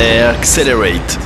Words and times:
Accelerate. 0.00 1.18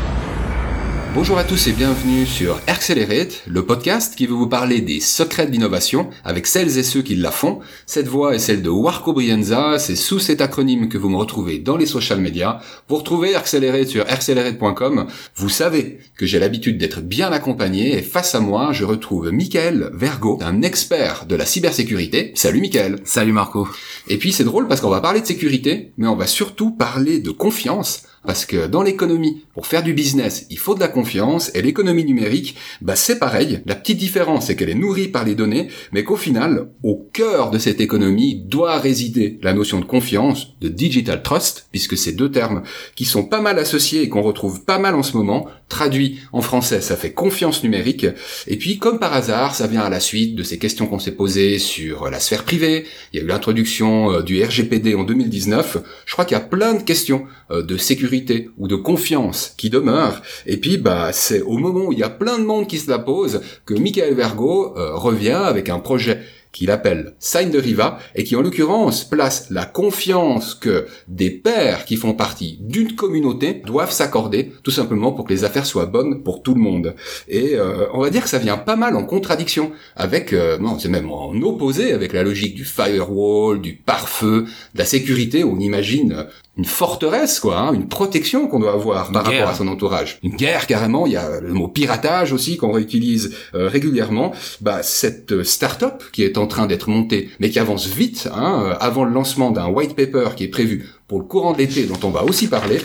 Bonjour 1.15 1.39
à 1.39 1.45
tous 1.45 1.67
et 1.67 1.73
bienvenue 1.73 2.27
sur 2.27 2.61
Accelerate, 2.67 3.43
le 3.47 3.65
podcast 3.65 4.15
qui 4.17 4.27
veut 4.27 4.35
vous 4.35 4.49
parler 4.49 4.83
des 4.83 5.01
secrets 5.01 5.47
de 5.47 5.51
l'innovation 5.51 6.11
avec 6.25 6.47
celles 6.47 6.77
et 6.77 6.83
ceux 6.83 7.01
qui 7.01 7.15
la 7.15 7.31
font. 7.31 7.61
Cette 7.87 8.07
voix 8.07 8.35
est 8.35 8.39
celle 8.39 8.61
de 8.61 8.69
Warco 8.69 9.15
Brienza, 9.15 9.79
c'est 9.79 9.97
sous 9.97 10.19
cet 10.19 10.43
acronyme 10.43 10.91
que 10.91 10.99
vous 10.99 11.09
me 11.09 11.17
retrouvez 11.17 11.59
dans 11.59 11.79
les 11.79 11.87
social 11.87 12.21
media. 12.21 12.61
Vous 12.89 12.97
retrouvez 12.97 13.35
Accelerate 13.35 13.89
sur 13.89 14.05
accelerate.com. 14.07 15.07
Vous 15.37 15.49
savez 15.49 16.01
que 16.19 16.27
j'ai 16.27 16.39
l'habitude 16.39 16.77
d'être 16.77 17.01
bien 17.01 17.33
accompagné 17.33 17.97
et 17.97 18.03
face 18.03 18.35
à 18.35 18.41
moi, 18.41 18.73
je 18.73 18.85
retrouve 18.85 19.31
Michael 19.31 19.91
Vergo, 19.95 20.39
un 20.43 20.61
expert 20.61 21.25
de 21.27 21.37
la 21.37 21.47
cybersécurité. 21.47 22.33
Salut 22.35 22.61
Michael. 22.61 22.99
Salut 23.05 23.33
Marco. 23.33 23.67
Et 24.09 24.19
puis 24.19 24.33
c'est 24.33 24.45
drôle 24.45 24.69
parce 24.69 24.83
qu'on 24.83 24.91
va 24.91 25.01
parler 25.01 25.23
de 25.23 25.27
sécurité, 25.27 25.93
mais 25.97 26.09
on 26.09 26.17
va 26.17 26.27
surtout 26.27 26.73
parler 26.73 27.21
de 27.21 27.31
confiance 27.31 28.03
parce 28.27 28.45
que 28.45 28.67
dans 28.67 28.83
l'économie, 28.83 29.45
pour 29.55 29.67
faire 29.67 29.83
du 29.83 29.95
business, 29.95 30.47
il 30.51 30.59
faut 30.59 30.75
de 30.75 30.81
la 30.81 30.89
confiance, 30.89 31.51
et 31.55 31.63
l'économie 31.63 32.05
numérique, 32.05 32.57
bah 32.83 32.97
c'est 32.97 33.19
pareil. 33.19 33.61
La 33.67 33.77
petite 33.77 33.99
différence, 33.99 34.47
c'est 34.47 34.57
qu'elle 34.57 34.71
est 34.71 34.75
nourrie 34.75 35.09
par 35.09 35.25
les 35.25 35.35
données, 35.35 35.69
mais 35.93 36.05
qu'au 36.05 36.17
final, 36.17 36.69
au 36.83 37.09
cœur 37.13 37.51
de 37.51 37.59
cette 37.59 37.81
économie 37.81 38.43
doit 38.45 38.79
résider 38.79 39.39
la 39.43 39.53
notion 39.53 39.81
de 39.81 39.85
confiance, 39.85 40.55
de 40.61 40.69
digital 40.69 41.23
trust, 41.23 41.69
puisque 41.71 41.97
ces 41.97 42.13
deux 42.13 42.31
termes 42.31 42.63
qui 42.97 43.05
sont 43.05 43.25
pas 43.25 43.41
mal 43.41 43.59
associés 43.59 44.03
et 44.03 44.09
qu'on 44.09 44.23
retrouve 44.23 44.65
pas 44.65 44.79
mal 44.79 44.95
en 44.95 45.03
ce 45.03 45.17
moment, 45.17 45.47
traduit 45.69 46.21
en 46.33 46.43
français, 46.43 46.81
ça 46.81 46.97
fait 46.97 47.13
confiance 47.13 47.63
numérique. 47.63 48.07
Et 48.47 48.57
puis, 48.57 48.79
comme 48.79 48.99
par 48.99 49.13
hasard, 49.13 49.55
ça 49.55 49.67
vient 49.67 49.83
à 49.83 49.91
la 49.91 50.01
suite 50.01 50.35
de 50.35 50.43
ces 50.43 50.59
questions 50.59 50.87
qu'on 50.87 50.99
s'est 50.99 51.13
posées 51.13 51.59
sur 51.59 52.11
la 52.11 52.21
sphère 52.21 52.45
privée. 52.45 52.87
Il 53.13 53.19
y 53.19 53.23
a 53.23 53.25
eu 53.25 53.29
l'introduction 53.29 54.13
euh, 54.13 54.23
du 54.23 54.43
RGPD 54.43 54.95
en 54.95 55.05
2019. 55.05 55.79
Je 56.05 56.13
crois 56.13 56.25
qu'il 56.25 56.37
y 56.37 56.41
a 56.41 56.45
plein 56.45 56.75
de 56.75 56.83
questions 56.83 57.27
euh, 57.51 57.63
de 57.63 57.77
sécurité 57.77 58.16
ou 58.59 58.69
de 58.69 58.77
confiance 58.77 59.55
qui 59.57 59.71
demeure. 59.71 60.23
Et 60.47 60.57
puis, 60.57 60.79
bah, 60.79 61.11
c'est 61.13 61.43
au 61.43 61.59
moment 61.59 61.87
où 61.87 61.93
il 61.93 61.99
y 61.99 62.05
a 62.05 62.11
plein 62.11 62.39
de 62.39 62.45
monde 62.45 62.67
qui 62.67 62.79
se 62.79 62.91
la 62.91 62.99
pose 62.99 63.41
que 63.65 63.75
Michael 63.75 64.15
Vergo 64.15 64.75
euh, 64.77 64.95
revient 64.95 65.31
avec 65.31 65.69
un 65.69 65.79
projet 65.79 66.21
qu'il 66.57 66.71
appelle 66.71 67.15
Sign 67.19 67.51
de 67.51 67.59
Riva 67.59 67.99
et 68.15 68.25
qui 68.25 68.35
en 68.35 68.41
l'occurrence 68.41 69.05
place 69.05 69.49
la 69.51 69.67
confiance 69.67 70.55
que 70.55 70.87
des 71.07 71.29
pères 71.29 71.85
qui 71.85 71.97
font 71.97 72.15
partie 72.15 72.59
d'une 72.63 72.95
communauté 72.95 73.61
doivent 73.67 73.93
s'accorder 73.93 74.53
tout 74.63 74.71
simplement 74.71 75.13
pour 75.13 75.27
que 75.27 75.35
les 75.35 75.45
affaires 75.45 75.67
soient 75.67 75.85
bonnes 75.85 76.23
pour 76.23 76.43
tout 76.43 76.55
le 76.55 76.61
monde. 76.61 76.95
Et 77.29 77.57
euh, 77.57 77.87
on 77.93 78.01
va 78.01 78.09
dire 78.09 78.23
que 78.23 78.31
ça 78.31 78.39
vient 78.39 78.57
pas 78.57 78.77
mal 78.77 78.97
en 78.97 79.05
contradiction 79.05 79.73
avec, 79.97 80.33
euh, 80.33 80.57
non 80.57 80.79
c'est 80.79 80.89
même 80.89 81.11
en 81.11 81.35
opposé 81.43 81.93
avec 81.93 82.15
la 82.15 82.23
logique 82.23 82.55
du 82.55 82.65
firewall, 82.65 83.61
du 83.61 83.75
pare-feu, 83.75 84.47
de 84.73 84.79
la 84.79 84.87
sécurité. 84.87 85.45
On 85.45 85.59
imagine 85.59 86.27
une 86.57 86.65
forteresse, 86.65 87.39
quoi, 87.39 87.59
hein, 87.59 87.75
une 87.75 87.87
protection 87.87 88.49
qu'on 88.49 88.61
doit 88.61 88.73
avoir 88.73 89.13
par 89.13 89.27
rapport 89.27 89.49
à 89.49 89.55
son 89.55 89.69
entourage. 89.69 90.19
Une 90.23 90.37
guerre 90.37 90.67
carrément. 90.67 91.07
Il 91.07 91.13
y 91.13 91.17
a 91.17 91.41
le 91.41 91.53
mot 91.53 91.69
piratage 91.69 92.33
aussi 92.33 92.57
qu'on 92.57 92.73
réutilise 92.73 93.35
euh, 93.55 93.69
régulièrement. 93.69 94.33
Bah 94.63 94.83
cette 94.83 95.33
euh, 95.33 95.45
start-up 95.45 96.03
qui 96.13 96.23
est 96.23 96.39
en 96.39 96.46
train 96.47 96.67
d'être 96.67 96.89
montée, 96.89 97.31
mais 97.41 97.51
qui 97.51 97.59
avance 97.59 97.87
vite, 97.87 98.29
hein, 98.35 98.63
euh, 98.65 98.75
avant 98.81 99.05
le 99.05 99.13
lancement 99.13 99.51
d'un 99.51 99.67
white 99.67 99.95
paper 99.95 100.31
qui 100.37 100.45
est 100.45 100.49
prévu 100.49 100.87
pour 101.09 101.19
le 101.19 101.25
courant 101.25 101.53
de 101.53 101.59
l'été, 101.59 101.85
dont 101.85 101.99
on 102.03 102.11
va 102.11 102.25
aussi 102.25 102.49
parler. 102.49 102.81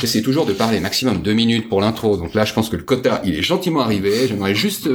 J'essaie 0.00 0.22
toujours 0.22 0.44
de 0.44 0.52
parler 0.52 0.80
maximum 0.80 1.18
deux 1.18 1.34
minutes 1.34 1.68
pour 1.68 1.80
l'intro, 1.80 2.16
donc 2.16 2.34
là 2.34 2.44
je 2.44 2.52
pense 2.52 2.68
que 2.68 2.76
le 2.76 2.82
quota 2.82 3.22
il 3.24 3.36
est 3.38 3.42
gentiment 3.42 3.80
arrivé. 3.80 4.26
J'aimerais 4.28 4.54
juste 4.54 4.88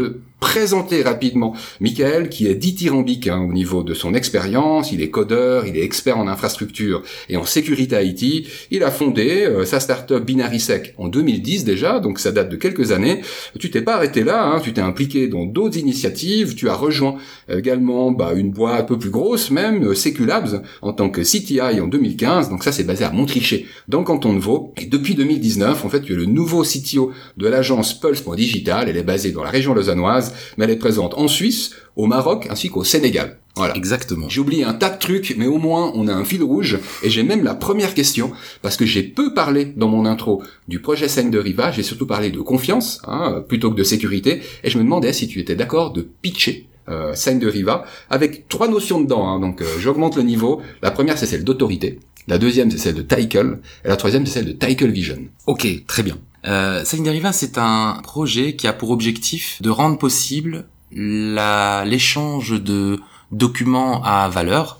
présenter 0.43 1.03
rapidement 1.03 1.55
Michael, 1.79 2.27
qui 2.27 2.47
est 2.47 2.55
dithyrambique 2.55 3.27
hein, 3.27 3.39
au 3.49 3.53
niveau 3.53 3.81
de 3.81 3.93
son 3.93 4.13
expérience. 4.13 4.91
Il 4.91 5.01
est 5.01 5.09
codeur, 5.09 5.65
il 5.65 5.77
est 5.77 5.83
expert 5.83 6.17
en 6.17 6.27
infrastructure 6.27 7.01
et 7.29 7.37
en 7.37 7.45
sécurité 7.45 7.95
IT. 8.05 8.45
Il 8.69 8.83
a 8.83 8.91
fondé 8.91 9.45
euh, 9.45 9.63
sa 9.63 9.79
startup 9.79 10.21
Binarisec 10.21 10.95
en 10.97 11.07
2010 11.07 11.63
déjà, 11.63 12.01
donc 12.01 12.19
ça 12.19 12.33
date 12.33 12.49
de 12.49 12.57
quelques 12.57 12.91
années. 12.91 13.21
Tu 13.57 13.71
t'es 13.71 13.81
pas 13.81 13.95
arrêté 13.95 14.25
là, 14.25 14.43
hein, 14.43 14.59
tu 14.61 14.73
t'es 14.73 14.81
impliqué 14.81 15.29
dans 15.29 15.45
d'autres 15.45 15.77
initiatives. 15.77 16.55
Tu 16.55 16.67
as 16.67 16.75
rejoint 16.75 17.15
également 17.47 18.11
bah, 18.11 18.33
une 18.35 18.51
boîte 18.51 18.81
un 18.81 18.83
peu 18.83 18.99
plus 18.99 19.11
grosse 19.11 19.49
même, 19.49 19.81
euh, 19.87 19.95
Seculabs, 19.95 20.61
en 20.81 20.91
tant 20.91 21.09
que 21.09 21.21
CTI 21.21 21.79
en 21.79 21.87
2015. 21.87 22.49
Donc 22.49 22.65
ça 22.65 22.73
c'est 22.73 22.83
basé 22.83 23.05
à 23.05 23.11
Montricher, 23.11 23.65
dans 23.87 23.99
le 23.99 24.05
canton 24.05 24.33
de 24.33 24.39
Vaud. 24.39 24.73
Et 24.75 24.87
depuis 24.87 25.15
2019, 25.15 25.85
en 25.85 25.89
fait, 25.89 26.01
tu 26.01 26.11
es 26.11 26.17
le 26.17 26.25
nouveau 26.25 26.63
CTO 26.63 27.13
de 27.37 27.47
l'agence 27.47 27.97
Pulse.digital. 27.97 28.89
Elle 28.89 28.97
est 28.97 29.03
basée 29.03 29.31
dans 29.31 29.43
la 29.43 29.49
région 29.49 29.73
lausannoise 29.73 30.32
mais 30.57 30.65
elle 30.65 30.71
est 30.71 30.77
présente 30.77 31.13
en 31.15 31.27
Suisse, 31.27 31.71
au 31.95 32.05
Maroc 32.05 32.47
ainsi 32.49 32.69
qu'au 32.69 32.83
Sénégal. 32.83 33.37
Voilà. 33.55 33.75
Exactement. 33.77 34.29
J'ai 34.29 34.41
oublié 34.41 34.63
un 34.63 34.73
tas 34.73 34.89
de 34.89 34.97
trucs, 34.97 35.35
mais 35.37 35.45
au 35.45 35.59
moins 35.59 35.91
on 35.93 36.07
a 36.07 36.13
un 36.13 36.25
fil 36.25 36.41
rouge. 36.41 36.79
Et 37.03 37.09
j'ai 37.09 37.21
même 37.21 37.43
la 37.43 37.53
première 37.53 37.93
question, 37.93 38.31
parce 38.63 38.77
que 38.77 38.85
j'ai 38.85 39.03
peu 39.03 39.33
parlé 39.33 39.65
dans 39.65 39.87
mon 39.87 40.05
intro 40.05 40.41
du 40.67 40.79
projet 40.79 41.07
Scène 41.07 41.29
de 41.29 41.37
Riva, 41.37 41.71
j'ai 41.71 41.83
surtout 41.83 42.07
parlé 42.07 42.31
de 42.31 42.39
confiance, 42.39 42.99
hein, 43.05 43.43
plutôt 43.47 43.69
que 43.69 43.75
de 43.75 43.83
sécurité, 43.83 44.41
et 44.63 44.69
je 44.69 44.77
me 44.77 44.83
demandais 44.83 45.13
si 45.13 45.27
tu 45.27 45.39
étais 45.39 45.55
d'accord 45.55 45.93
de 45.93 46.01
pitcher 46.01 46.67
euh, 46.89 47.13
Scène 47.13 47.39
de 47.39 47.47
Riva, 47.47 47.85
avec 48.09 48.47
trois 48.47 48.67
notions 48.67 48.99
dedans. 48.99 49.27
Hein, 49.27 49.39
donc 49.39 49.61
euh, 49.61 49.65
j'augmente 49.79 50.15
le 50.15 50.23
niveau. 50.23 50.61
La 50.81 50.89
première 50.89 51.19
c'est 51.19 51.27
celle 51.27 51.43
d'autorité, 51.43 51.99
la 52.27 52.39
deuxième 52.39 52.71
c'est 52.71 52.79
celle 52.79 52.95
de 52.95 53.03
Title, 53.03 53.59
et 53.85 53.87
la 53.87 53.97
troisième 53.97 54.25
c'est 54.25 54.33
celle 54.39 54.47
de 54.47 54.53
Title 54.53 54.89
Vision. 54.89 55.19
Ok, 55.45 55.67
très 55.85 56.01
bien. 56.01 56.17
Euh, 56.45 56.83
Deriva, 56.99 57.31
c'est 57.31 57.57
un 57.57 57.99
projet 58.03 58.55
qui 58.55 58.67
a 58.67 58.73
pour 58.73 58.91
objectif 58.91 59.61
de 59.61 59.69
rendre 59.69 59.97
possible 59.97 60.65
l'échange 60.91 62.61
de 62.61 62.99
documents 63.31 64.03
à 64.03 64.29
valeur 64.29 64.79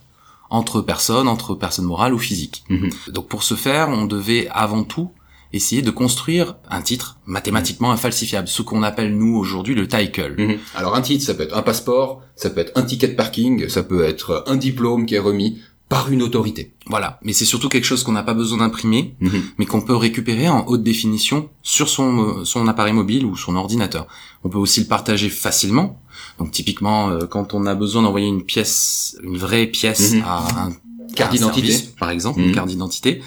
entre 0.50 0.81
personnes, 0.81 1.28
entre 1.28 1.56
personnes 1.56 1.85
morales 1.85 2.13
ou 2.13 2.19
physiques. 2.19 2.63
Mhm. 2.69 2.90
Donc 3.09 3.28
pour 3.28 3.44
ce 3.44 3.56
faire, 3.56 3.90
on 3.90 4.06
devait 4.06 4.47
avant 4.52 4.84
tout 4.84 5.12
essayer 5.52 5.81
de 5.81 5.91
construire 5.91 6.56
un 6.69 6.81
titre 6.81 7.18
mathématiquement 7.25 7.91
infalsifiable, 7.91 8.47
ce 8.47 8.63
qu'on 8.63 8.84
appelle 8.84 9.16
nous 9.16 9.35
aujourd'hui 9.35 9.75
le 9.75 9.88
title. 9.88 10.35
Mhm. 10.38 10.57
Alors 10.75 10.96
un 10.96 11.02
titre, 11.02 11.23
ça 11.23 11.34
peut 11.34 11.44
être 11.44 11.57
un 11.57 11.62
passeport, 11.62 12.22
ça 12.35 12.50
peut 12.50 12.59
être 12.59 12.72
un 12.75 12.84
ticket 12.84 13.07
de 13.07 13.16
parking, 13.16 13.69
ça 13.69 13.84
peut 13.84 14.03
être 14.03 14.44
un 14.47 14.56
diplôme 14.56 15.06
qui 15.06 15.16
est 15.16 15.19
remis, 15.19 15.59
par 15.89 16.11
une 16.11 16.21
autorité. 16.23 16.73
Voilà, 16.88 17.19
mais 17.23 17.33
c'est 17.33 17.45
surtout 17.45 17.69
quelque 17.69 17.85
chose 17.85 18.03
qu'on 18.03 18.13
n'a 18.13 18.23
pas 18.23 18.33
besoin 18.33 18.59
d'imprimer, 18.59 19.16
mhm. 19.19 19.44
mais 19.57 19.66
qu'on 19.66 19.81
peut 19.81 19.95
récupérer 19.95 20.49
en 20.49 20.66
haute 20.67 20.83
définition 20.83 21.49
sur 21.61 21.88
son, 21.88 22.39
euh, 22.39 22.45
son 22.45 22.67
appareil 22.67 22.94
mobile 22.94 23.25
ou 23.25 23.35
son 23.35 23.55
ordinateur. 23.55 24.07
On 24.43 24.49
peut 24.49 24.57
aussi 24.57 24.79
le 24.81 24.88
partager 24.88 25.29
facilement. 25.29 26.01
Donc 26.39 26.51
typiquement, 26.51 27.09
euh, 27.09 27.27
quand 27.27 27.53
on 27.53 27.66
a 27.66 27.75
besoin 27.75 28.01
d'envoyer 28.01 28.27
une 28.27 28.43
pièce, 28.43 29.17
une 29.23 29.38
vraie 29.38 29.67
pièce 29.67 30.13
mhm. 30.13 30.23
à 30.25 30.66
un 30.66 30.73
carte 31.16 31.31
d'identité, 31.31 31.77
par 31.99 32.09
exemple, 32.09 32.39
une 32.39 32.47
mhm. 32.47 32.55
carte 32.55 32.69
d'identité, 32.69 33.22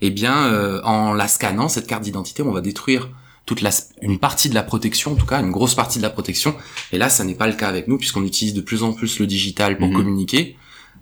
eh 0.00 0.10
bien, 0.10 0.46
euh, 0.46 0.80
en 0.82 1.12
la 1.12 1.28
scannant 1.28 1.68
cette 1.68 1.86
carte 1.86 2.02
d'identité, 2.02 2.42
on 2.42 2.52
va 2.52 2.60
détruire 2.60 3.08
toute 3.46 3.62
la, 3.62 3.70
une 4.02 4.18
partie 4.18 4.48
de 4.48 4.54
la 4.54 4.62
protection, 4.62 5.12
en 5.12 5.14
tout 5.14 5.24
cas 5.26 5.40
une 5.40 5.50
grosse 5.50 5.74
partie 5.74 5.98
de 5.98 6.02
la 6.02 6.10
protection. 6.10 6.54
Et 6.92 6.98
là, 6.98 7.08
ça 7.08 7.24
n'est 7.24 7.34
pas 7.34 7.46
le 7.46 7.54
cas 7.54 7.68
avec 7.68 7.88
nous 7.88 7.96
puisqu'on 7.96 8.24
utilise 8.24 8.54
de 8.54 8.60
plus 8.60 8.82
en 8.82 8.92
plus 8.92 9.18
le 9.18 9.26
digital 9.26 9.78
pour 9.78 9.90
communiquer. 9.90 10.56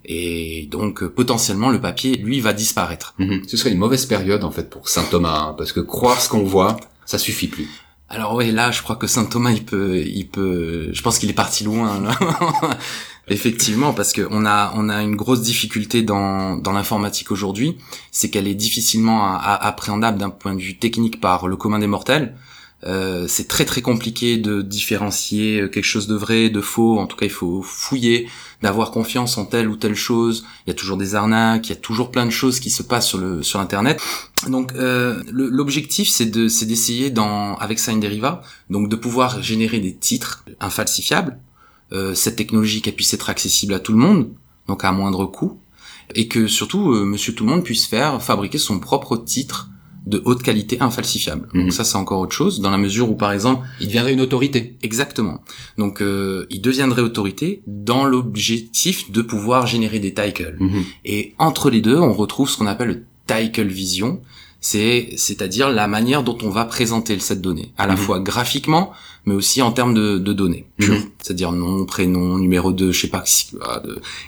Et 0.05 0.67
donc 0.71 1.05
potentiellement 1.05 1.69
le 1.69 1.81
papier, 1.81 2.17
lui, 2.17 2.39
va 2.39 2.53
disparaître. 2.53 3.13
Mhm. 3.17 3.43
Ce 3.47 3.57
serait 3.57 3.71
une 3.71 3.77
mauvaise 3.77 4.05
période 4.05 4.43
en 4.43 4.51
fait 4.51 4.69
pour 4.69 4.89
saint 4.89 5.03
Thomas, 5.03 5.47
hein, 5.49 5.55
parce 5.57 5.71
que 5.71 5.79
croire 5.79 6.21
ce 6.21 6.29
qu'on 6.29 6.43
voit, 6.43 6.77
ça 7.05 7.17
suffit 7.17 7.47
plus. 7.47 7.67
Alors 8.09 8.35
oui, 8.35 8.51
là, 8.51 8.71
je 8.71 8.81
crois 8.81 8.95
que 8.95 9.07
saint 9.07 9.25
Thomas, 9.25 9.51
il 9.51 9.65
peut, 9.65 9.97
il 9.97 10.27
peut, 10.27 10.89
je 10.93 11.01
pense 11.01 11.19
qu'il 11.19 11.29
est 11.29 11.33
parti 11.33 11.63
loin. 11.65 11.99
Là. 11.99 12.17
Effectivement, 13.29 13.91
parce 13.93 14.13
que 14.13 14.25
on 14.31 14.45
a, 14.45 14.71
on 14.75 14.87
a 14.87 15.03
une 15.03 15.17
grosse 15.17 15.41
difficulté 15.41 16.01
dans, 16.01 16.55
dans 16.55 16.71
l'informatique 16.71 17.29
aujourd'hui, 17.29 17.77
c'est 18.11 18.29
qu'elle 18.29 18.47
est 18.47 18.55
difficilement 18.55 19.37
appréhendable 19.37 20.17
d'un 20.17 20.29
point 20.29 20.55
de 20.55 20.61
vue 20.61 20.77
technique 20.77 21.19
par 21.19 21.47
le 21.49 21.57
commun 21.57 21.79
des 21.79 21.87
mortels. 21.87 22.35
Euh, 22.83 23.25
c'est 23.27 23.47
très 23.47 23.65
très 23.65 23.81
compliqué 23.81 24.37
de 24.37 24.61
différencier 24.61 25.67
quelque 25.71 25.83
chose 25.83 26.07
de 26.07 26.15
vrai, 26.15 26.49
de 26.49 26.61
faux. 26.61 26.99
En 26.99 27.07
tout 27.07 27.17
cas, 27.17 27.25
il 27.25 27.31
faut 27.31 27.61
fouiller, 27.63 28.29
d'avoir 28.61 28.91
confiance 28.91 29.37
en 29.37 29.45
telle 29.45 29.67
ou 29.67 29.75
telle 29.75 29.95
chose. 29.95 30.45
Il 30.65 30.69
y 30.69 30.71
a 30.71 30.73
toujours 30.73 30.97
des 30.97 31.15
arnaques, 31.15 31.67
il 31.67 31.69
y 31.69 31.73
a 31.73 31.79
toujours 31.79 32.11
plein 32.11 32.25
de 32.25 32.31
choses 32.31 32.59
qui 32.59 32.69
se 32.69 32.83
passent 32.83 33.07
sur 33.07 33.17
le 33.17 33.43
sur 33.43 33.59
Internet. 33.59 34.01
Donc 34.47 34.73
euh, 34.73 35.23
l'objectif, 35.31 36.07
c'est 36.09 36.25
de 36.25 36.47
c'est 36.47 36.65
d'essayer 36.65 37.09
dans 37.09 37.55
avec 37.55 37.79
Sign 37.79 37.99
Deriva, 37.99 38.41
donc 38.69 38.89
de 38.89 38.95
pouvoir 38.95 39.41
générer 39.41 39.79
des 39.79 39.95
titres 39.95 40.45
infalsifiables. 40.59 41.37
Euh, 41.93 42.13
cette 42.13 42.35
technologie 42.35 42.81
qui 42.81 42.91
puisse 42.91 43.13
être 43.13 43.29
accessible 43.29 43.73
à 43.73 43.79
tout 43.79 43.93
le 43.93 43.99
monde, 43.99 44.29
donc 44.67 44.83
à 44.83 44.91
moindre 44.91 45.25
coût, 45.25 45.59
et 46.15 46.27
que 46.27 46.47
surtout 46.47 46.89
Monsieur 47.05 47.33
Tout 47.33 47.45
le 47.45 47.51
Monde 47.51 47.63
puisse 47.63 47.85
faire 47.85 48.21
fabriquer 48.21 48.57
son 48.57 48.79
propre 48.79 49.17
titre 49.17 49.69
de 50.07 50.21
haute 50.25 50.41
qualité 50.41 50.77
infalsifiable. 50.79 51.47
Donc 51.53 51.65
mhm. 51.65 51.71
ça 51.71 51.83
c'est 51.83 51.97
encore 51.97 52.19
autre 52.19 52.35
chose 52.35 52.61
dans 52.61 52.71
la 52.71 52.77
mesure 52.77 53.11
où 53.11 53.15
par 53.15 53.31
exemple 53.31 53.67
il 53.79 53.87
deviendrait 53.87 54.13
une 54.13 54.21
autorité. 54.21 54.77
Exactement. 54.81 55.41
Donc 55.77 56.01
euh, 56.01 56.47
il 56.49 56.61
deviendrait 56.61 57.01
autorité 57.01 57.61
dans 57.67 58.05
l'objectif 58.05 59.11
de 59.11 59.21
pouvoir 59.21 59.67
générer 59.67 59.99
des 59.99 60.13
titles. 60.13 60.55
Mhm. 60.59 60.83
Et 61.05 61.33
entre 61.37 61.69
les 61.69 61.81
deux, 61.81 61.97
on 61.97 62.13
retrouve 62.13 62.49
ce 62.49 62.57
qu'on 62.57 62.67
appelle 62.67 62.87
le 62.87 63.03
title 63.27 63.67
vision, 63.67 64.21
c'est 64.61 65.09
c'est-à-dire 65.17 65.69
la 65.69 65.87
manière 65.87 66.23
dont 66.23 66.37
on 66.41 66.49
va 66.49 66.65
présenter 66.65 67.19
cette 67.19 67.41
donnée, 67.41 67.73
à 67.77 67.85
la 67.85 67.93
mhm. 67.93 67.99
fois 67.99 68.19
graphiquement 68.19 68.93
mais 69.25 69.33
aussi 69.33 69.61
en 69.61 69.73
termes 69.73 69.93
de, 69.93 70.17
de 70.19 70.31
données, 70.31 70.67
c'est-à-dire 70.79 71.51
nom, 71.51 71.85
prénom, 71.85 72.37
numéro 72.37 72.71
de, 72.71 72.93
je 72.93 73.01
sais 73.01 73.09
pas, 73.09 73.25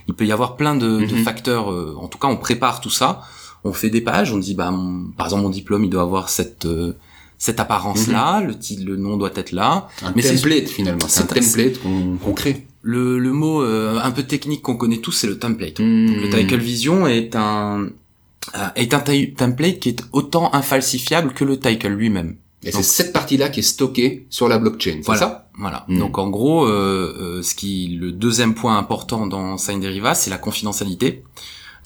il 0.10 0.14
peut 0.14 0.26
y 0.26 0.34
avoir 0.34 0.58
plein 0.58 0.76
de, 0.76 1.06
de 1.06 1.16
facteurs. 1.24 1.72
Euh, 1.72 1.96
en 1.98 2.10
tout 2.10 2.18
cas, 2.18 2.28
on 2.28 2.36
prépare 2.36 2.82
tout 2.82 2.90
ça 2.90 3.22
on 3.64 3.74
fait 3.74 3.90
des 3.90 4.02
pages, 4.02 4.32
on 4.34 4.38
dit 4.38 4.54
bah 4.56 4.72
mon- 4.72 5.12
par 5.12 5.28
exemple 5.28 5.44
mon 5.44 5.50
diplôme 5.50 5.84
il 5.84 5.90
doit 5.90 6.02
avoir 6.04 6.30
cette 6.30 6.66
euh, 6.66 6.94
cette 7.38 7.60
apparence 7.60 8.08
là, 8.08 8.42
le 8.42 8.58
titre, 8.58 8.84
le 8.86 8.98
nom 8.98 9.16
doit 9.16 9.32
être 9.36 9.52
là. 9.54 9.88
Un 10.02 10.12
Mais 10.16 10.22
c'est- 10.22 10.36
template 10.36 10.68
finalement, 10.68 11.08
c'est 11.08 11.22
un 11.22 11.26
template 11.26 11.80
qu'on 12.22 12.34
crée. 12.34 12.66
Le, 12.82 13.20
le 13.20 13.32
mot 13.34 13.62
euh, 13.62 14.00
un 14.02 14.12
peu 14.12 14.24
technique 14.24 14.62
qu'on 14.62 14.76
connaît 14.78 14.98
tous 15.00 15.12
c'est 15.12 15.28
le 15.28 15.38
template. 15.38 15.80
Hmm. 15.80 16.08
Le 16.22 16.30
Title 16.30 16.58
Vision 16.60 17.08
est 17.08 17.36
un 17.36 17.88
euh, 18.56 18.68
est 18.76 18.94
un 18.94 19.00
template 19.38 19.80
qui 19.80 19.90
est 19.90 20.02
autant 20.14 20.54
infalsifiable 20.54 21.34
que 21.34 21.44
le 21.44 21.60
title 21.60 21.90
lui-même. 21.90 22.36
Et 22.64 22.72
c'est 22.74 22.84
cette 22.84 23.14
partie-là 23.14 23.48
qui 23.50 23.62
est 23.62 23.64
stockée 23.64 24.26
sur 24.30 24.50
la 24.50 24.58
blockchain, 24.60 24.96
c'est 24.98 25.06
Voilà. 25.06 25.20
ça? 25.22 25.50
Voilà. 25.58 25.86
Mm. 25.88 26.00
Donc 26.00 26.18
en 26.18 26.30
gros, 26.30 26.66
euh, 26.66 27.16
euh, 27.22 27.42
ce 27.42 27.56
qui 27.56 27.98
le 28.00 28.12
deuxième 28.12 28.54
point 28.54 28.78
important 28.78 29.28
dans 29.28 29.58
Sign 29.58 29.80
Deriva, 29.80 30.14
c'est 30.14 30.30
la 30.30 30.38
confidentialité. 30.38 31.24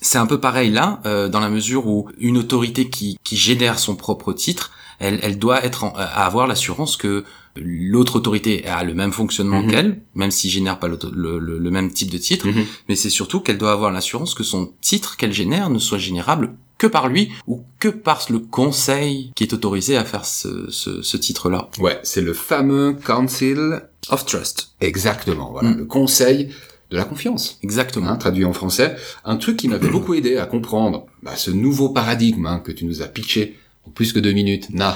C'est 0.04 0.18
un 0.18 0.26
peu 0.28 0.40
pareil 0.40 0.70
là, 0.70 1.00
euh, 1.06 1.30
dans 1.30 1.40
la 1.40 1.50
mesure 1.50 1.88
où 1.88 2.10
une 2.20 2.38
autorité 2.38 2.90
qui, 2.90 3.18
qui 3.24 3.38
génère 3.38 3.80
son 3.80 3.96
propre 3.96 4.34
titre, 4.34 4.72
elle, 5.00 5.20
elle 5.24 5.40
doit 5.40 5.64
être 5.66 5.86
en- 5.86 5.94
à 5.96 6.04
avoir 6.04 6.46
l'assurance 6.46 6.98
que 6.98 7.24
l'autre 7.56 8.18
autorité 8.18 8.66
a 8.68 8.84
le 8.84 8.94
même 8.94 9.12
fonctionnement 9.14 9.62
Mhm. 9.62 9.72
qu'elle, 9.72 10.02
même 10.16 10.32
s'il 10.32 10.50
génère 10.50 10.78
pas 10.80 10.88
le, 10.90 10.98
le- 11.14 11.58
le 11.60 11.72
même 11.72 11.92
type 11.92 12.10
de 12.12 12.18
titre, 12.18 12.48
Mhm. 12.48 12.66
mais 12.90 12.96
c'est 12.96 13.10
surtout 13.10 13.40
qu'elle 13.40 13.58
doit 13.58 13.72
avoir 13.72 13.92
l'assurance 13.92 14.34
que 14.34 14.44
son 14.44 14.72
titre 14.82 15.16
qu'elle 15.18 15.34
génère 15.34 15.70
ne 15.70 15.80
soit 15.80 16.00
générable 16.00 16.54
que 16.80 16.88
par 16.88 17.08
lui 17.08 17.32
ou 17.48 17.64
que 17.80 17.88
par 17.88 18.26
le 18.30 18.40
conseil 18.40 19.32
qui 19.36 19.44
est 19.44 19.54
autorisé 19.54 19.96
à 19.96 20.04
faire 20.04 20.26
ce, 20.26 20.70
ce, 20.70 21.02
ce 21.02 21.16
titre-là. 21.18 21.70
Ouais, 21.80 22.00
c'est 22.04 22.22
le 22.22 22.34
fameux 22.34 22.94
Council 23.06 23.82
Of 24.10 24.26
Trust. 24.26 24.72
Exactement, 24.82 25.52
voilà, 25.52 25.70
Mm. 25.70 25.78
le 25.78 25.86
conseil 25.86 26.50
de 26.94 26.98
la 26.98 27.06
confiance, 27.06 27.58
Exactement. 27.64 28.08
hein, 28.08 28.16
traduit 28.18 28.46
en 28.46 28.54
français. 28.54 28.96
Un 29.26 29.38
truc 29.38 29.58
qui 29.58 29.68
m'avait 29.68 29.90
beaucoup 29.92 30.14
aidé 30.14 30.38
à 30.38 30.46
comprendre 30.46 31.08
bah, 31.24 31.36
ce 31.36 31.52
nouveau 31.52 31.90
paradigme 31.90 32.46
hein, 32.46 32.62
que 32.64 32.72
tu 32.72 32.86
nous 32.86 33.02
as 33.02 33.08
pitché 33.08 33.58
en 33.86 33.92
plus 33.92 34.14
que 34.14 34.20
deux 34.20 34.32
minutes. 34.32 34.70
Na. 34.70 34.96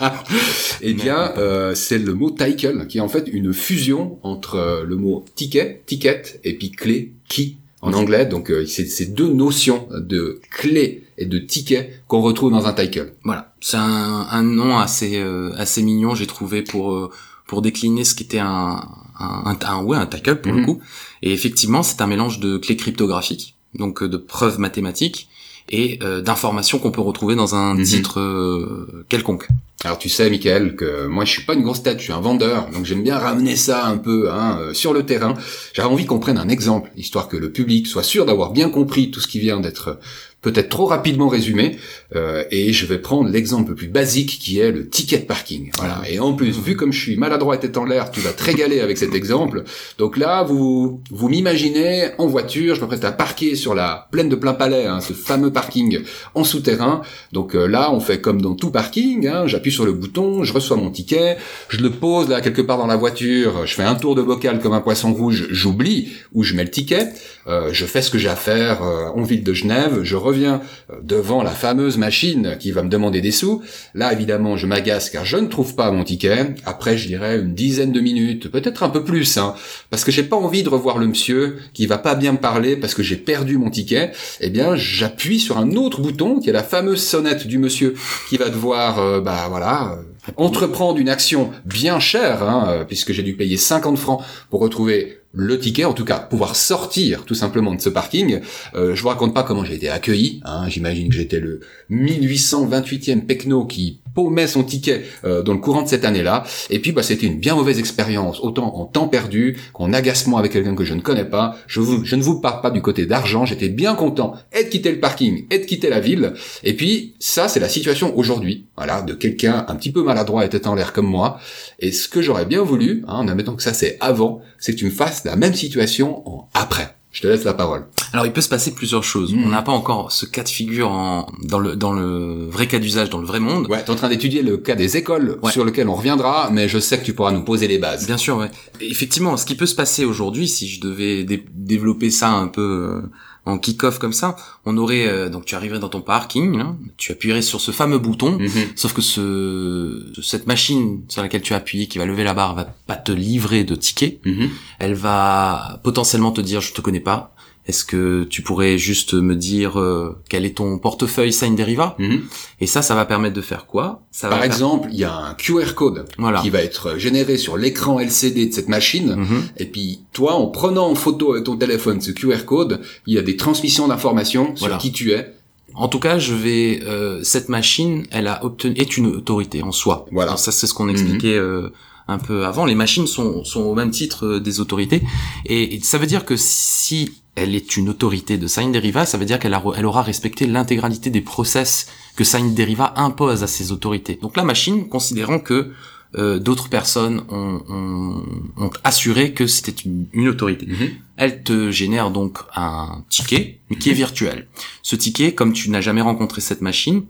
eh 0.80 0.94
bien, 0.94 1.32
euh, 1.36 1.74
c'est 1.74 1.98
le 1.98 2.14
mot 2.14 2.30
title, 2.30 2.86
qui 2.86 2.98
est 2.98 3.02
en 3.02 3.08
fait 3.08 3.28
une 3.28 3.52
fusion 3.52 4.18
entre 4.22 4.54
euh, 4.54 4.84
le 4.84 4.96
mot 4.96 5.24
ticket, 5.34 5.82
ticket, 5.84 6.40
et 6.44 6.56
puis 6.56 6.70
clé, 6.70 7.12
key 7.28 7.56
en 7.82 7.92
anglais. 7.92 8.24
Donc, 8.24 8.50
euh, 8.50 8.64
c'est 8.64 8.86
ces 8.86 9.06
deux 9.06 9.28
notions 9.28 9.88
de 9.92 10.40
clé 10.50 11.02
et 11.18 11.26
de 11.26 11.38
ticket 11.38 11.92
qu'on 12.06 12.22
retrouve 12.22 12.52
dans 12.52 12.66
un 12.66 12.72
title. 12.72 13.12
Voilà, 13.24 13.52
c'est 13.60 13.76
un, 13.76 14.26
un 14.30 14.42
nom 14.42 14.78
assez 14.78 15.18
euh, 15.18 15.52
assez 15.56 15.82
mignon, 15.82 16.14
j'ai 16.14 16.26
trouvé 16.26 16.62
pour 16.62 16.92
euh, 16.92 17.10
pour 17.46 17.60
décliner 17.60 18.04
ce 18.04 18.14
qui 18.14 18.22
était 18.22 18.38
un 18.38 18.88
un, 19.22 19.56
un, 19.64 19.82
ouais 19.82 19.96
un 19.96 20.06
tackle 20.06 20.40
pour 20.40 20.52
le 20.52 20.58
Mhm. 20.60 20.66
coup. 20.66 20.80
Et 21.22 21.32
effectivement, 21.32 21.82
c'est 21.82 22.00
un 22.00 22.06
mélange 22.06 22.40
de 22.40 22.58
clés 22.58 22.76
cryptographiques, 22.76 23.54
donc 23.74 24.02
euh, 24.02 24.08
de 24.08 24.16
preuves 24.16 24.58
mathématiques 24.58 25.28
et 25.70 26.00
euh, 26.02 26.20
d'informations 26.20 26.78
qu'on 26.80 26.90
peut 26.90 27.00
retrouver 27.00 27.34
dans 27.36 27.54
un 27.54 27.74
Mhm. 27.74 27.84
titre 27.84 28.20
euh, 28.20 29.04
quelconque. 29.08 29.46
Alors 29.84 29.98
tu 29.98 30.08
sais, 30.08 30.28
Michael, 30.30 30.76
que 30.76 31.06
moi 31.06 31.24
je 31.24 31.30
suis 31.32 31.42
pas 31.42 31.54
une 31.54 31.62
grosse 31.62 31.82
tête, 31.82 31.98
je 31.98 32.04
suis 32.04 32.12
un 32.12 32.20
vendeur, 32.20 32.68
donc 32.70 32.84
j'aime 32.84 33.02
bien 33.02 33.18
ramener 33.18 33.56
ça 33.56 33.86
un 33.86 33.96
peu 33.98 34.30
hein, 34.30 34.58
euh, 34.60 34.74
sur 34.74 34.92
le 34.92 35.04
terrain. 35.04 35.34
J'avais 35.74 35.88
envie 35.88 36.06
qu'on 36.06 36.20
prenne 36.20 36.38
un 36.38 36.48
exemple, 36.48 36.90
histoire 36.96 37.28
que 37.28 37.36
le 37.36 37.50
public 37.50 37.86
soit 37.86 38.02
sûr 38.04 38.24
d'avoir 38.26 38.50
bien 38.52 38.70
compris 38.70 39.10
tout 39.10 39.20
ce 39.20 39.26
qui 39.28 39.38
vient 39.40 39.58
d'être 39.60 39.98
peut-être 40.42 40.68
trop 40.68 40.86
rapidement 40.86 41.28
résumé. 41.28 41.78
Euh, 42.14 42.44
et 42.50 42.72
je 42.72 42.84
vais 42.84 42.98
prendre 42.98 43.30
l'exemple 43.30 43.70
le 43.70 43.76
plus 43.76 43.88
basique 43.88 44.38
qui 44.38 44.58
est 44.58 44.70
le 44.70 44.88
ticket 44.88 45.18
de 45.18 45.24
parking. 45.24 45.70
Voilà. 45.78 46.02
Et 46.10 46.18
en 46.20 46.34
plus, 46.34 46.58
vu 46.58 46.76
comme 46.76 46.92
je 46.92 47.00
suis 47.00 47.16
maladroit 47.16 47.54
et 47.54 47.60
tête 47.60 47.76
en 47.78 47.84
l'air, 47.84 48.10
tu 48.10 48.20
vas 48.20 48.32
te 48.32 48.42
régaler 48.42 48.80
avec 48.80 48.98
cet 48.98 49.14
exemple. 49.14 49.64
Donc 49.98 50.16
là, 50.16 50.42
vous 50.42 51.00
vous 51.10 51.28
m'imaginez 51.28 52.10
en 52.18 52.26
voiture, 52.26 52.74
je 52.74 52.80
m'apprête 52.80 53.04
à 53.04 53.12
parquer 53.12 53.54
sur 53.54 53.74
la 53.74 54.08
plaine 54.10 54.28
de 54.28 54.36
plein 54.36 54.52
palais, 54.52 54.86
hein, 54.86 55.00
ce 55.00 55.12
fameux 55.12 55.52
parking 55.52 56.00
en 56.34 56.44
souterrain. 56.44 57.02
Donc 57.32 57.54
euh, 57.54 57.66
là, 57.66 57.92
on 57.92 58.00
fait 58.00 58.20
comme 58.20 58.42
dans 58.42 58.54
tout 58.54 58.70
parking, 58.70 59.28
hein, 59.28 59.46
j'appuie 59.46 59.72
sur 59.72 59.86
le 59.86 59.92
bouton, 59.92 60.44
je 60.44 60.52
reçois 60.52 60.76
mon 60.76 60.90
ticket, 60.90 61.36
je 61.68 61.78
le 61.78 61.90
pose 61.90 62.28
là 62.28 62.40
quelque 62.40 62.62
part 62.62 62.78
dans 62.78 62.86
la 62.86 62.96
voiture, 62.96 63.66
je 63.66 63.74
fais 63.74 63.84
un 63.84 63.94
tour 63.94 64.14
de 64.14 64.22
bocal 64.22 64.60
comme 64.60 64.72
un 64.72 64.80
poisson 64.80 65.12
rouge, 65.12 65.46
j'oublie 65.50 66.12
où 66.32 66.42
je 66.42 66.54
mets 66.54 66.64
le 66.64 66.70
ticket, 66.70 67.08
euh, 67.46 67.70
je 67.72 67.86
fais 67.86 68.02
ce 68.02 68.10
que 68.10 68.18
j'ai 68.18 68.28
à 68.28 68.36
faire 68.36 68.82
euh, 68.82 69.08
en 69.14 69.22
ville 69.22 69.44
de 69.44 69.52
Genève, 69.52 70.00
je 70.02 70.16
euh, 70.32 70.58
devant 71.02 71.42
la 71.42 71.50
fameuse 71.50 71.98
machine 71.98 72.56
qui 72.58 72.70
va 72.72 72.82
me 72.82 72.88
demander 72.88 73.20
des 73.20 73.30
sous. 73.30 73.62
Là, 73.94 74.12
évidemment, 74.12 74.56
je 74.56 74.66
m'agace 74.66 75.10
car 75.10 75.24
je 75.24 75.36
ne 75.36 75.46
trouve 75.46 75.74
pas 75.74 75.90
mon 75.90 76.04
ticket. 76.04 76.54
Après, 76.64 76.96
je 76.96 77.06
dirais 77.06 77.38
une 77.38 77.54
dizaine 77.54 77.92
de 77.92 78.00
minutes, 78.00 78.50
peut-être 78.50 78.82
un 78.82 78.88
peu 78.88 79.04
plus, 79.04 79.36
hein, 79.38 79.54
parce 79.90 80.04
que 80.04 80.12
j'ai 80.12 80.22
pas 80.22 80.36
envie 80.36 80.62
de 80.62 80.68
revoir 80.68 80.98
le 80.98 81.06
monsieur 81.06 81.58
qui 81.74 81.86
va 81.86 81.98
pas 81.98 82.14
bien 82.14 82.32
me 82.32 82.38
parler 82.38 82.76
parce 82.76 82.94
que 82.94 83.02
j'ai 83.02 83.16
perdu 83.16 83.58
mon 83.58 83.70
ticket. 83.70 84.12
Eh 84.40 84.50
bien, 84.50 84.76
j'appuie 84.76 85.40
sur 85.40 85.58
un 85.58 85.72
autre 85.72 86.00
bouton 86.00 86.40
qui 86.40 86.50
est 86.50 86.52
la 86.52 86.62
fameuse 86.62 87.02
sonnette 87.02 87.46
du 87.46 87.58
monsieur 87.58 87.94
qui 88.28 88.36
va 88.36 88.48
devoir, 88.48 88.98
euh, 88.98 89.20
bah 89.20 89.46
voilà, 89.48 89.92
euh, 89.92 90.32
entreprendre 90.36 90.98
une 90.98 91.08
action 91.08 91.50
bien 91.64 92.00
chère, 92.00 92.42
hein, 92.42 92.84
puisque 92.86 93.12
j'ai 93.12 93.22
dû 93.22 93.34
payer 93.34 93.56
50 93.56 93.98
francs 93.98 94.22
pour 94.50 94.60
retrouver 94.60 95.21
le 95.32 95.58
ticket, 95.58 95.84
en 95.84 95.94
tout 95.94 96.04
cas 96.04 96.18
pouvoir 96.18 96.56
sortir 96.56 97.24
tout 97.24 97.34
simplement 97.34 97.74
de 97.74 97.80
ce 97.80 97.88
parking. 97.88 98.40
Euh, 98.74 98.94
je 98.94 99.02
vous 99.02 99.08
raconte 99.08 99.34
pas 99.34 99.42
comment 99.42 99.64
j'ai 99.64 99.74
été 99.74 99.88
accueilli. 99.88 100.40
Hein, 100.44 100.68
J'imagine 100.68 101.08
que 101.08 101.14
j'étais 101.14 101.40
le 101.40 101.60
1828e 101.90 103.24
pecno 103.24 103.64
qui 103.64 104.01
paumait 104.14 104.46
son 104.46 104.62
ticket 104.62 105.04
euh, 105.24 105.42
dans 105.42 105.52
le 105.52 105.58
courant 105.58 105.82
de 105.82 105.88
cette 105.88 106.04
année-là. 106.04 106.44
Et 106.70 106.78
puis 106.78 106.92
bah 106.92 107.02
c'était 107.02 107.26
une 107.26 107.38
bien 107.38 107.54
mauvaise 107.54 107.78
expérience, 107.78 108.40
autant 108.40 108.76
en 108.76 108.84
temps 108.84 109.08
perdu 109.08 109.58
qu'en 109.72 109.92
agacement 109.92 110.38
avec 110.38 110.52
quelqu'un 110.52 110.74
que 110.74 110.84
je 110.84 110.94
ne 110.94 111.00
connais 111.00 111.24
pas. 111.24 111.56
Je, 111.66 111.80
vous, 111.80 112.04
je 112.04 112.16
ne 112.16 112.22
vous 112.22 112.40
parle 112.40 112.60
pas 112.60 112.70
du 112.70 112.82
côté 112.82 113.06
d'argent. 113.06 113.44
J'étais 113.44 113.68
bien 113.68 113.94
content 113.94 114.34
et 114.52 114.64
de 114.64 114.68
quitter 114.68 114.92
le 114.92 115.00
parking 115.00 115.46
et 115.50 115.58
de 115.58 115.64
quitter 115.64 115.88
la 115.88 116.00
ville. 116.00 116.34
Et 116.62 116.74
puis 116.74 117.14
ça 117.18 117.48
c'est 117.48 117.60
la 117.60 117.68
situation 117.68 118.16
aujourd'hui, 118.16 118.66
voilà, 118.76 119.02
de 119.02 119.14
quelqu'un 119.14 119.64
un 119.68 119.74
petit 119.76 119.92
peu 119.92 120.02
maladroit 120.02 120.44
et 120.44 120.48
tête 120.48 120.66
en 120.66 120.74
l'air 120.74 120.92
comme 120.92 121.06
moi. 121.06 121.38
Et 121.78 121.92
ce 121.92 122.08
que 122.08 122.22
j'aurais 122.22 122.46
bien 122.46 122.62
voulu, 122.62 123.04
hein, 123.06 123.16
en 123.16 123.28
admettant 123.28 123.54
que 123.54 123.62
ça 123.62 123.72
c'est 123.72 123.96
avant, 124.00 124.40
c'est 124.58 124.72
que 124.72 124.78
tu 124.78 124.84
me 124.84 124.90
fasses 124.90 125.24
la 125.24 125.36
même 125.36 125.54
situation 125.54 126.28
en 126.28 126.48
après. 126.54 126.96
Je 127.12 127.20
te 127.20 127.26
laisse 127.26 127.44
la 127.44 127.52
parole. 127.52 127.84
Alors 128.14 128.24
il 128.24 128.32
peut 128.32 128.40
se 128.40 128.48
passer 128.48 128.72
plusieurs 128.74 129.04
choses. 129.04 129.34
Mhm. 129.34 129.44
On 129.44 129.48
n'a 129.50 129.60
pas 129.60 129.72
encore 129.72 130.10
ce 130.12 130.24
cas 130.24 130.42
de 130.42 130.48
figure 130.48 130.90
en, 130.90 131.26
dans 131.42 131.58
le 131.58 131.76
dans 131.76 131.92
le 131.92 132.46
vrai 132.48 132.66
cas 132.66 132.78
d'usage 132.78 133.10
dans 133.10 133.18
le 133.18 133.26
vrai 133.26 133.38
monde. 133.38 133.66
Ouais, 133.68 133.84
t'es 133.84 133.90
en 133.90 133.94
train 133.96 134.08
d'étudier 134.08 134.42
le 134.42 134.56
cas 134.56 134.74
des 134.74 134.96
écoles 134.96 135.38
Ouais. 135.42 135.52
sur 135.52 135.64
lequel 135.64 135.88
on 135.88 135.94
reviendra, 135.94 136.48
mais 136.50 136.68
je 136.68 136.78
sais 136.78 136.98
que 136.98 137.04
tu 137.04 137.12
pourras 137.12 137.32
nous 137.32 137.44
poser 137.44 137.68
les 137.68 137.78
bases. 137.78 138.06
Bien 138.06 138.16
sûr, 138.16 138.38
ouais. 138.38 138.50
Effectivement, 138.80 139.36
ce 139.36 139.44
qui 139.44 139.56
peut 139.56 139.66
se 139.66 139.74
passer 139.74 140.06
aujourd'hui, 140.06 140.48
si 140.48 140.68
je 140.68 140.80
devais 140.80 141.24
dé- 141.24 141.44
développer 141.54 142.10
ça 142.10 142.30
un 142.30 142.48
peu 142.48 142.62
euh, 142.62 143.02
en 143.44 143.58
kick-off 143.58 143.98
comme 143.98 144.12
ça, 144.12 144.36
on 144.64 144.76
aurait 144.76 145.06
euh, 145.06 145.28
donc 145.28 145.44
tu 145.46 145.54
arriverais 145.56 145.80
dans 145.80 145.88
ton 145.88 146.00
parking, 146.00 146.56
là, 146.58 146.76
tu 146.96 147.10
appuierais 147.12 147.42
sur 147.42 147.60
ce 147.60 147.70
fameux 147.72 147.98
bouton, 147.98 148.38
Mhm. 148.38 148.50
sauf 148.76 148.92
que 148.92 149.02
ce 149.02 150.12
cette 150.22 150.46
machine 150.46 151.02
sur 151.08 151.22
laquelle 151.22 151.42
tu 151.42 151.52
as 151.54 151.56
appuyé, 151.56 151.86
qui 151.88 151.98
va 151.98 152.04
lever 152.06 152.24
la 152.24 152.34
barre, 152.34 152.54
va 152.54 152.64
pas 152.86 152.96
te 152.96 153.10
livrer 153.12 153.64
de 153.64 153.74
tickets. 153.74 154.20
Mhm. 154.24 154.48
Elle 154.78 154.94
va 154.94 155.80
potentiellement 155.82 156.30
te 156.32 156.40
dire 156.40 156.60
je 156.60 156.72
te 156.72 156.80
connais 156.80 157.00
pas. 157.00 157.34
Est-ce 157.66 157.84
que 157.84 158.24
tu 158.24 158.42
pourrais 158.42 158.76
juste 158.76 159.14
me 159.14 159.36
dire 159.36 159.78
euh, 159.78 160.18
quel 160.28 160.44
est 160.44 160.56
ton 160.56 160.78
portefeuille 160.78 161.32
Sign 161.32 161.54
Deriva? 161.54 161.94
Mhm. 162.00 162.22
Et 162.60 162.66
ça, 162.66 162.82
ça 162.82 162.96
va 162.96 163.04
permettre 163.04 163.36
de 163.36 163.40
faire 163.40 163.66
quoi? 163.66 164.02
Ça 164.10 164.28
Par 164.28 164.42
exemple, 164.42 164.88
il 164.92 164.98
y 164.98 165.04
a 165.04 165.14
un 165.14 165.34
QR 165.34 165.74
code 165.76 166.06
voilà. 166.18 166.40
qui 166.40 166.50
va 166.50 166.60
être 166.60 166.98
généré 166.98 167.36
sur 167.38 167.56
l'écran 167.56 168.00
LCD 168.00 168.46
de 168.46 168.52
cette 168.52 168.68
machine. 168.68 169.14
Mhm. 169.14 169.42
Et 169.58 169.66
puis, 169.66 170.00
toi, 170.12 170.34
en 170.34 170.48
prenant 170.48 170.88
en 170.90 170.96
photo 170.96 171.32
avec 171.32 171.44
ton 171.44 171.56
téléphone 171.56 172.00
ce 172.00 172.10
QR 172.10 172.44
code, 172.46 172.80
il 173.06 173.14
y 173.14 173.18
a 173.18 173.22
des 173.22 173.36
transmissions 173.36 173.86
d'informations 173.86 174.56
sur 174.56 174.66
Voilà. 174.66 174.78
qui 174.78 174.90
tu 174.90 175.12
es. 175.12 175.32
En 175.74 175.86
tout 175.88 176.00
cas, 176.00 176.18
je 176.18 176.34
vais 176.34 176.80
euh, 176.84 177.22
cette 177.22 177.48
machine, 177.48 178.04
elle 178.10 178.26
a 178.26 178.44
obtenu 178.44 178.74
est 178.76 178.96
une 178.96 179.06
autorité 179.06 179.62
en 179.62 179.72
soi. 179.72 180.06
Voilà. 180.10 180.30
Alors 180.32 180.38
ça, 180.40 180.50
c'est 180.52 180.66
ce 180.66 180.74
qu'on 180.74 180.88
expliquait 180.88 181.36
euh, 181.38 181.70
un 182.08 182.18
peu 182.18 182.44
avant. 182.44 182.66
Les 182.66 182.74
machines 182.74 183.06
sont 183.06 183.42
sont 183.44 183.62
au 183.62 183.74
même 183.74 183.90
titre 183.90 184.26
euh, 184.26 184.40
des 184.40 184.60
autorités, 184.60 185.00
et, 185.46 185.76
et 185.76 185.80
ça 185.80 185.96
veut 185.96 186.06
dire 186.06 186.26
que 186.26 186.34
si 186.36 187.21
elle 187.34 187.54
est 187.54 187.76
une 187.76 187.88
autorité 187.88 188.36
de 188.36 188.46
Sign 188.46 188.72
Deriva, 188.72 189.06
ça 189.06 189.16
veut 189.16 189.24
dire 189.24 189.38
qu'elle 189.38 189.58
elle 189.76 189.86
aura 189.86 190.02
respecté 190.02 190.46
l'intégralité 190.46 191.10
des 191.10 191.22
process 191.22 191.86
que 192.16 192.24
Sign 192.24 192.54
Deriva 192.54 192.92
impose 192.96 193.42
à 193.42 193.46
ses 193.46 193.72
autorités. 193.72 194.18
Donc 194.20 194.36
la 194.36 194.44
machine, 194.44 194.88
considérant 194.88 195.38
que 195.38 195.72
euh, 196.14 196.38
d'autres 196.38 196.68
personnes 196.68 197.22
ont, 197.30 197.62
ont, 197.70 198.22
ont 198.58 198.70
assuré 198.84 199.32
que 199.32 199.46
c'était 199.46 199.72
une, 199.72 200.06
une 200.12 200.28
autorité. 200.28 200.68
Elle 201.16 201.42
te 201.42 201.70
génère 201.70 202.10
donc 202.10 202.38
un 202.54 203.02
ticket, 203.08 203.60
mais 203.70 203.76
qui 203.76 203.88
est 203.88 203.94
virtuel. 203.94 204.46
Ce 204.82 204.94
ticket, 204.94 205.34
comme 205.34 205.54
tu 205.54 205.70
n'as 205.70 205.80
jamais 205.80 206.02
rencontré 206.02 206.42
cette 206.42 206.60
machine, 206.60 207.04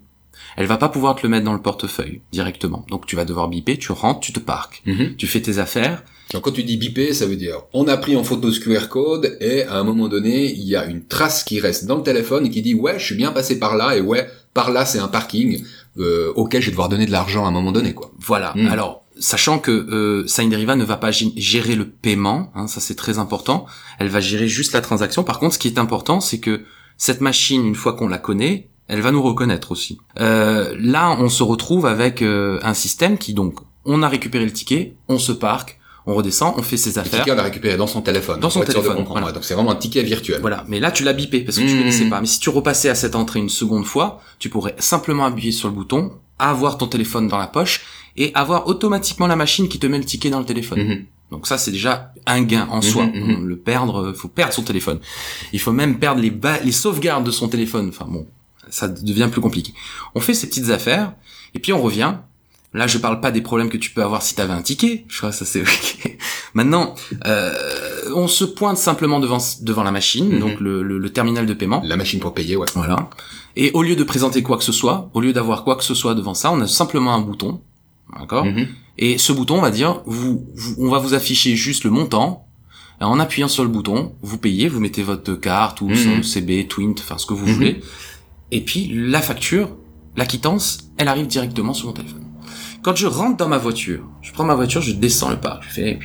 elle 0.57 0.67
va 0.67 0.77
pas 0.77 0.89
pouvoir 0.89 1.15
te 1.17 1.23
le 1.23 1.29
mettre 1.29 1.45
dans 1.45 1.53
le 1.53 1.61
portefeuille 1.63 2.21
directement. 2.33 2.85
Donc 2.91 3.07
tu 3.07 3.17
vas 3.17 3.25
devoir 3.25 3.49
biper, 3.49 3.79
tu 3.79 3.93
rentres, 3.93 4.21
tu 4.21 4.33
te 4.33 4.41
parques, 4.41 4.83
Mhm. 4.87 5.17
tu 5.17 5.27
fais 5.27 5.41
tes 5.41 5.59
affaires. 5.59 6.03
Donc, 6.33 6.45
quand 6.45 6.53
tu 6.53 6.63
dis 6.65 6.79
bipé, 6.79 7.13
ça 7.13 7.27
veut 7.27 7.37
dire 7.37 7.57
on 7.75 7.87
a 7.89 7.97
pris 7.99 8.17
en 8.17 8.25
photo 8.25 8.51
ce 8.51 8.61
QR 8.61 8.89
code 8.89 9.37
et 9.41 9.65
à 9.65 9.75
un 9.77 9.85
moment 9.85 10.09
donné, 10.09 10.51
il 10.51 10.63
y 10.65 10.77
a 10.77 10.87
une 10.87 11.05
trace 11.05 11.45
qui 11.45 11.61
reste 11.61 11.85
dans 11.85 11.97
le 11.97 12.03
téléphone 12.03 12.47
et 12.47 12.51
qui 12.51 12.63
dit 12.63 12.75
ouais, 12.75 12.99
je 12.99 13.05
suis 13.05 13.15
bien 13.17 13.33
passé 13.33 13.59
par 13.59 13.77
là 13.77 13.97
et 13.97 14.01
ouais, 14.01 14.27
par 14.55 14.71
là 14.71 14.87
c'est 14.87 14.99
un 14.99 15.09
parking 15.09 15.63
euh, 15.99 16.33
auquel 16.37 16.63
je 16.63 16.67
vais 16.67 16.71
devoir 16.73 16.89
donner 16.89 17.05
de 17.07 17.11
l'argent 17.13 17.45
à 17.45 17.49
un 17.49 17.53
moment 17.53 17.73
donné 17.73 17.93
quoi. 17.93 18.13
Voilà. 18.19 18.53
Mm. 18.57 18.69
Alors, 18.69 19.05
sachant 19.19 19.59
que 19.59 19.71
euh, 19.71 20.27
Sign 20.27 20.49
Deriva 20.49 20.75
ne 20.75 20.85
va 20.85 20.97
pas 20.97 21.11
gé- 21.11 21.35
gérer 21.37 21.77
le 21.77 21.87
paiement, 21.87 22.51
hein, 22.55 22.67
ça 22.67 22.81
c'est 22.81 22.95
très 22.95 23.19
important. 23.19 23.67
Elle 23.99 24.09
va 24.09 24.21
gérer 24.21 24.49
juste 24.49 24.73
la 24.73 24.81
transaction. 24.81 25.25
Par 25.25 25.39
contre, 25.39 25.55
ce 25.55 25.59
qui 25.59 25.69
est 25.69 25.79
important, 25.79 26.21
c'est 26.21 26.39
que 26.39 26.63
cette 26.97 27.21
machine, 27.21 27.67
une 27.67 27.75
fois 27.75 27.93
qu'on 27.93 28.09
la 28.09 28.17
connaît, 28.19 28.71
elle 28.93 29.01
va 29.01 29.11
nous 29.11 29.23
reconnaître 29.23 29.73
aussi. 29.73 29.99
Euh, 30.21 30.75
là, 30.79 31.17
on 31.19 31.29
se 31.29 31.43
retrouve 31.43 31.87
avec 31.87 32.21
euh, 32.23 32.59
un 32.63 32.75
système 32.75 33.17
qui 33.19 33.33
donc, 33.35 33.55
on 33.85 34.03
a 34.03 34.09
récupéré 34.09 34.45
le 34.45 34.53
ticket, 34.53 34.95
on 35.09 35.19
se 35.19 35.33
parque, 35.33 35.79
on 36.07 36.15
redescend, 36.15 36.55
on 36.59 36.63
fait 36.63 36.77
ses 36.77 36.91
Le 36.93 36.99
affaires. 36.99 37.21
ticket, 37.21 37.33
on 37.33 37.37
l'a 37.37 37.43
récupéré 37.45 37.77
dans 37.77 37.87
son 37.87 38.03
téléphone. 38.03 38.39
Dans 38.41 38.51
son 38.51 38.61
téléphone, 38.61 39.05
voilà. 39.09 39.33
Donc 39.33 39.45
c'est 39.45 39.55
vraiment 39.55 39.71
un 39.73 39.77
ticket 39.77 40.03
virtuel. 40.03 40.41
Voilà, 40.41 40.65
mais 40.69 40.79
là 40.81 40.91
tu 40.91 41.05
l'as 41.05 41.13
bipé 41.13 41.41
parce 41.41 41.57
que 41.59 41.63
tu 41.63 41.75
Mmh. 41.75 41.79
connaissais 41.79 42.05
pas. 42.07 42.21
Mais 42.21 42.27
si 42.27 42.39
tu 42.41 42.51
repassais 42.51 42.89
à 42.89 42.95
cette 42.95 43.15
entrée 43.17 43.39
une 43.41 43.49
seconde 43.49 43.85
fois, 43.87 44.21
tu 44.39 44.49
pourrais 44.51 44.75
simplement 44.79 45.25
appuyer 45.25 45.53
sur 45.53 45.69
le 45.69 45.75
bouton, 45.75 46.13
avoir 46.39 46.77
ton 46.77 46.87
téléphone 46.89 47.29
dans 47.29 47.39
la 47.39 47.47
poche 47.47 47.83
et 48.17 48.31
avoir 48.35 48.67
automatiquement 48.67 49.27
la 49.27 49.37
machine 49.37 49.69
qui 49.69 49.79
te 49.79 49.87
met 49.87 49.99
le 49.99 50.05
ticket 50.05 50.29
dans 50.31 50.41
le 50.41 50.45
téléphone. 50.45 50.81
Mhm. 50.87 51.05
Donc 51.31 51.47
ça 51.47 51.57
c'est 51.57 51.71
déjà 51.71 52.13
un 52.27 52.43
gain 52.43 52.67
en 52.71 52.83
soi. 52.83 53.05
Mhm, 53.07 53.37
mhm. 53.39 53.47
Le 53.47 53.57
perdre, 53.57 54.13
faut 54.13 54.29
perdre 54.29 54.53
son 54.53 54.63
téléphone. 54.63 54.99
Il 55.53 55.61
faut 55.61 55.73
même 55.73 55.99
perdre 55.99 56.21
les 56.21 56.31
ba- 56.31 56.59
les 56.65 56.73
sauvegardes 56.73 57.25
de 57.25 57.31
son 57.31 57.49
téléphone. 57.49 57.89
Enfin 57.89 58.07
bon, 58.09 58.27
ça 58.71 58.89
devient 58.89 59.29
plus 59.31 59.41
compliqué. 59.41 59.73
On 60.15 60.21
fait 60.21 60.35
ces 60.35 60.49
petites 60.49 60.71
affaires 60.71 61.13
et 61.55 61.59
puis 61.59 61.73
on 61.73 61.81
revient. 61.83 62.15
Là, 62.75 62.87
je 62.87 62.97
parle 62.97 63.21
pas 63.21 63.31
des 63.31 63.43
problèmes 63.43 63.69
que 63.69 63.77
tu 63.77 63.91
peux 63.91 64.03
avoir 64.03 64.23
si 64.23 64.35
tu 64.35 64.41
avais 64.41 64.55
un 64.55 64.63
ticket. 64.63 65.05
Je 65.09 65.19
crois 65.19 65.29
que 65.31 65.37
ça 65.37 65.45
c'est 65.45 65.61
ok. 65.63 66.17
Maintenant, 66.55 66.95
euh, 67.27 67.53
on 68.15 68.29
se 68.29 68.45
pointe 68.45 68.79
simplement 68.79 69.21
devant 69.21 69.39
devant 69.61 69.83
la 69.83 69.91
machine, 69.91 70.29
Mhm. 70.35 70.39
donc 70.41 70.61
le, 70.61 70.83
le- 70.83 70.99
le 70.99 71.11
terminal 71.11 71.45
de 71.47 71.53
paiement. 71.55 71.83
La 71.85 71.97
machine 71.97 72.19
pour 72.21 72.33
payer, 72.35 72.57
ouais. 72.57 72.67
Voilà. 72.75 73.11
Et 73.57 73.71
au 73.73 73.83
lieu 73.83 73.95
de 73.97 74.05
présenter 74.05 74.43
quoi 74.43 74.57
que 74.57 74.65
ce 74.65 74.73
soit, 74.73 75.11
au 75.13 75.21
lieu 75.21 75.33
d'avoir 75.35 75.65
quoi 75.65 75.77
que 75.77 75.85
ce 75.85 75.95
soit 75.95 76.15
devant 76.15 76.33
ça, 76.35 76.51
on 76.51 76.61
a 76.63 76.67
simplement 76.67 77.15
un 77.15 77.21
bouton. 77.21 77.61
D'accord 78.19 78.45
Mhm. 78.47 78.67
Et 78.99 79.19
ce 79.19 79.33
bouton, 79.33 79.59
on 79.59 79.63
va 79.63 79.71
dire, 79.71 80.01
vous, 80.07 80.47
vous- 80.55 80.75
on 80.79 80.89
va 80.91 80.99
vous 80.99 81.13
afficher 81.15 81.57
juste 81.57 81.85
le 81.85 81.91
montant. 81.91 82.47
En 83.01 83.19
appuyant 83.19 83.49
sur 83.49 83.65
le 83.65 83.69
bouton, 83.71 84.15
vous 84.23 84.39
payez, 84.39 84.69
vous 84.69 84.79
mettez 84.79 85.03
votre 85.03 85.35
carte 85.35 85.81
ou 85.81 85.93
son 85.95 86.23
CB, 86.23 86.69
Twint, 86.69 86.95
enfin 87.01 87.19
ce 87.19 87.27
que 87.27 87.35
vous 87.35 87.47
Mhm. 87.49 87.53
voulez. 87.55 87.81
Et 88.53 88.61
puis 88.61 88.89
la 88.95 89.21
facture, 89.21 89.77
la 90.17 90.27
quittance, 90.27 90.79
elle 90.99 91.09
arrive 91.09 91.27
directement 91.27 91.75
sur 91.75 91.87
mon 91.89 91.93
téléphone. 91.95 92.23
Quand 92.83 92.95
je 92.95 93.07
rentre 93.07 93.37
dans 93.39 93.49
ma 93.49 93.59
voiture, 93.59 94.05
je 94.21 94.31
prends 94.33 94.45
ma 94.45 94.55
voiture, 94.55 94.83
je 94.83 94.93
descends 94.93 95.31
le 95.31 95.41
parc, 95.41 95.65
je 95.65 95.69
fais, 95.71 95.99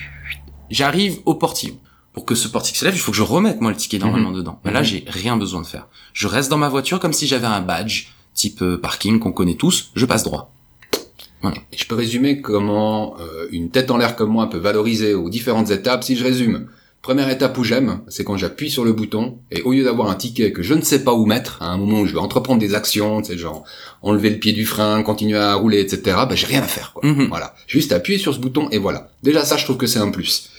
j'arrive 0.71 1.19
au 1.25 1.35
portillon. 1.35 1.77
Pour 2.13 2.25
que 2.25 2.33
ce 2.33 2.47
portillon 2.47 2.75
se 2.79 2.85
lève, 2.85 2.95
il 2.95 2.99
faut 2.99 3.11
que 3.11 3.17
je 3.17 3.21
remette 3.21 3.61
moi 3.61 3.69
le 3.69 3.77
ticket 3.77 3.99
normalement 3.99 4.31
dedans. 4.31 4.59
Mais 4.65 4.71
là, 4.71 4.79
Mhm. 4.79 4.85
j'ai 4.85 5.03
rien 5.07 5.37
besoin 5.37 5.61
de 5.61 5.67
faire. 5.67 5.87
Je 6.13 6.27
reste 6.27 6.49
dans 6.49 6.57
ma 6.57 6.69
voiture 6.69 6.99
comme 6.99 7.13
si 7.13 7.27
j'avais 7.27 7.45
un 7.45 7.61
badge 7.61 8.07
type 8.33 8.61
euh, 8.63 8.77
parking 8.79 9.19
qu'on 9.19 9.31
connaît 9.31 9.53
tous. 9.55 9.91
Je 9.95 10.05
passe 10.05 10.23
droit. 10.23 10.51
Je 11.75 11.85
peux 11.85 11.95
résumer 11.95 12.41
comment 12.41 13.15
euh, 13.19 13.47
une 13.51 13.69
tête 13.69 13.91
en 13.91 13.97
l'air 13.97 14.15
comme 14.15 14.31
moi 14.31 14.49
peut 14.49 14.57
valoriser 14.57 15.13
aux 15.13 15.29
différentes 15.29 15.69
étapes. 15.69 16.03
Si 16.03 16.15
je 16.15 16.23
résume, 16.23 16.67
première 17.07 17.29
étape 17.29 17.57
où 17.57 17.63
j'aime, 17.63 18.01
c'est 18.09 18.25
quand 18.25 18.35
j'appuie 18.35 18.69
sur 18.69 18.83
le 18.83 18.91
bouton 18.91 19.37
et 19.49 19.61
au 19.61 19.71
lieu 19.71 19.85
d'avoir 19.85 20.09
un 20.09 20.15
ticket 20.15 20.51
que 20.51 20.61
je 20.61 20.73
ne 20.73 20.81
sais 20.81 21.05
pas 21.05 21.13
où 21.13 21.25
mettre, 21.25 21.61
à 21.61 21.67
un 21.67 21.77
moment 21.77 22.01
où 22.01 22.05
je 22.05 22.11
vais 22.11 22.19
entreprendre 22.19 22.59
des 22.59 22.75
actions, 22.75 23.21
tu 23.21 23.31
sais, 23.31 23.37
genre 23.37 23.63
enlever 24.01 24.29
le 24.29 24.39
pied 24.39 24.51
du 24.51 24.65
frein, 24.65 25.03
continuer 25.03 25.37
à 25.37 25.53
rouler, 25.53 25.79
etc., 25.79 26.01
bah, 26.27 26.35
j'ai 26.35 26.47
rien 26.47 26.61
à 26.61 26.67
faire, 26.67 26.91
quoi. 26.91 27.09
Mhm. 27.09 27.27
Voilà. 27.29 27.55
Juste 27.65 27.93
appuyer 27.93 28.19
sur 28.19 28.33
ce 28.33 28.39
bouton 28.39 28.67
et 28.71 28.77
voilà. 28.77 29.09
Déjà 29.23 29.45
ça, 29.45 29.55
je 29.55 29.63
trouve 29.63 29.77
que 29.77 29.87
c'est 29.87 29.99
un 29.99 30.09
plus. 30.09 30.49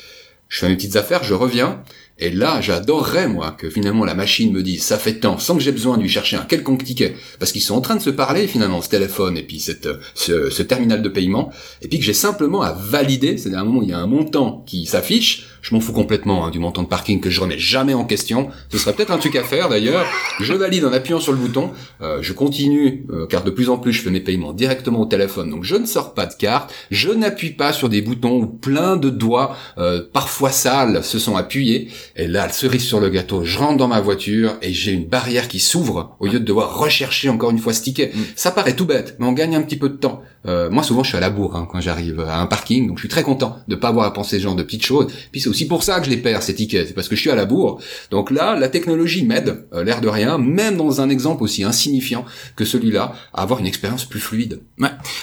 Je 0.49 0.61
fais 0.61 0.71
mes 0.71 0.77
petites 0.77 0.97
affaires, 0.97 1.23
je 1.23 1.35
reviens, 1.35 1.83
et 2.21 2.31
là, 2.31 2.61
j'adorerais, 2.61 3.29
moi, 3.29 3.55
que 3.57 3.71
finalement 3.71 4.05
la 4.05 4.15
machine 4.15 4.53
me 4.53 4.63
dise, 4.63 4.83
ça 4.83 4.99
fait 4.99 5.21
tant, 5.21 5.39
sans 5.39 5.55
que 5.55 5.61
j'ai 5.61 5.71
besoin 5.71 5.97
de 5.97 6.03
lui 6.03 6.09
chercher 6.09 6.37
un 6.37 6.45
quelconque 6.45 6.83
ticket, 6.83 7.15
parce 7.39 7.53
qu'ils 7.53 7.63
sont 7.63 7.77
en 7.77 7.81
train 7.81 7.95
de 7.95 8.03
se 8.03 8.11
parler, 8.11 8.49
finalement, 8.49 8.83
ce 8.83 8.89
téléphone, 8.89 9.37
et 9.37 9.43
puis 9.43 9.61
cette, 9.61 9.89
ce, 10.15 10.51
ce 10.51 10.63
terminal 10.63 11.01
de 11.03 11.09
paiement, 11.09 11.53
et 11.81 11.89
puis 11.89 11.99
que 11.99 12.05
j'ai 12.05 12.15
simplement 12.15 12.63
à 12.63 12.73
valider, 12.73 13.37
c'est-à-dire 13.37 13.59
à 13.59 13.63
un 13.63 13.65
moment 13.65 13.81
où 13.81 13.83
il 13.83 13.91
y 13.91 13.93
a 13.93 13.99
un 13.99 14.07
montant 14.09 14.65
qui 14.67 14.87
s'affiche, 14.87 15.47
je 15.63 15.75
m'en 15.75 15.81
fous 15.81 15.93
complètement 15.93 16.47
hein, 16.47 16.51
du 16.51 16.59
montant 16.59 16.83
de 16.83 16.89
parking 16.89 17.21
que 17.21 17.31
je 17.31 17.41
remets 17.41 17.59
jamais 17.59 17.95
en 17.95 18.05
question, 18.05 18.49
ce 18.71 18.79
serait 18.79 18.93
peut-être 18.93 19.13
un 19.13 19.19
truc 19.19 19.37
à 19.37 19.43
faire 19.43 19.69
d'ailleurs, 19.69 20.07
je 20.41 20.53
valide 20.53 20.85
en 20.85 20.93
appuyant 20.93 21.21
sur 21.21 21.33
le 21.33 21.39
bouton, 21.39 21.71
euh, 22.03 22.19
je 22.23 22.33
continue, 22.33 23.07
euh, 23.11 23.27
car 23.27 23.45
de 23.45 23.51
plus 23.51 23.69
en 23.71 23.79
plus 23.79 23.93
je 23.93 24.03
fais 24.03 24.11
mes 24.11 24.21
paiements 24.21 24.53
directement 24.53 25.01
au 25.01 25.07
téléphone, 25.07 25.51
donc 25.51 25.65
je 25.65 25.77
ne 25.77 25.87
sors 25.87 26.15
pas 26.15 26.27
de 26.27 26.35
carte, 26.35 26.73
je 26.91 27.11
n'appuie 27.11 27.51
pas 27.51 27.73
sur 27.73 27.89
des 27.89 28.03
boutons 28.03 28.41
où 28.41 28.47
plein 28.47 28.97
de 28.97 29.11
doigts, 29.11 29.57
euh, 29.79 30.03
parfois 30.13 30.51
sales, 30.51 31.05
se 31.05 31.19
sont 31.19 31.37
appuyés, 31.37 31.89
et 32.17 32.27
là, 32.27 32.49
cerise 32.49 32.85
sur 32.85 33.01
le 33.01 33.09
gâteau, 33.09 33.45
je 33.45 33.59
rentre 33.59 33.77
dans 33.77 33.89
ma 33.89 34.01
voiture 34.01 34.57
et 34.63 34.73
j'ai 34.73 34.93
une 34.93 35.07
barrière 35.07 35.49
qui 35.49 35.61
s'ouvre 35.61 36.17
au 36.21 36.27
lieu 36.27 36.41
de 36.41 36.45
devoir 36.45 36.79
rechercher 36.79 37.29
encore 37.29 37.51
une 37.51 37.59
fois 37.59 37.73
ce 37.73 37.83
ticket. 37.83 38.13
Mm. 38.15 38.21
Ça 38.37 38.51
paraît 38.51 38.75
tout 38.75 38.87
bête, 38.87 39.17
mais 39.19 39.27
on 39.27 39.33
gagne 39.33 39.55
un 39.55 39.63
petit 39.63 39.77
peu 39.77 39.89
de 39.89 39.97
temps. 39.97 40.23
Euh, 40.47 40.71
moi, 40.71 40.83
souvent, 40.83 41.03
je 41.03 41.09
suis 41.09 41.17
à 41.17 41.21
la 41.21 41.31
bourre 41.31 41.57
hein, 41.57 41.69
quand 41.71 41.81
j'arrive 41.81 42.21
à 42.21 42.41
un 42.41 42.47
parking, 42.47 42.89
donc 42.89 42.99
je 42.99 43.03
suis 43.03 43.09
très 43.09 43.23
content 43.23 43.59
de 43.69 43.75
pas 43.75 43.89
avoir 43.89 44.07
à 44.07 44.13
penser 44.13 44.39
ce 44.39 44.45
genre 44.45 44.55
de 44.55 44.63
petites 44.63 44.85
choses. 44.85 45.09
Puis 45.33 45.41
c'est 45.49 45.51
aussi 45.51 45.67
pour 45.67 45.83
ça 45.83 45.99
que 46.01 46.07
je 46.07 46.11
les 46.11 46.19
perds 46.19 46.43
ces 46.43 46.55
tickets, 46.55 46.89
c'est 46.89 46.95
parce 46.95 47.09
que 47.09 47.17
je 47.17 47.21
suis 47.21 47.31
à 47.31 47.35
la 47.35 47.45
bourre. 47.47 47.81
Donc 48.11 48.31
là, 48.31 48.55
la 48.55 48.69
technologie 48.69 49.25
m'aide, 49.25 49.67
euh, 49.73 49.83
l'air 49.83 50.01
de 50.01 50.09
rien, 50.09 50.37
même 50.39 50.77
dans 50.77 51.01
un 51.01 51.09
exemple 51.09 51.43
aussi 51.43 51.65
insignifiant 51.65 52.25
que 52.57 52.65
celui-là, 52.65 53.15
à 53.33 53.43
avoir 53.43 53.61
une 53.61 53.67
expérience 53.67 54.05
plus 54.05 54.21
fluide. 54.21 54.61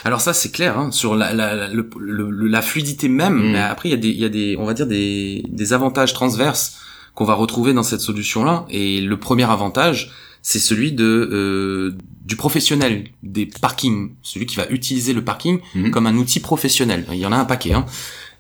Alors 0.04 0.22
ça 0.22 0.34
c'est 0.34 0.52
clair 0.52 0.78
hein, 0.80 0.92
sur 0.92 1.16
la, 1.16 1.34
la, 1.34 1.54
la, 1.56 1.68
le- 1.70 1.90
le- 2.00 2.48
la 2.48 2.62
fluidité 2.62 3.08
même. 3.08 3.36
Mm. 3.36 3.52
Mais 3.52 3.60
après 3.60 3.90
il 3.90 3.92
y 3.92 3.96
a 3.96 3.98
des 3.98 4.10
il 4.10 4.20
y 4.20 4.26
a 4.26 4.30
des 4.30 4.56
on 4.60 4.66
va 4.66 4.74
dire 4.74 4.88
des 4.88 5.44
des 5.48 5.74
avantages 5.74 6.14
transverses 6.14 6.78
qu'on 7.14 7.26
va 7.26 7.34
retrouver 7.36 7.74
dans 7.74 7.84
cette 7.84 8.02
solution 8.02 8.44
là. 8.44 8.66
Et 8.70 9.02
le 9.02 9.18
premier 9.18 9.44
avantage 9.50 10.12
c'est 10.42 10.60
celui 10.60 10.92
de 10.92 11.04
euh, 11.06 11.96
du 12.24 12.36
professionnel 12.36 13.06
des 13.24 13.48
parkings, 13.62 14.12
celui 14.22 14.46
qui 14.46 14.56
va 14.58 14.68
utiliser 14.70 15.14
le 15.14 15.24
parking 15.24 15.60
Mhm. 15.76 15.92
comme 15.92 16.08
un 16.08 16.16
outil 16.18 16.40
professionnel. 16.40 17.06
Il 17.12 17.18
y 17.20 17.26
en 17.26 17.32
a 17.32 17.38
un 17.38 17.46
paquet. 17.46 17.74
Hein. 17.74 17.86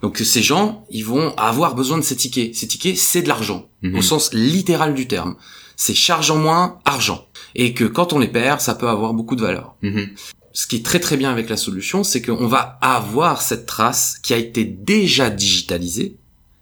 Donc 0.02 0.18
ces 0.20 0.42
gens 0.44 0.86
ils 0.90 1.06
vont 1.06 1.34
avoir 1.38 1.76
besoin 1.76 1.98
de 1.98 2.04
ces 2.04 2.16
tickets. 2.16 2.54
Ces 2.56 2.68
tickets 2.68 2.98
c'est 2.98 3.22
de 3.22 3.28
l'argent 3.28 3.70
Mhm. 3.82 3.98
au 3.98 4.02
sens 4.02 4.34
littéral 4.34 4.94
du 4.94 5.08
terme. 5.08 5.36
C'est 5.76 5.94
charge 5.94 6.32
en 6.32 6.38
moins 6.38 6.80
argent. 6.86 7.28
Et 7.56 7.74
que 7.74 7.84
quand 7.86 8.14
on 8.14 8.20
les 8.20 8.28
perd, 8.28 8.60
ça 8.62 8.76
peut 8.76 8.88
avoir 8.90 9.14
beaucoup 9.14 9.36
de 9.36 9.42
valeur 9.42 9.76
Mhm. 9.82 10.10
ce 10.54 10.68
qui 10.68 10.78
est 10.78 10.86
très 10.86 11.00
très 11.00 11.18
bien 11.18 11.32
avec 11.32 11.50
la 11.50 11.58
solution, 11.58 12.04
c'est 12.04 12.22
qu'on 12.22 12.48
va 12.48 12.78
avoir 12.82 13.42
cette 13.42 13.66
trace 13.66 14.18
qui 14.24 14.34
a 14.34 14.38
été 14.38 14.64
déjà 14.64 15.30
digitalisée. 15.30 16.18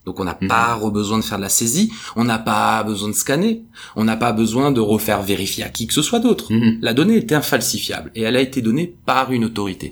Donc 0.05 0.19
on 0.19 0.25
n'a 0.25 0.37
Mhm. 0.41 0.47
pas 0.49 0.77
besoin 0.91 1.17
de 1.17 1.23
faire 1.23 1.37
de 1.37 1.43
la 1.43 1.49
saisie, 1.49 1.91
on 2.15 2.25
n'a 2.25 2.37
pas 2.39 2.83
besoin 2.83 3.07
de 3.09 3.13
scanner, 3.13 3.63
on 3.95 4.03
n'a 4.03 4.17
pas 4.17 4.33
besoin 4.33 4.71
de 4.71 4.81
refaire 4.81 5.21
vérifier 5.21 5.63
à 5.63 5.69
qui 5.69 5.87
que 5.87 5.93
ce 5.93 6.01
soit 6.01 6.19
d'autre. 6.19 6.51
Mhm. 6.51 6.79
La 6.81 6.93
donnée 6.93 7.15
est 7.17 7.31
infalsifiable 7.31 8.11
et 8.15 8.21
elle 8.23 8.35
a 8.35 8.41
été 8.41 8.61
donnée 8.61 8.95
par 9.05 9.31
une 9.31 9.45
autorité. 9.45 9.91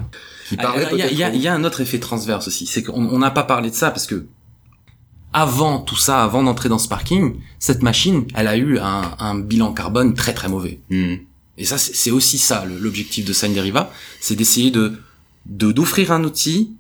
Il 0.52 0.58
y, 0.58 0.62
a- 0.66 0.66
il 0.66 0.98
y 0.98 1.02
a- 1.02 1.08
peut-être 1.28 1.36
il 1.36 1.42
y 1.42 1.48
a 1.48 1.54
un 1.54 1.64
autre 1.64 1.80
effet 1.80 2.00
transverse 2.00 2.48
aussi, 2.50 2.66
c'est 2.66 2.84
qu'on 2.84 3.06
on 3.06 3.20
n'a 3.20 3.32
pas 3.32 3.44
parlé 3.44 3.70
de 3.70 3.76
ça 3.76 3.90
parce 3.90 4.06
que 4.06 4.26
avant 5.34 5.80
tout 5.80 5.96
ça, 5.96 6.24
avant 6.24 6.44
d'entrer 6.44 6.68
dans 6.68 6.78
ce 6.80 6.90
parking, 6.90 7.36
cette 7.60 7.84
machine, 7.84 8.26
elle 8.36 8.48
a 8.48 8.58
eu 8.58 8.80
un, 8.80 9.16
un 9.20 9.36
bilan 9.40 9.72
carbone 9.74 10.14
très 10.14 10.34
très 10.34 10.50
mauvais. 10.50 10.80
au- 10.92 10.94
Mhm. 10.94 11.20
Et 11.58 11.66
ça, 11.66 11.78
c'est 11.78 12.12
aussi 12.12 12.38
ça 12.38 12.66
l'objectif 12.66 13.24
de 13.24 13.34
Sign 13.34 13.54
Deriva, 13.54 13.92
c'est 14.20 14.36
d'essayer 14.36 14.72
de 14.72 14.94
de- 15.48 15.72
d'offrir 15.72 16.12
un 16.12 16.24
outil 16.24 16.74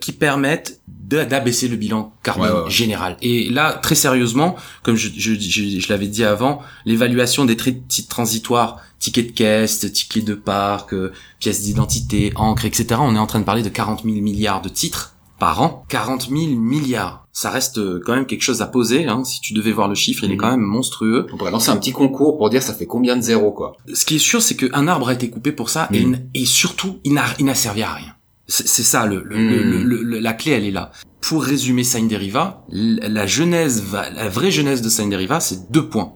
qui 0.00 0.12
permette 0.12 0.80
d'abaisser 1.08 1.68
le 1.68 1.76
bilan 1.76 2.12
carbone 2.22 2.48
Ouais, 2.50 2.56
ouais, 2.56 2.64
ouais. 2.64 2.70
général. 2.70 3.16
Et 3.22 3.48
là, 3.50 3.72
très 3.74 3.94
sérieusement, 3.94 4.56
comme 4.82 4.96
je, 4.96 5.08
je, 5.16 5.34
je, 5.34 5.80
je 5.80 5.88
l'avais 5.88 6.06
dit 6.08 6.24
avant, 6.24 6.60
l'évaluation 6.86 7.44
des 7.44 7.56
titres 7.56 8.08
transitoires, 8.08 8.78
tickets 8.98 9.26
de 9.28 9.32
caisse, 9.32 9.80
tickets 9.92 10.24
de 10.24 10.34
parc, 10.34 10.94
euh, 10.94 11.12
pièces 11.40 11.62
d'identité, 11.62 12.32
encre, 12.36 12.64
etc., 12.64 13.00
on 13.00 13.14
est 13.16 13.18
en 13.18 13.26
train 13.26 13.40
de 13.40 13.44
parler 13.44 13.62
de 13.62 13.68
40 13.68 14.02
000 14.04 14.16
milliards 14.16 14.62
de 14.62 14.68
titres 14.68 15.14
par 15.38 15.60
an. 15.60 15.84
40 15.88 16.28
000 16.30 16.46
milliards. 16.56 17.26
Ça 17.32 17.50
reste 17.50 17.78
euh, 17.78 18.00
quand 18.06 18.14
même 18.14 18.24
quelque 18.26 18.42
chose 18.42 18.62
à 18.62 18.66
poser. 18.66 19.06
Hein. 19.08 19.24
Si 19.24 19.40
tu 19.40 19.52
devais 19.52 19.72
voir 19.72 19.88
le 19.88 19.96
chiffre, 19.96 20.22
il 20.24 20.30
est 20.30 20.34
Mhm. 20.34 20.40
quand 20.40 20.50
même 20.52 20.60
monstrueux. 20.60 21.26
On 21.32 21.36
pourrait 21.36 21.50
lancer 21.50 21.70
un 21.70 21.76
petit 21.76 21.90
concours 21.92 22.38
pour 22.38 22.48
dire 22.48 22.62
ça 22.62 22.72
fait 22.72 22.86
combien 22.86 23.16
de 23.16 23.20
zéros, 23.22 23.50
quoi. 23.50 23.76
Ce 23.92 24.04
qui 24.04 24.16
est 24.16 24.20
sûr, 24.20 24.40
c'est 24.40 24.54
qu'un 24.54 24.86
arbre 24.86 25.08
a 25.08 25.12
été 25.12 25.28
coupé 25.28 25.50
pour 25.52 25.68
ça, 25.70 25.88
et, 25.92 26.02
n- 26.02 26.28
et 26.32 26.44
surtout, 26.46 27.00
il 27.04 27.12
n'a 27.14 27.54
servi 27.54 27.82
à 27.82 27.92
rien. 27.92 28.14
C'est, 28.46 28.82
ça, 28.82 29.06
le, 29.06 29.22
le- 29.24 29.36
Mm. 29.36 29.48
le- 29.48 29.82
le- 29.84 30.02
le- 30.02 30.18
la 30.18 30.32
clé, 30.34 30.52
elle 30.52 30.64
est 30.64 30.70
là. 30.70 30.90
Pour 31.22 31.42
résumer 31.44 31.82
Sign 31.84 32.08
Deriva, 32.08 32.64
la 32.70 33.26
genèse, 33.26 33.82
va, 33.82 34.10
la 34.10 34.28
vraie 34.28 34.50
genèse 34.50 34.82
de 34.82 34.88
Sign 34.90 35.08
Deriva, 35.08 35.40
c'est 35.40 35.70
deux 35.72 35.88
points. 35.88 36.12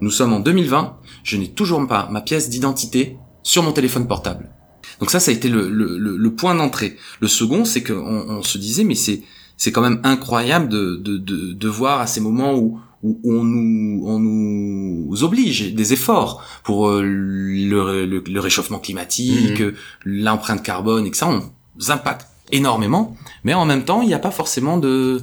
Nous 0.00 0.10
sommes 0.10 0.32
en 0.32 0.40
2020, 0.40 0.96
je 1.22 1.36
n'ai 1.36 1.48
toujours 1.52 1.86
pas 1.86 2.08
ma 2.10 2.20
pièce 2.20 2.50
d'identité 2.50 3.16
sur 3.44 3.62
mon 3.62 3.70
téléphone 3.72 4.08
portable. 4.08 4.50
Donc 4.98 5.10
ça, 5.12 5.20
ça 5.20 5.30
a 5.30 5.34
été 5.34 5.48
le, 5.48 5.68
le, 5.70 5.96
le- 5.98 6.16
le 6.16 6.34
point 6.34 6.56
d'entrée. 6.56 6.96
Le 7.20 7.28
second, 7.28 7.64
c'est 7.64 7.84
qu'on 7.84 7.94
on 8.28 8.42
se 8.42 8.58
disait, 8.58 8.82
mais 8.84 8.96
c'est 8.96 9.22
c'est 9.56 9.70
quand 9.70 9.82
même 9.82 10.00
incroyable 10.02 10.68
de, 10.68 10.96
de, 10.96 11.16
de, 11.18 11.52
de 11.52 11.68
voir 11.68 12.00
à 12.00 12.08
ces 12.08 12.20
moments 12.20 12.56
où, 12.58 12.80
où 13.02 13.20
on 13.24 13.42
nous 13.42 14.02
on 14.06 14.18
nous 14.20 15.24
oblige 15.24 15.74
des 15.74 15.92
efforts 15.92 16.42
pour 16.64 16.88
euh, 16.88 17.02
le, 17.02 18.06
le, 18.06 18.22
le 18.26 18.40
réchauffement 18.40 18.78
climatique, 18.78 19.60
Mhm. 19.60 19.72
l'empreinte 20.04 20.62
carbone 20.62 21.06
et 21.06 21.10
que 21.10 21.16
ça 21.16 21.28
on 21.28 21.42
impacte 21.90 22.26
énormément. 22.52 23.16
Mais 23.44 23.54
en 23.54 23.64
même 23.64 23.84
temps, 23.84 24.02
il 24.02 24.08
n'y 24.08 24.14
a 24.14 24.18
pas 24.18 24.30
forcément 24.30 24.76
de 24.78 25.22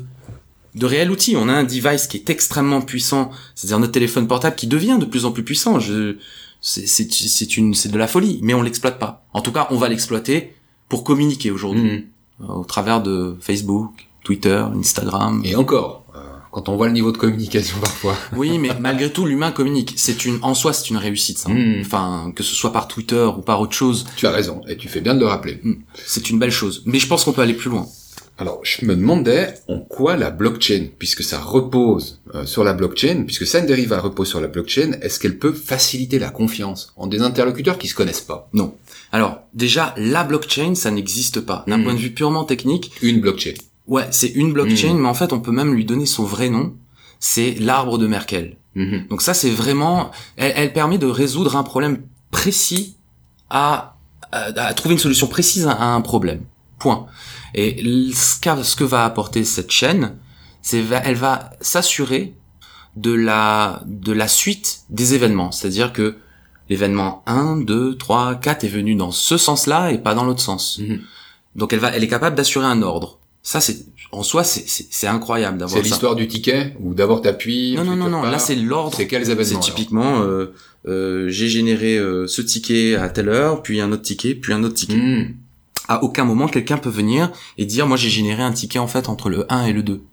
de 0.76 0.86
réel 0.86 1.10
outil. 1.12 1.36
On 1.36 1.50
a 1.50 1.54
un 1.54 1.64
device 1.64 2.08
qui 2.08 2.18
est 2.18 2.30
extrêmement 2.30 2.82
puissant, 2.82 3.32
c'est-à-dire 3.56 3.80
notre 3.80 3.92
téléphone 3.94 4.28
portable 4.28 4.56
qui 4.56 4.68
devient 4.68 4.98
de 5.00 5.06
plus 5.06 5.26
en 5.26 5.32
plus 5.32 5.44
puissant. 5.44 5.80
Je, 5.80 6.18
c'est, 6.62 6.86
c'est, 6.88 7.08
c'est 7.12 7.58
une, 7.58 7.74
c'est 7.74 7.90
de 7.90 7.98
la 7.98 8.08
folie, 8.08 8.40
mais 8.44 8.54
on 8.54 8.62
l'exploite 8.62 9.00
pas. 9.00 9.26
En 9.34 9.42
tout 9.42 9.52
cas, 9.52 9.68
on 9.72 9.78
va 9.78 9.90
l'exploiter 9.90 10.54
pour 10.90 11.04
communiquer 11.04 11.50
aujourd'hui 11.52 12.06
Mhm. 12.40 12.50
au 12.50 12.64
travers 12.66 13.02
de 13.02 13.36
Facebook, 13.42 14.08
Twitter, 14.24 14.64
Instagram. 14.76 15.42
Et 15.44 15.56
encore, 15.56 16.06
quand 16.51 16.70
on 16.70 16.75
voit 16.75 16.88
le 16.88 16.94
niveau 16.94 17.12
de 17.12 17.18
communication 17.18 17.77
parfois. 17.82 18.15
Oui, 18.36 18.58
mais 18.58 18.70
malgré 18.79 19.12
tout, 19.12 19.25
l'humain 19.25 19.51
communique. 19.51 19.94
C'est 19.98 20.25
une, 20.25 20.39
en 20.41 20.53
soi, 20.53 20.74
c'est 20.74 20.89
une 20.89 20.98
réussite. 20.98 21.38
Ça. 21.38 21.50
Mm. 21.50 21.82
Enfin, 21.82 22.32
que 22.36 22.44
ce 22.44 22.53
soit 22.56 22.74
par 22.74 22.88
Twitter 22.88 23.24
ou 23.38 23.41
par 23.41 23.62
autre 23.62 23.74
chose, 23.74 24.06
Tu 24.15 24.27
as 24.27 24.32
raison, 24.32 24.62
et 24.68 24.77
tu 24.77 24.88
fais 24.88 25.01
bien 25.01 25.15
de 25.15 25.20
le 25.20 25.27
rappeler. 25.27 25.62
c'est 26.06 26.29
une 26.29 26.39
belle 26.39 26.51
chose. 26.51 26.84
Mais 26.86 27.00
je 27.00 27.08
pense 27.08 27.24
qu'on 27.24 27.34
peut 27.34 27.41
aller 27.41 27.53
plus 27.53 27.70
loin. 27.70 27.88
Alors, 28.41 28.62
je 28.63 28.86
me 28.86 28.96
demandais 28.96 29.53
en 29.68 29.79
quoi 29.82 30.15
la 30.15 30.32
blockchain, 30.32 30.88
puisque 30.98 31.24
ça 31.24 31.39
repose 31.41 32.22
euh, 32.36 32.46
sur 32.46 32.63
la 32.63 32.72
blockchain, 32.72 33.24
puisque 33.25 33.46
Sign 33.46 33.65
Deriva 33.65 34.00
repose 34.00 34.29
sur 34.29 34.39
la 34.39 34.48
blockchain, 34.48 34.94
est-ce 35.01 35.20
qu'elle 35.20 35.38
peut 35.38 35.51
faciliter 35.51 36.20
la 36.20 36.29
confiance 36.29 36.94
en 36.96 37.08
des 37.08 37.22
interlocuteurs 37.22 37.77
qui 37.77 37.89
se 37.89 37.96
connaissent 37.96 38.22
pas? 38.22 38.50
Non. 38.53 38.75
Alors, 39.12 39.39
déjà, 39.53 39.94
la 39.98 40.24
blockchain, 40.24 40.74
ça 40.75 40.89
n'existe 40.89 41.41
pas. 41.41 41.65
D'un 41.68 41.79
Mm. 41.79 41.84
point 41.84 41.94
de 41.96 42.00
vue 42.00 42.12
purement 42.12 42.46
technique, 42.46 42.94
Une 43.01 43.20
blockchain. 43.20 43.56
Ouais, 43.89 44.08
c'est 44.12 44.29
une 44.29 44.53
blockchain, 44.53 44.93
Mm. 44.93 45.00
mais 45.01 45.08
en 45.10 45.13
fait, 45.13 45.34
on 45.34 45.41
peut 45.41 45.51
même 45.51 45.74
lui 45.74 45.84
donner 45.86 46.05
son 46.05 46.24
vrai 46.24 46.50
nom. 46.50 46.74
C'est 47.19 47.55
l'arbre 47.60 47.98
de 47.98 48.08
Merkel. 48.08 48.55
Mhm. 48.75 49.08
Donc 49.10 49.22
ça, 49.22 49.34
c'est 49.34 49.50
vraiment, 49.50 50.12
elle, 50.38 50.53
elle 50.55 50.72
permet 50.74 50.98
de 50.98 51.08
résoudre 51.08 51.58
un 51.58 51.63
problème 51.63 52.03
précis 52.31 52.96
à, 53.50 53.98
à, 54.31 54.46
à 54.55 54.74
trouver 54.74 54.93
une 54.93 55.00
solution 55.00 55.27
précise 55.27 55.67
à, 55.67 55.74
à 55.74 55.86
un 55.88 56.01
problème. 56.01 56.43
Point. 56.77 57.08
Et 57.55 57.84
ce, 58.13 58.39
que 58.77 58.84
va 58.86 59.03
apporter 59.03 59.43
cette 59.43 59.72
chaîne, 59.72 60.15
c'est 60.62 60.81
elle 61.03 61.15
va 61.15 61.51
s'assurer 61.60 62.36
de 62.96 63.12
la 63.12 63.81
de 63.86 64.13
la 64.13 64.27
suite 64.29 64.81
des 64.89 65.13
événements, 65.13 65.51
c'est-à-dire 65.51 65.91
que 65.91 66.15
l'événement 66.69 67.22
1, 67.25 67.58
2, 67.58 67.98
3, 67.98 68.36
4 68.36 68.63
est 68.63 68.69
venu 68.69 68.96
dans 68.96 69.12
ce 69.12 69.38
sens-là 69.38 69.91
et 69.91 69.98
pas 69.98 70.13
dans 70.15 70.24
l'autre 70.24 70.41
sens. 70.41 70.79
Mhm. 70.79 71.01
Donc 71.55 71.74
elle 71.74 71.79
va 71.79 71.89
elle 71.89 72.03
est 72.03 72.08
capable 72.08 72.38
d'assurer 72.38 72.65
un 72.65 72.81
ordre. 72.81 73.19
Ça 73.41 73.62
c'est 73.62 73.77
en 74.12 74.22
soi 74.24 74.43
c'est 74.43 74.67
c'est 74.67 74.88
c'est 74.89 75.08
incroyable 75.08 75.58
d'avoir 75.58 75.77
C'est 75.77 75.84
ça. 75.88 75.93
l'histoire 75.96 76.15
du 76.15 76.27
ticket, 76.27 76.75
où 76.79 76.93
d'abord 76.93 77.22
t'appuies, 77.22 77.75
Non 77.75 77.84
non 77.86 77.96
non 77.96 78.10
non, 78.10 78.22
là 78.24 78.38
c'est 78.39 78.55
l'ordre 78.55 78.96
C'est 78.98 79.08
quels 79.08 79.25
c'est 79.25 79.31
événements 79.31 79.51
alors 79.60 79.63
typiquement, 79.65 80.22
euh, 80.22 80.53
euh, 80.88 81.29
j'ai 81.29 81.48
généré 81.48 81.98
euh, 81.98 82.27
ce 82.27 82.41
ticket 82.41 82.96
à 82.96 83.10
telle 83.10 83.29
heure, 83.29 83.62
puis 83.63 83.79
un 83.81 83.91
autre 83.91 84.01
ticket, 84.03 84.36
puis 84.36 84.53
un 84.53 84.63
autre 84.63 84.75
ticket. 84.75 84.96
Mhm. 84.98 85.36
À 85.88 86.03
aucun 86.03 86.24
moment, 86.25 86.48
quelqu'un 86.48 86.77
peut 86.77 86.89
venir 86.89 87.31
et 87.58 87.65
dire, 87.65 87.88
moi, 87.88 87.98
j'ai 87.98 88.10
généré 88.10 88.43
un 88.43 88.51
ticket 88.51 88.77
en 88.77 88.86
fait 88.88 89.10
entre 89.10 89.29
le 89.29 89.51
1 89.51 89.65
et 89.65 89.74
le 89.74 89.81
2. 89.81 90.03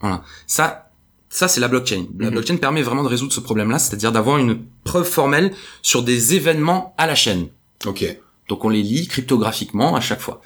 Voilà. 0.00 0.24
Ça, 0.48 0.90
ça 1.28 1.46
c'est 1.46 1.60
la 1.60 1.68
blockchain. 1.68 2.06
La 2.18 2.26
Mhm. 2.26 2.32
blockchain 2.32 2.56
permet 2.56 2.82
vraiment 2.82 3.04
de 3.04 3.08
résoudre 3.08 3.32
ce 3.32 3.40
problème-là, 3.40 3.78
c'est-à-dire 3.78 4.10
d'avoir 4.12 4.38
une 4.38 4.58
preuve 4.82 5.06
formelle 5.08 5.52
sur 5.82 6.02
des 6.02 6.34
événements 6.34 6.94
à 6.98 7.06
la 7.06 7.14
chaîne. 7.14 7.48
Ok. 7.84 8.04
Donc 8.48 8.64
on 8.64 8.68
les 8.68 8.82
lit 8.82 9.06
cryptographiquement 9.06 9.94
à 9.94 10.00
chaque 10.00 10.20
fois. 10.20 10.40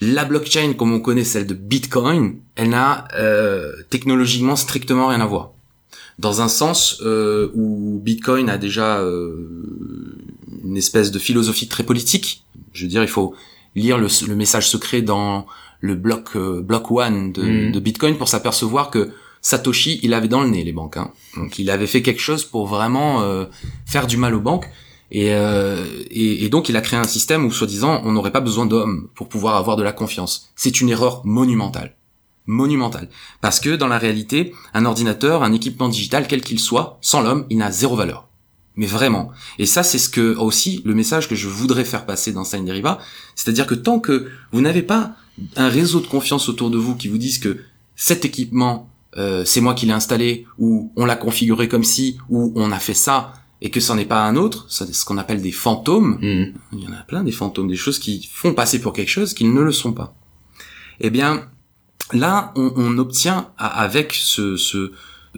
La 0.00 0.24
blockchain, 0.24 0.74
comme 0.74 0.92
on 0.92 1.00
connaît 1.00 1.24
celle 1.24 1.46
de 1.46 1.54
Bitcoin, 1.54 2.36
elle 2.56 2.70
n'a 2.70 3.08
euh, 3.14 3.72
technologiquement 3.90 4.54
strictement 4.56 5.08
rien 5.08 5.20
à 5.20 5.26
voir. 5.26 5.50
Dans 6.18 6.40
un 6.40 6.48
sens 6.48 6.98
euh, 7.02 7.50
où 7.54 8.00
Bitcoin 8.02 8.48
a 8.50 8.58
déjà 8.58 8.98
euh, 9.00 9.48
une 10.64 10.76
espèce 10.76 11.10
de 11.10 11.18
philosophie 11.18 11.68
très 11.68 11.82
politique. 11.84 12.44
Je 12.72 12.84
veux 12.84 12.88
dire, 12.88 13.02
il 13.02 13.08
faut 13.08 13.34
lire 13.74 13.98
le, 13.98 14.08
le 14.26 14.34
message 14.34 14.68
secret 14.68 15.02
dans 15.02 15.46
le 15.80 15.94
bloc 15.94 16.30
euh, 16.36 16.60
bloc 16.60 16.90
one 16.90 17.32
de, 17.32 17.42
Mhm. 17.42 17.72
de 17.72 17.80
Bitcoin 17.80 18.16
pour 18.16 18.28
s'apercevoir 18.28 18.90
que 18.90 19.10
Satoshi, 19.40 20.00
il 20.02 20.14
avait 20.14 20.26
dans 20.28 20.42
le 20.42 20.48
nez 20.48 20.64
les 20.64 20.72
banques. 20.72 20.96
Hein. 20.96 21.12
Donc 21.36 21.58
il 21.60 21.70
avait 21.70 21.86
fait 21.86 22.02
quelque 22.02 22.20
chose 22.20 22.44
pour 22.44 22.66
vraiment 22.66 23.22
euh, 23.22 23.44
faire 23.86 24.06
du 24.08 24.16
mal 24.16 24.34
aux 24.34 24.40
banques. 24.40 24.68
Et, 25.10 25.32
euh, 25.32 25.84
et, 26.10 26.48
donc 26.48 26.68
il 26.68 26.76
a 26.76 26.80
créé 26.80 26.98
un 26.98 27.04
système 27.04 27.44
où, 27.44 27.50
soi-disant, 27.50 28.02
on 28.04 28.12
n'aurait 28.12 28.30
pas 28.30 28.40
besoin 28.40 28.66
d'hommes 28.66 29.08
pour 29.14 29.28
pouvoir 29.28 29.56
avoir 29.56 29.76
de 29.76 29.82
la 29.82 29.92
confiance. 29.92 30.50
C'est 30.54 30.80
une 30.80 30.90
erreur 30.90 31.24
monumentale. 31.24 31.94
Monumentale. 32.46 33.08
Parce 33.40 33.60
que 33.60 33.76
dans 33.76 33.88
la 33.88 33.98
réalité, 33.98 34.54
un 34.74 34.84
ordinateur, 34.84 35.42
un 35.42 35.52
équipement 35.52 35.88
digital, 35.88 36.26
quel 36.28 36.42
qu'il 36.42 36.60
soit, 36.60 36.98
sans 37.00 37.20
l'homme, 37.20 37.46
il 37.50 37.58
n'a 37.58 37.70
zéro 37.70 37.96
valeur. 37.96 38.28
Mais 38.76 38.86
vraiment. 38.86 39.32
Et 39.58 39.66
ça, 39.66 39.82
c'est 39.82 39.98
ce 39.98 40.08
que 40.08 40.36
aussi 40.36 40.82
le 40.84 40.94
message 40.94 41.28
que 41.28 41.34
je 41.34 41.48
voudrais 41.48 41.84
faire 41.84 42.06
passer 42.06 42.32
dans 42.32 42.44
Sign 42.44 42.64
Deriva, 42.64 42.98
c'est-à-dire 43.34 43.66
que 43.66 43.74
tant 43.74 43.98
que 43.98 44.28
vous 44.52 44.60
n'avez 44.60 44.82
pas 44.82 45.16
un 45.56 45.68
réseau 45.68 46.00
de 46.00 46.06
confiance 46.06 46.48
autour 46.48 46.70
de 46.70 46.78
vous 46.78 46.94
qui 46.94 47.08
vous 47.08 47.18
dise 47.18 47.38
que 47.38 47.58
cet 47.96 48.24
équipement, 48.24 48.88
euh, 49.16 49.44
c'est 49.44 49.60
moi 49.60 49.74
qui 49.74 49.86
l'ai 49.86 49.92
installé, 49.92 50.46
ou 50.58 50.92
on 50.96 51.04
l'a 51.06 51.16
configuré 51.16 51.66
comme 51.66 51.82
si, 51.82 52.18
ou 52.28 52.52
on 52.54 52.70
a 52.70 52.78
fait 52.78 52.94
ça, 52.94 53.32
et 53.60 53.70
que 53.70 53.80
c'en 53.80 53.96
n'est 53.96 54.04
pas 54.04 54.24
un 54.24 54.36
autre, 54.36 54.66
c'est 54.68 54.92
ce 54.94 55.04
qu'on 55.04 55.18
appelle 55.18 55.42
des 55.42 55.52
fantômes. 55.52 56.18
Mhm. 56.20 56.54
Il 56.74 56.80
y 56.80 56.86
en 56.86 56.92
a 56.92 57.02
plein 57.02 57.24
des 57.24 57.32
fantômes, 57.32 57.68
des 57.68 57.76
choses 57.76 57.98
qui 57.98 58.28
font 58.32 58.54
passer 58.54 58.80
pour 58.80 58.92
quelque 58.92 59.08
chose 59.10 59.34
qu'ils 59.34 59.52
ne 59.52 59.60
le 59.60 59.72
sont 59.72 59.92
pas. 59.92 60.14
Eh 61.00 61.10
bien, 61.10 61.48
là, 62.12 62.52
on, 62.56 62.72
on 62.76 62.98
obtient 62.98 63.48
avec 63.58 64.12
ce, 64.14 64.56
ce- 64.56 64.92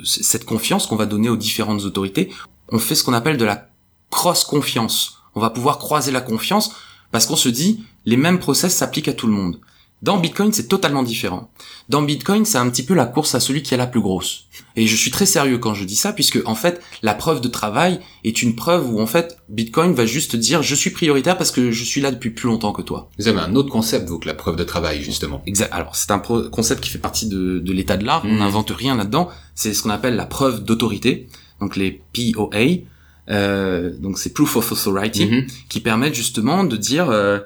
cette 0.05 0.45
confiance 0.45 0.87
qu'on 0.87 0.97
va 0.97 1.07
donner 1.07 1.29
aux 1.29 1.37
différentes 1.37 1.83
autorités, 1.83 2.31
on 2.71 2.79
fait 2.79 2.95
ce 2.95 3.05
qu'on 3.05 3.13
appelle 3.15 3.37
de 3.37 3.45
la 3.45 3.69
cross-confiance. 4.11 5.19
On 5.35 5.41
va 5.41 5.51
pouvoir 5.51 5.79
croiser 5.79 6.13
la 6.13 6.21
confiance 6.21 6.73
parce 7.13 7.27
qu'on 7.27 7.37
se 7.37 7.49
dit 7.49 7.85
les 8.05 8.17
mêmes 8.17 8.39
process 8.39 8.75
s'appliquent 8.75 9.09
à 9.09 9.13
tout 9.13 9.27
le 9.27 9.33
monde. 9.33 9.61
Dans 10.03 10.17
Bitcoin, 10.19 10.51
c'est 10.53 10.67
totalement 10.69 11.03
différent. 11.03 11.51
Dans 11.91 12.01
Bitcoin, 12.01 12.47
c'est 12.47 12.57
un 12.57 12.71
petit 12.71 12.85
peu 12.85 12.95
la 12.95 13.05
course 13.05 13.35
à 13.35 13.41
celui 13.41 13.63
qui 13.63 13.75
a 13.75 13.77
la 13.77 13.87
plus 13.87 14.01
grosse. 14.01 14.47
Et 14.75 14.87
je 14.87 14.97
suis 14.97 15.11
très 15.11 15.27
sérieux 15.27 15.59
quand 15.59 15.75
je 15.75 15.85
dis 15.85 15.97
ça, 15.97 16.15
puisque 16.15 16.39
en 16.47 16.55
fait, 16.55 16.81
la 17.03 17.13
preuve 17.13 17.43
de 17.43 17.49
travail 17.49 18.01
est 18.25 18.41
une 18.43 18.55
preuve 18.57 18.89
où 18.91 18.99
en 19.01 19.07
fait, 19.07 19.37
Bitcoin 19.51 19.93
va 19.93 20.07
juste 20.07 20.37
dire 20.37 20.63
je 20.63 20.75
suis 20.75 20.89
prioritaire 20.91 21.37
parce 21.37 21.51
que 21.51 21.71
je 21.71 21.85
suis 21.85 22.01
là 22.01 22.11
depuis 22.13 22.31
plus 22.31 22.47
longtemps 22.49 22.73
que 22.73 22.81
toi. 22.81 23.11
Vous 23.19 23.29
avez 23.29 23.41
un 23.41 23.55
autre 23.57 23.69
concept, 23.71 24.09
vous, 24.09 24.19
que 24.19 24.27
la 24.27 24.33
preuve 24.35 24.57
de 24.57 24.65
travail, 24.65 25.03
justement. 25.03 25.43
Exact. 25.47 25.71
Alors, 25.73 25.95
c'est 25.95 26.11
un 26.13 26.19
concept 26.19 26.83
qui 26.83 26.89
fait 26.89 26.99
partie 26.99 27.27
de, 27.29 27.59
de 27.59 27.73
l'état 27.73 27.99
de 27.99 28.07
l'art. 28.07 28.23
On 28.25 28.37
n'invente 28.37 28.71
rien 28.71 28.97
là-dedans. 28.97 29.29
C'est 29.55 29.75
ce 29.75 29.83
qu'on 29.83 29.91
appelle 29.91 30.17
la 30.17 30.27
preuve 30.27 30.65
d'autorité. 30.65 31.29
Donc, 31.61 31.77
les 31.77 32.01
POA. 32.15 32.87
Euh, 33.29 33.93
donc, 33.99 34.19
c'est 34.19 34.33
Proof 34.33 34.57
of 34.57 34.73
Authority, 34.73 35.27
Mhm. 35.27 35.47
qui 35.69 35.81
permettent 35.81 36.15
justement 36.15 36.65
de 36.65 36.77
dire, 36.77 37.11
euh, 37.11 37.39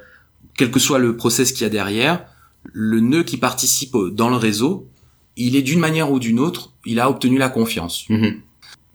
quel 0.56 0.70
que 0.70 0.78
soit 0.78 0.98
le 0.98 1.16
process 1.16 1.50
qu'il 1.52 1.62
y 1.62 1.66
a 1.66 1.68
derrière, 1.68 2.24
le 2.72 3.00
nœud 3.00 3.24
qui 3.24 3.36
participe 3.36 3.96
dans 4.12 4.30
le 4.30 4.36
réseau, 4.36 4.88
il 5.36 5.56
est 5.56 5.62
d'une 5.62 5.80
manière 5.80 6.12
ou 6.12 6.18
d'une 6.18 6.38
autre, 6.40 6.72
il 6.84 7.00
a 7.00 7.10
obtenu 7.10 7.38
la 7.38 7.48
confiance. 7.48 8.04
Mhm. 8.08 8.40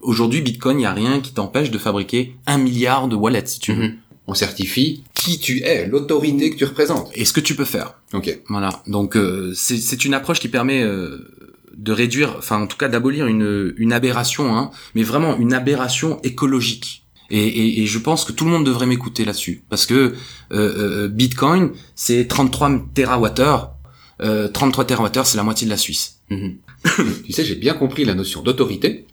Aujourd'hui, 0.01 0.41
Bitcoin, 0.41 0.77
il 0.77 0.82
n'y 0.82 0.86
a 0.86 0.93
rien 0.93 1.19
qui 1.19 1.34
t'empêche 1.34 1.71
de 1.71 1.77
fabriquer 1.77 2.36
un 2.45 2.58
milliard 2.58 3.08
de 3.08 3.15
wallets, 3.15 3.45
si 3.47 3.60
tu 3.60 3.73
veux. 3.73 3.84
Mhm. 3.84 3.95
On 4.27 4.34
certifie 4.36 5.03
qui 5.15 5.39
tu 5.39 5.63
es, 5.63 5.88
l'autorité 5.88 6.51
que 6.51 6.55
tu 6.55 6.65
représentes. 6.65 7.10
Et 7.15 7.25
ce 7.25 7.34
que 7.34 7.39
tu 7.39 7.55
peux 7.55 7.65
faire. 7.65 7.95
Ok. 8.13 8.39
Voilà. 8.47 8.69
Donc 8.86 9.17
euh, 9.17 9.53
c'est 9.55 9.77
c'est 9.77 10.05
une 10.05 10.13
approche 10.13 10.39
qui 10.39 10.49
permet 10.49 10.84
euh, 10.84 11.27
de 11.75 11.91
réduire, 11.91 12.36
enfin 12.38 12.62
en 12.62 12.67
tout 12.67 12.77
cas 12.77 12.89
d'abolir 12.89 13.25
une 13.25 13.73
une 13.77 13.91
aberration, 13.91 14.55
hein, 14.55 14.69
mais 14.93 15.01
vraiment 15.01 15.36
une 15.38 15.53
aberration 15.53 16.19
écologique. 16.21 17.08
Et, 17.31 17.45
et, 17.45 17.81
et 17.81 17.85
je 17.85 17.99
pense 17.99 18.25
que 18.25 18.31
tout 18.31 18.45
le 18.45 18.51
monde 18.51 18.65
devrait 18.65 18.85
m'écouter 18.85 19.25
là-dessus 19.25 19.63
parce 19.69 19.85
que 19.85 19.93
euh, 19.93 20.13
euh, 20.51 21.07
Bitcoin 21.07 21.71
c'est 21.95 22.27
33 22.27 22.85
TWh. 22.95 23.69
Euh, 24.21 24.47
33 24.47 24.85
TWh 24.85 25.23
c'est 25.23 25.37
la 25.37 25.43
moitié 25.43 25.65
de 25.65 25.71
la 25.71 25.77
Suisse. 25.77 26.19
Mhm. 26.29 26.57
tu 27.25 27.31
sais, 27.31 27.43
j'ai 27.43 27.55
bien 27.55 27.73
compris 27.73 28.05
la 28.05 28.15
notion 28.15 28.41
d'autorité. 28.41 29.05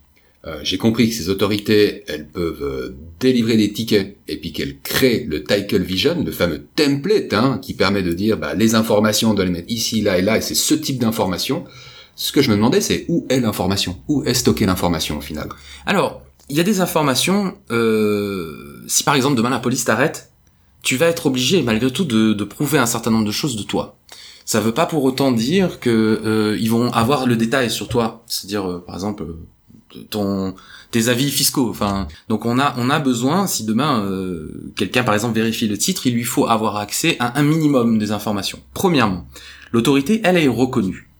Euh, 0.46 0.60
j'ai 0.62 0.78
compris 0.78 1.08
que 1.08 1.14
ces 1.14 1.28
autorités, 1.28 2.04
elles 2.06 2.28
peuvent 2.28 2.62
euh, 2.62 2.96
délivrer 3.18 3.56
des 3.56 3.72
tickets 3.72 4.16
et 4.28 4.36
puis 4.36 4.52
qu'elles 4.52 4.78
créent 4.80 5.24
le 5.26 5.42
Title 5.42 5.82
Vision, 5.82 6.22
le 6.22 6.30
fameux 6.30 6.64
template 6.76 7.32
hein, 7.32 7.58
qui 7.60 7.74
permet 7.74 8.02
de 8.02 8.12
dire 8.12 8.36
bah, 8.36 8.54
les 8.54 8.76
informations, 8.76 9.32
on 9.32 9.34
doit 9.34 9.44
les 9.44 9.50
mettre 9.50 9.70
ici, 9.70 10.02
là 10.02 10.18
et 10.18 10.22
là, 10.22 10.36
et 10.36 10.40
c'est 10.40 10.54
ce 10.54 10.74
type 10.74 10.98
d'information. 10.98 11.64
Ce 12.14 12.30
que 12.30 12.42
je 12.42 12.50
me 12.50 12.56
demandais, 12.56 12.80
c'est 12.80 13.06
où 13.08 13.26
est 13.28 13.40
l'information? 13.40 13.98
Où 14.08 14.22
est 14.24 14.34
stockée 14.34 14.66
l'information 14.66 15.18
au 15.18 15.20
final? 15.20 15.48
Alors 15.84 16.22
il 16.48 16.56
y 16.56 16.60
a 16.60 16.62
des 16.62 16.80
informations. 16.80 17.56
Euh, 17.70 18.84
si 18.86 19.04
par 19.04 19.14
exemple 19.14 19.36
demain 19.36 19.50
la 19.50 19.58
police 19.58 19.84
t'arrête, 19.84 20.30
tu 20.82 20.96
vas 20.96 21.06
être 21.06 21.26
obligé 21.26 21.62
malgré 21.62 21.90
tout 21.90 22.04
de, 22.04 22.32
de 22.32 22.44
prouver 22.44 22.78
un 22.78 22.86
certain 22.86 23.10
nombre 23.10 23.26
de 23.26 23.32
choses 23.32 23.56
de 23.56 23.62
toi. 23.62 23.96
Ça 24.44 24.60
veut 24.60 24.72
pas 24.72 24.86
pour 24.86 25.02
autant 25.02 25.32
dire 25.32 25.80
que 25.80 25.90
euh, 26.24 26.56
ils 26.60 26.70
vont 26.70 26.92
avoir 26.92 27.26
le 27.26 27.36
détail 27.36 27.70
sur 27.70 27.88
toi. 27.88 28.22
C'est-à-dire 28.26 28.70
euh, 28.70 28.84
par 28.86 28.94
exemple 28.94 29.24
euh, 29.24 30.04
ton 30.08 30.54
tes 30.92 31.08
avis 31.08 31.30
fiscaux. 31.30 31.68
Enfin, 31.68 32.06
donc 32.28 32.46
on 32.46 32.60
a 32.60 32.74
on 32.78 32.88
a 32.88 33.00
besoin 33.00 33.48
si 33.48 33.64
demain 33.64 34.04
euh, 34.04 34.72
quelqu'un 34.76 35.02
par 35.02 35.14
exemple 35.14 35.34
vérifie 35.34 35.66
le 35.66 35.76
titre, 35.76 36.06
il 36.06 36.14
lui 36.14 36.22
faut 36.22 36.46
avoir 36.46 36.76
accès 36.76 37.16
à 37.18 37.38
un 37.38 37.42
minimum 37.42 37.98
des 37.98 38.12
informations. 38.12 38.60
Premièrement, 38.72 39.26
l'autorité 39.72 40.20
elle 40.22 40.36
est 40.36 40.46
reconnue. 40.46 41.10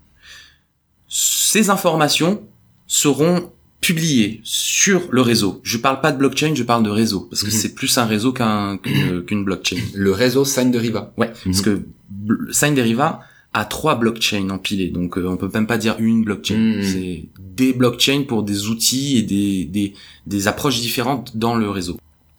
Ces 1.09 1.71
informations 1.71 2.43
seront 2.87 3.51
publiées 3.87 4.41
sur 4.43 5.03
le 5.11 5.21
réseau. 5.21 5.61
Je 5.63 5.77
parle 5.79 6.01
pas 6.01 6.11
de 6.13 6.19
blockchain, 6.19 6.55
je 6.57 6.65
parle 6.65 6.83
de 6.83 6.91
réseau 6.91 7.21
parce 7.31 7.43
que 7.43 7.51
Mhm. 7.53 7.59
c'est 7.61 7.75
plus 7.75 7.97
un 7.99 8.05
réseau 8.07 8.33
qu'un 8.33 8.79
qu'une 9.27 9.45
blockchain. 9.45 9.77
Le 9.95 10.11
réseau 10.13 10.45
Sign 10.45 10.71
de 10.73 10.79
Riva. 10.79 11.13
Ouais, 11.17 11.33
parce 11.45 11.61
que 11.63 11.83
bl- 12.27 12.53
Sign 12.53 12.75
Deriva 12.75 13.21
a 13.53 13.65
trois 13.65 13.95
blockchains 13.95 14.51
empilés, 14.51 14.89
donc 14.91 15.17
euh, 15.17 15.27
on 15.29 15.37
peut 15.37 15.49
même 15.55 15.69
pas 15.69 15.79
dire 15.79 15.95
une 16.01 16.25
blockchain. 16.25 16.57
Mhm. 16.59 16.83
C'est 16.83 17.25
des 17.39 17.73
blockchains 17.73 18.25
pour 18.27 18.43
des 18.43 18.67
outils 18.67 19.19
et 19.19 19.23
des, 19.23 19.65
des, 19.67 19.95
des 20.27 20.49
approches 20.49 20.81
différentes 20.81 21.37
dans 21.37 21.55
le 21.55 21.71
réseau. 21.71 21.97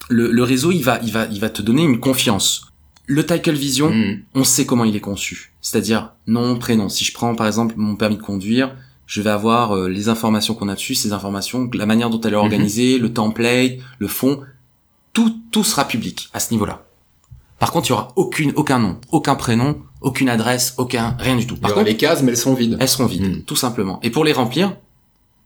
Le, 0.10 0.29
le 0.31 0.43
réseau, 0.43 0.71
il 0.71 0.83
va, 0.83 0.99
il 1.03 1.12
va, 1.12 1.27
il 1.31 1.39
va 1.39 1.49
te 1.49 1.62
donner 1.62 1.83
une 1.83 1.99
confiance. 1.99 2.67
Le 3.05 3.25
Title 3.25 3.53
Vision, 3.53 3.89
Mhm. 3.89 4.19
on 4.36 4.43
sait 4.43 4.65
comment 4.65 4.83
il 4.83 4.95
est 4.97 4.99
conçu. 5.12 5.53
C'est-à-dire 5.62 6.12
nom, 6.27 6.57
prénom. 6.60 6.89
Si 6.89 7.05
je 7.05 7.13
prends 7.13 7.33
par 7.36 7.47
exemple 7.47 7.73
mon 7.77 7.95
permis 7.95 8.17
de 8.17 8.21
conduire, 8.21 8.75
je 9.07 9.21
vais 9.21 9.29
avoir 9.31 9.75
euh, 9.75 9.87
les 9.89 10.09
informations 10.09 10.53
qu'on 10.53 10.67
a 10.69 10.75
dessus, 10.75 10.93
ces 10.93 11.13
informations, 11.13 11.67
la 11.73 11.85
manière 11.87 12.09
dont 12.11 12.21
elle 12.21 12.33
est 12.33 12.37
Mhm. 12.37 12.43
organisée, 12.43 12.99
le 12.99 13.11
template, 13.13 13.79
le 13.97 14.07
fond, 14.07 14.41
tout, 15.13 15.35
tout 15.51 15.63
sera 15.63 15.85
public 15.87 16.29
à 16.33 16.39
ce 16.39 16.51
niveau-là. 16.51 16.83
Par 17.57 17.71
contre, 17.71 17.87
il 17.87 17.89
y 17.89 17.93
aura 17.93 18.09
aucune, 18.15 18.51
aucun 18.55 18.77
nom, 18.77 18.99
aucun 19.11 19.33
prénom, 19.33 19.81
aucune 20.01 20.29
adresse, 20.29 20.75
aucun, 20.77 21.15
rien 21.19 21.35
du 21.35 21.47
tout. 21.47 21.55
Il 21.55 21.57
y 21.57 21.61
Par 21.61 21.71
aura 21.71 21.79
contre, 21.79 21.89
les 21.91 21.97
cases, 21.97 22.21
mais 22.21 22.31
elles 22.33 22.37
sont 22.37 22.53
vides. 22.53 22.77
elles 22.79 22.87
seront 22.89 23.07
vides, 23.07 23.23
Mhm. 23.37 23.41
tout 23.43 23.55
simplement. 23.55 23.99
Et 24.03 24.11
pour 24.11 24.23
les 24.23 24.33
remplir, 24.33 24.75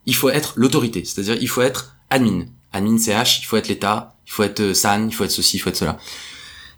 il 0.06 0.16
faut 0.16 0.30
être 0.30 0.54
l'autorité, 0.58 1.06
c'est-à-dire 1.06 1.38
il 1.40 1.48
faut 1.48 1.62
être 1.62 1.96
admin. 2.10 2.46
Admin 2.74 2.98
CH, 2.98 3.40
il 3.42 3.46
faut 3.46 3.56
être 3.58 3.68
l'État, 3.70 4.16
il 4.28 4.32
faut 4.32 4.44
être 4.44 4.60
euh, 4.60 4.74
SAN, 4.74 5.08
il 5.08 5.14
faut 5.14 5.24
être 5.24 5.32
ceci, 5.32 5.58
il 5.58 5.60
faut 5.60 5.70
être 5.70 5.78
cela. 5.78 5.98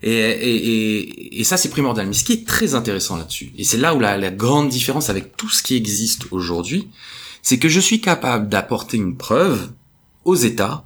Et, 0.03 0.11
et, 0.11 0.55
et, 0.55 1.39
et 1.39 1.43
ça, 1.43 1.57
c'est 1.57 1.69
primordial. 1.69 2.07
Mais 2.07 2.13
ce 2.13 2.23
qui 2.23 2.33
est 2.33 2.47
très 2.47 2.75
intéressant 2.75 3.17
là-dessus, 3.17 3.53
et 3.57 3.63
c'est 3.63 3.77
là 3.77 3.95
où 3.95 3.99
la, 3.99 4.17
la 4.17 4.31
grande 4.31 4.69
différence 4.69 5.09
avec 5.09 5.37
tout 5.37 5.49
ce 5.49 5.63
qui 5.63 5.75
existe 5.75 6.25
aujourd'hui, 6.31 6.89
c'est 7.41 7.57
que 7.57 7.69
je 7.69 7.79
suis 7.79 8.01
capable 8.01 8.49
d'apporter 8.49 8.97
une 8.97 9.17
preuve 9.17 9.71
aux 10.25 10.35
États 10.35 10.85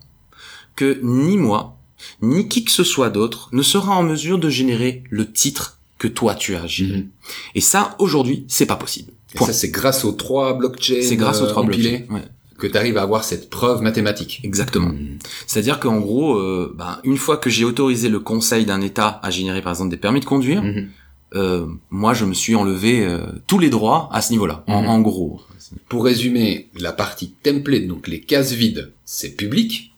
que 0.76 1.00
ni 1.04 1.38
moi, 1.38 1.78
ni 2.22 2.48
qui 2.48 2.64
que 2.64 2.72
ce 2.72 2.84
soit 2.84 3.10
d'autre 3.10 3.50
ne 3.52 3.62
sera 3.62 3.96
en 3.96 4.04
mesure 4.04 4.40
de 4.40 4.50
générer 4.50 5.04
le 5.10 5.32
titre 5.32 5.80
que 5.98 6.08
toi 6.08 6.36
tu 6.36 6.56
as 6.56 6.68
géré. 6.68 6.98
Mhm. 6.98 7.10
Et 7.56 7.62
ça, 7.62 7.96
aujourd'hui, 8.00 8.46
c'est 8.48 8.66
pas 8.66 8.76
possible. 8.76 9.12
Et 9.34 9.44
ça, 9.44 9.54
c'est 9.54 9.70
grâce 9.70 10.06
aux 10.06 10.14
trois 10.14 10.54
blockchains 10.54 11.02
C'est 11.02 11.16
grâce 11.16 11.42
aux 11.42 11.46
euh, 11.46 11.50
trois 11.50 11.64
empilés 11.64 12.00
blockchains. 12.00 12.14
Ouais, 12.14 12.28
que 12.58 12.68
tu 12.68 12.78
arrives 12.78 12.98
à 12.98 13.04
avoir 13.04 13.24
cette 13.24 13.50
preuve 13.50 13.82
mathématique. 13.82 14.40
exactement. 14.44 14.90
Mhm. 14.90 15.20
C'est-à-dire 15.46 15.80
qu'en 15.80 16.00
gros, 16.00 16.36
euh, 16.38 16.74
ben, 16.78 17.00
une 17.04 17.18
fois 17.18 17.38
que 17.38 17.50
j'ai 17.50 17.64
autorisé 17.66 18.10
le 18.10 18.20
conseil 18.20 18.66
d'un 18.66 18.82
État 18.82 19.20
à 19.24 19.30
générer 19.30 19.62
par 19.62 19.74
exemple 19.74 19.92
des 19.92 19.98
permis 19.98 20.20
de 20.20 20.26
conduire, 20.26 20.64
Mhm. 20.64 20.88
euh, 21.36 21.66
moi 21.90 22.14
je 22.14 22.26
me 22.26 22.34
suis 22.34 22.56
enlevé 22.56 23.06
euh, 23.06 23.20
tous 23.48 23.60
les 23.60 23.70
droits 23.70 24.10
à 24.12 24.22
ce 24.22 24.32
niveau-là. 24.32 24.64
En, 24.68 24.82
Mhm. 24.82 24.88
en 24.90 25.00
gros. 25.02 25.42
Pour 25.90 26.06
résumer, 26.06 26.70
la 26.80 26.94
partie 26.94 27.32
template, 27.44 27.88
donc 27.88 28.08
les 28.08 28.22
cases 28.22 28.54
vides, 28.54 28.92
c'est 29.06 29.36
public. 29.36 29.92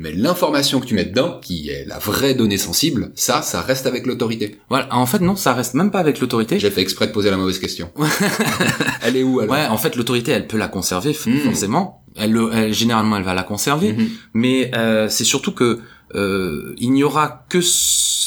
Mais 0.00 0.12
l'information 0.12 0.80
que 0.80 0.86
tu 0.86 0.94
mets 0.94 1.04
dedans, 1.04 1.38
qui 1.42 1.68
est 1.68 1.84
la 1.86 1.98
vraie 1.98 2.34
donnée 2.34 2.56
sensible, 2.58 3.12
ça, 3.14 3.42
ça 3.42 3.60
reste 3.60 3.86
avec 3.86 4.06
l'autorité. 4.06 4.58
Voilà. 4.70 4.88
En 4.94 5.04
fait, 5.06 5.20
non, 5.20 5.36
ça 5.36 5.52
reste 5.52 5.74
même 5.74 5.90
pas 5.90 6.00
avec 6.00 6.20
l'autorité. 6.20 6.58
J'ai 6.58 6.70
fait 6.70 6.80
exprès 6.80 7.06
de 7.06 7.12
poser 7.12 7.30
la 7.30 7.36
mauvaise 7.36 7.58
question. 7.58 7.90
Elle 9.02 9.16
est 9.16 9.22
où 9.22 9.40
alors 9.40 9.52
Ouais, 9.54 9.66
en 9.66 9.76
fait, 9.76 9.96
l'autorité, 9.96 10.32
elle 10.32 10.46
peut 10.46 10.56
la 10.58 10.68
conserver 10.68 11.16
Mhm. 11.26 11.40
forcément. 11.40 12.02
Elle, 12.16 12.32
le- 12.32 12.50
elle- 12.52 12.72
généralement, 12.74 13.16
elle 13.16 13.22
va 13.24 13.34
la 13.34 13.42
conserver. 13.42 13.92
Mhm. 13.92 14.08
Mais 14.34 14.70
euh, 14.74 15.08
c'est 15.08 15.24
surtout 15.24 15.52
que 15.52 15.80
euh, 16.14 16.74
il 16.78 16.92
n'y 16.92 17.02
aura 17.04 17.44
que 17.48 17.60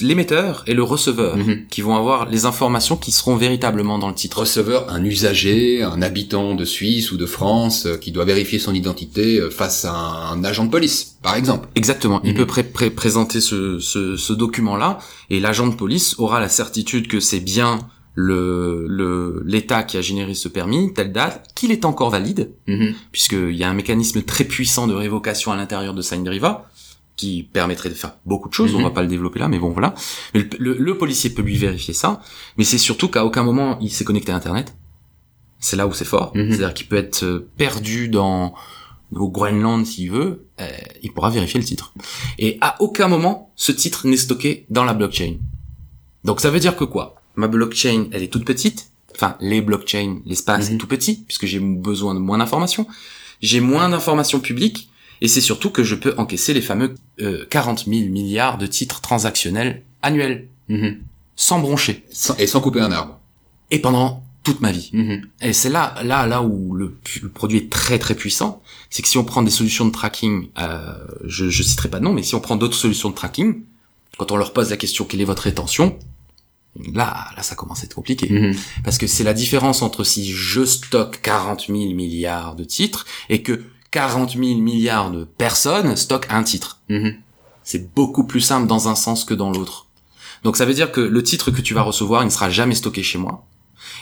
l'émetteur 0.02 0.64
et 0.68 0.74
le 0.74 0.84
receveur 0.84 1.38
Mhm. 1.38 1.68
qui 1.70 1.82
vont 1.82 1.96
avoir 1.96 2.30
les 2.30 2.46
informations 2.46 2.96
qui 2.98 3.12
seront 3.12 3.36
véritablement 3.36 4.00
dans 4.00 4.08
le 4.10 4.16
titre. 4.16 4.40
Receveur, 4.40 4.90
un 4.90 5.04
usager, 5.04 5.84
un 5.84 6.02
habitant 6.02 6.56
de 6.56 6.66
Suisse 6.66 7.12
ou 7.12 7.18
de 7.18 7.26
France 7.26 7.86
euh, 7.86 7.98
qui 7.98 8.12
doit 8.12 8.26
vérifier 8.26 8.60
son 8.60 8.74
identité 8.74 9.40
euh, 9.40 9.50
face 9.50 9.86
à 9.86 9.94
un, 9.94 10.44
agent 10.44 10.66
de 10.66 10.72
police, 10.72 11.18
par 11.22 11.36
exemple. 11.36 11.68
Exactement. 11.76 12.22
Il 12.24 12.32
Mhm. 12.32 12.38
peut 12.38 12.46
pré- 12.48 12.64
pré- 12.64 12.90
présenter 12.90 13.40
ce, 13.42 13.80
ce, 13.80 14.18
ce 14.18 14.34
document-là 14.34 14.98
et 15.30 15.40
l'agent 15.40 15.68
de 15.68 15.76
police 15.76 16.16
aura 16.18 16.40
la 16.40 16.50
certitude 16.50 17.08
que 17.08 17.20
c'est 17.20 17.40
bien 17.40 17.80
le 18.16 18.86
le- 18.88 19.42
l'État 19.46 19.82
qui 19.84 19.98
a 19.98 20.02
généré 20.02 20.36
ce 20.36 20.48
permis, 20.48 20.94
telle 20.94 21.12
date, 21.12 21.48
qu'il 21.56 21.72
est 21.72 21.84
encore 21.84 22.12
valide, 22.12 22.52
Mhm. 22.68 22.94
puisqu'il 23.12 23.56
y 23.56 23.64
a 23.64 23.70
un 23.70 23.74
mécanisme 23.74 24.22
très 24.22 24.44
puissant 24.44 24.86
de 24.88 24.94
révocation 24.94 25.52
à 25.52 25.56
l'intérieur 25.56 25.94
de 25.96 26.02
Signdriva 26.04 26.70
qui 27.16 27.44
permettrait 27.44 27.90
de 27.90 27.94
faire 27.94 28.16
beaucoup 28.26 28.50
de 28.50 28.54
choses. 28.54 28.74
Mhm. 28.74 28.80
On 28.80 28.84
va 28.84 28.90
pas 28.90 29.02
le 29.02 29.08
développer 29.08 29.40
là, 29.40 29.48
mais 29.48 29.60
bon 29.60 29.70
voilà. 29.70 29.94
Mais 30.34 30.42
le, 30.42 30.50
le- 30.60 30.78
le 30.78 30.98
policier 30.98 31.30
peut 31.30 31.42
lui 31.44 31.58
vérifier 31.58 31.94
ça, 31.94 32.22
mais 32.58 32.64
c'est 32.64 32.78
surtout 32.80 33.08
qu'à 33.08 33.24
aucun 33.26 33.44
moment 33.44 33.78
il 33.82 33.92
s'est 33.92 34.04
connecté 34.04 34.32
à 34.32 34.36
Internet. 34.36 34.76
C'est 35.60 35.76
là 35.78 35.88
où 35.88 35.94
c'est 35.94 36.06
fort. 36.06 36.32
Mhm. 36.36 36.50
C'est-à-dire 36.50 36.74
qu'il 36.74 36.88
peut 36.88 36.98
être 36.98 37.24
euh, 37.24 37.48
perdu 37.58 38.10
dans 38.10 38.54
au 39.16 39.30
Groenland 39.30 39.86
s'il 39.86 40.10
veut, 40.12 40.48
euh, 40.60 40.68
il 41.04 41.14
pourra 41.14 41.30
vérifier 41.30 41.60
le 41.60 41.66
titre. 41.66 41.94
Et 42.40 42.58
à 42.62 42.82
aucun 42.82 43.08
moment 43.08 43.52
ce 43.56 43.72
titre 43.72 44.08
n'est 44.08 44.18
stocké 44.18 44.66
dans 44.72 44.84
la 44.84 44.94
blockchain. 44.94 45.36
Donc 46.24 46.42
ça 46.42 46.50
veut 46.50 46.60
dire 46.60 46.76
que 46.76 46.84
quoi? 46.84 47.16
Ma 47.36 47.48
blockchain, 47.48 48.08
elle 48.12 48.24
est 48.24 48.28
toute 48.32 48.46
petite. 48.46 48.90
Enfin, 49.16 49.38
les 49.40 49.62
blockchains, 49.62 50.22
l'espace 50.26 50.70
Mhm. 50.70 50.76
est 50.76 50.78
tout 50.80 50.88
petit 50.88 51.24
puisque 51.28 51.46
j'ai 51.46 51.60
besoin 51.60 52.16
de 52.16 52.20
moins 52.20 52.40
d'informations. 52.40 52.88
J'ai 53.42 53.60
moins 53.60 53.90
d'informations 53.90 54.40
publiques 54.40 54.90
et 55.24 55.28
c'est 55.28 55.42
surtout 55.42 55.72
que 55.72 55.84
je 55.84 55.96
peux 55.96 56.14
encaisser 56.18 56.54
les 56.54 56.62
fameux 56.62 56.94
euh, 57.22 57.46
40 57.50 57.86
000 57.88 58.10
milliards 58.12 58.58
de 58.60 58.68
titres 58.68 59.02
transactionnels 59.02 59.82
annuels 60.04 60.48
Mhm. 60.70 61.00
sans 61.36 61.60
broncher 61.60 62.04
Sans- 62.12 62.36
et 62.38 62.46
sans 62.48 62.62
couper 62.62 62.80
un 62.82 62.92
arbre. 62.92 63.20
et 63.72 63.80
pendant 63.80 64.24
toute 64.44 64.60
ma 64.62 64.72
vie. 64.74 64.90
Mhm. 64.94 65.22
Et 65.42 65.54
c'est 65.54 65.70
là, 65.70 65.96
là, 66.04 66.28
là 66.28 66.42
où 66.44 66.76
le 66.76 66.98
produit 67.34 67.58
est 67.60 67.70
très 67.72 67.98
très 67.98 68.14
puissant, 68.16 68.62
c'est 68.90 69.02
que 69.02 69.08
si 69.08 69.18
on 69.18 69.24
prend 69.24 69.42
des 69.42 69.52
solutions 69.52 69.86
de 69.86 69.92
tracking, 69.92 70.50
euh, 70.60 70.94
je, 71.26 71.50
je 71.50 71.64
citerai 71.64 71.90
pas 71.90 72.00
de 72.00 72.04
nom, 72.04 72.12
mais 72.14 72.24
si 72.24 72.36
on 72.36 72.42
prend 72.42 72.56
d'autres 72.58 72.76
solutions 72.76 73.10
de 73.10 73.16
tracking, 73.16 73.62
quand 74.18 74.32
on 74.34 74.36
leur 74.38 74.52
pose 74.54 74.70
la 74.70 74.78
question 74.78 75.06
quelle 75.06 75.22
est 75.22 75.26
votre 75.26 75.44
rétention, 75.44 75.98
là, 76.94 77.28
là, 77.38 77.44
ça 77.44 77.56
commence 77.56 77.82
à 77.82 77.86
être 77.86 77.96
compliqué. 77.96 78.28
Mhm. 78.30 78.56
Parce 78.84 78.98
que 78.98 79.08
c'est 79.08 79.24
la 79.24 79.34
différence 79.34 79.82
entre 79.82 80.04
si 80.04 80.32
je 80.32 80.66
stocke 80.66 81.22
40 81.22 81.68
000 81.68 81.94
milliards 81.94 82.56
de 82.56 82.64
titres 82.64 83.06
et 83.30 83.42
que 83.44 83.64
40 83.94 84.32
000 84.32 84.60
milliards 84.60 85.12
de 85.12 85.24
personnes 85.24 85.96
stockent 85.96 86.28
un 86.32 86.44
titre. 86.44 86.80
Mhm. 86.90 87.14
C'est 87.64 87.94
beaucoup 87.94 88.26
plus 88.26 88.42
simple 88.42 88.68
dans 88.68 88.90
un 88.90 88.96
sens 88.96 89.24
que 89.24 89.36
dans 89.36 89.52
l'autre. 89.52 89.86
Donc 90.44 90.58
ça 90.58 90.66
veut 90.66 90.74
dire 90.74 90.92
que 90.92 91.00
le 91.00 91.24
titre 91.24 91.52
que 91.52 91.62
tu 91.62 91.76
vas 91.76 91.84
recevoir, 91.84 92.24
il 92.24 92.26
ne 92.26 92.32
sera 92.32 92.50
jamais 92.50 92.74
stocké 92.74 93.04
chez 93.04 93.20
moi 93.20 93.46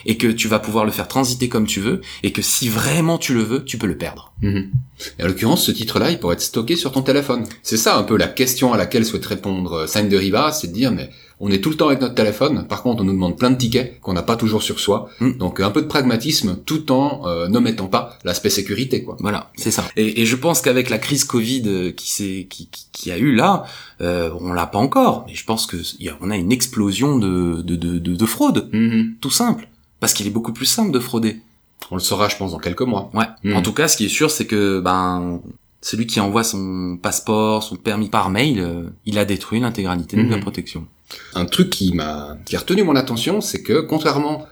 et 0.05 0.17
que 0.17 0.27
tu 0.27 0.47
vas 0.47 0.59
pouvoir 0.59 0.85
le 0.85 0.91
faire 0.91 1.09
transiter 1.09 1.49
comme 1.49 1.67
tu 1.67 1.81
veux 1.81 1.99
et 2.23 2.31
que 2.31 2.41
si 2.41 2.69
vraiment 2.69 3.17
tu 3.17 3.33
le 3.33 3.43
veux, 3.43 3.65
tu 3.65 3.77
peux 3.77 3.85
le 3.85 3.97
perdre. 3.97 4.33
Mhm. 4.41 4.71
Et 5.19 5.23
en 5.23 5.27
l'occurrence, 5.27 5.65
ce 5.65 5.71
titre-là, 5.71 6.09
il 6.09 6.19
pourrait 6.19 6.35
être 6.35 6.41
stocké 6.41 6.77
sur 6.77 6.93
ton 6.93 7.01
téléphone. 7.01 7.45
C'est 7.61 7.77
ça 7.77 7.97
un 7.97 8.03
peu 8.03 8.15
la 8.15 8.27
question 8.27 8.73
à 8.73 8.77
laquelle 8.77 9.05
souhaite 9.05 9.25
répondre 9.25 9.73
euh, 9.73 9.87
Sign 9.87 10.07
de 10.07 10.17
Riva, 10.17 10.53
c'est 10.53 10.67
de 10.67 10.73
dire, 10.73 10.93
mais 10.93 11.09
on 11.43 11.49
est 11.51 11.59
tout 11.59 11.69
le 11.71 11.75
temps 11.75 11.87
avec 11.87 11.99
notre 12.01 12.15
téléphone, 12.15 12.65
par 12.67 12.83
contre 12.83 13.01
on 13.01 13.05
nous 13.05 13.13
demande 13.13 13.37
plein 13.37 13.49
de 13.51 13.57
tickets 13.57 13.99
qu'on 13.99 14.13
n'a 14.13 14.21
pas 14.21 14.35
toujours 14.35 14.61
sur 14.63 14.79
soi, 14.79 15.09
Mm. 15.19 15.31
donc 15.37 15.59
un 15.59 15.71
peu 15.71 15.81
de 15.81 15.87
pragmatisme 15.87 16.57
tout 16.65 16.91
en 16.91 17.27
euh, 17.27 17.47
n'omettant 17.47 17.87
pas 17.87 18.17
l'aspect 18.23 18.49
sécurité, 18.49 19.03
quoi. 19.03 19.17
Voilà, 19.19 19.49
c'est 19.55 19.71
ça. 19.71 19.83
Et, 19.97 20.21
et 20.21 20.25
je 20.25 20.35
pense 20.35 20.61
qu'avec 20.61 20.89
la 20.89 20.99
crise 20.99 21.23
Covid 21.25 21.63
euh, 21.65 21.91
qui 21.91 22.09
s'est 22.11 22.47
qui, 22.49 22.67
qui, 22.67 22.85
qui 22.91 23.11
a 23.11 23.17
eu 23.17 23.33
là, 23.35 23.63
euh, 24.01 24.29
on 24.39 24.53
l'a 24.53 24.67
pas 24.67 24.79
encore, 24.79 25.25
mais 25.27 25.33
je 25.35 25.43
pense 25.45 25.65
que 25.65 25.77
y 25.99 26.09
a- 26.09 26.17
on 26.21 26.29
a 26.31 26.37
une 26.37 26.51
explosion 26.51 27.17
de 27.17 27.61
de, 27.63 27.75
de, 27.75 27.99
de, 27.99 28.15
de 28.15 28.25
fraude, 28.25 28.69
Mhm. 28.71 29.15
tout 29.19 29.31
simple, 29.31 29.67
parce 29.99 30.13
qu'il 30.13 30.27
est 30.27 30.31
beaucoup 30.37 30.53
plus 30.53 30.65
simple 30.67 30.91
de 30.91 30.99
frauder. 30.99 31.41
On 31.89 31.95
le 31.95 32.01
saura, 32.01 32.29
je 32.29 32.37
pense, 32.37 32.51
dans 32.51 32.59
quelques 32.59 32.81
mois. 32.83 33.09
Ouais. 33.13 33.25
Mhm. 33.43 33.55
En 33.57 33.61
tout 33.61 33.73
cas, 33.73 33.87
ce 33.87 33.97
qui 33.97 34.05
est 34.05 34.09
sûr, 34.19 34.29
c'est 34.31 34.45
que 34.45 34.79
ben 34.79 35.41
celui 35.81 36.05
qui 36.07 36.19
envoie 36.19 36.43
son 36.43 36.97
passeport, 37.01 37.63
son 37.63 37.75
permis 37.75 38.09
par 38.09 38.29
mail, 38.29 38.59
euh, 38.59 38.83
il 39.05 39.17
a 39.17 39.25
détruit 39.25 39.59
l'intégralité 39.59 40.15
de 40.17 40.29
la 40.29 40.35
Mhm. 40.37 40.41
protection. 40.41 40.87
Un 41.35 41.45
truc 41.45 41.69
qui 41.69 41.93
m'a 41.93 42.37
qui 42.45 42.55
a 42.55 42.59
retenu 42.59 42.83
mon 42.83 42.95
attention, 42.95 43.41
c'est 43.41 43.61
que 43.63 43.81
contrairement 43.81 44.45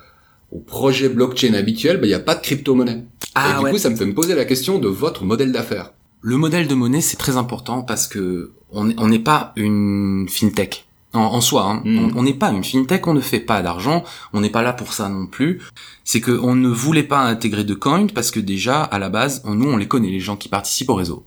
au 0.52 0.60
projet 0.60 1.08
blockchain 1.10 1.54
habituel, 1.54 1.98
bah, 1.98 2.06
il 2.08 2.10
n'y 2.10 2.16
a 2.16 2.20
pas 2.20 2.36
de 2.36 2.42
crypto-monnaie. 2.42 3.06
Ah 3.36 3.60
Et 3.62 3.64
du 3.64 3.70
coup, 3.72 3.78
ça 3.78 3.90
me 3.92 3.96
fait 3.96 4.06
me 4.06 4.14
poser 4.16 4.34
la 4.36 4.46
question 4.46 4.80
de 4.80 4.88
votre 4.88 5.24
modèle 5.24 5.52
d'affaires. 5.52 5.92
Le 6.22 6.36
modèle 6.38 6.68
de 6.68 6.74
monnaie, 6.76 7.02
c'est 7.02 7.16
très 7.18 7.38
important 7.38 7.84
parce 7.84 8.08
que 8.08 8.52
on 8.72 8.86
n'est 8.86 8.96
on 8.98 9.08
n'est 9.08 9.20
pas 9.20 9.54
une 9.56 10.28
fintech. 10.28 10.86
En, 11.14 11.22
en 11.22 11.42
soi, 11.42 11.64
hein. 11.66 11.82
Mhm. 11.86 12.14
on 12.16 12.22
n'est 12.24 12.36
pas 12.36 12.52
une 12.52 12.64
fintech, 12.64 13.08
on 13.08 13.16
ne 13.16 13.20
fait 13.22 13.40
pas 13.40 13.64
d'argent, 13.64 14.04
on 14.32 14.42
n'est 14.42 14.52
pas 14.52 14.62
là 14.62 14.74
pour 14.74 14.94
ça 14.94 15.10
non 15.10 15.26
plus. 15.26 15.60
C'est 16.04 16.22
que 16.22 16.32
on 16.32 16.56
ne 16.56 16.70
voulait 16.70 17.02
pas 17.02 17.22
intégrer 17.22 17.64
de 17.64 17.74
coin 17.74 18.06
parce 18.14 18.30
que 18.30 18.40
déjà 18.40 18.84
à 18.84 19.00
la 19.00 19.10
base, 19.10 19.42
on- 19.44 19.56
nous 19.56 19.68
on 19.70 19.78
les 19.78 19.88
connaît 19.88 20.12
les 20.12 20.20
gens 20.20 20.36
qui 20.36 20.50
participent 20.50 20.90
au 20.92 20.96
réseau. 20.96 21.24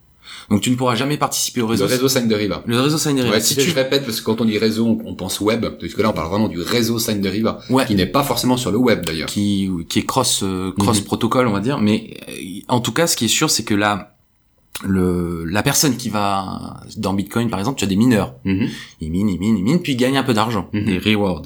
Donc 0.50 0.60
tu 0.60 0.70
ne 0.70 0.76
pourras 0.76 0.94
jamais 0.94 1.16
participer 1.18 1.62
au 1.62 1.66
réseau. 1.66 1.84
Le 1.84 1.90
réseau 1.90 2.08
Sign 2.08 2.26
de 2.28 2.34
Riva. 2.34 2.62
Le 2.66 2.80
réseau 2.80 2.96
Sign 2.98 3.20
Ouais, 3.22 3.40
si 3.40 3.54
si 3.54 3.56
tu 3.56 3.70
je 3.70 3.74
répète, 3.74 4.04
parce 4.04 4.20
que 4.20 4.24
quand 4.24 4.40
on 4.40 4.44
dit 4.44 4.56
réseau, 4.58 4.98
on, 5.04 5.14
pense 5.14 5.40
web, 5.40 5.66
parce 5.80 5.92
que 5.94 6.02
là 6.02 6.10
on 6.10 6.12
parle 6.12 6.28
vraiment 6.30 6.48
du 6.48 6.60
réseau 6.60 6.98
Sign 7.00 7.20
de 7.20 7.28
Riva, 7.28 7.58
ouais, 7.70 7.84
qui 7.86 7.94
n'est 7.96 8.06
pas 8.06 8.22
forcément 8.22 8.56
sur 8.56 8.70
le 8.70 8.78
web 8.78 9.04
d'ailleurs. 9.04 9.28
qui 9.28 9.68
qui 9.88 9.98
est 10.00 10.06
cross 10.06 10.42
euh, 10.44 10.72
cross 10.78 10.98
Mhm. 11.00 11.04
protocole 11.06 11.46
on 11.48 11.52
va 11.52 11.60
dire 11.60 11.78
mais 11.80 12.16
euh, 12.28 12.32
en 12.68 12.80
tout 12.80 12.92
cas 12.92 13.06
ce 13.08 13.16
qui 13.16 13.24
est 13.26 13.28
sûr 13.36 13.50
c'est 13.50 13.64
que 13.64 13.74
là 13.74 14.11
le 14.86 15.44
la 15.44 15.62
personne 15.62 15.96
qui 15.96 16.08
va 16.08 16.80
dans 16.96 17.14
Bitcoin 17.14 17.50
par 17.50 17.58
exemple 17.60 17.78
tu 17.78 17.84
as 17.84 17.88
des 17.88 17.96
mineurs 17.96 18.34
Mhm. 18.44 18.68
ils 19.00 19.10
minent 19.10 19.28
ils 19.28 19.38
minent 19.38 19.56
ils 19.58 19.62
minent 19.64 19.80
puis 19.82 19.92
ils 19.92 19.96
gagnent 19.96 20.16
un 20.18 20.22
peu 20.22 20.34
d'argent 20.34 20.68
Mhm. 20.72 20.84
des 20.84 20.98
rewards 20.98 21.42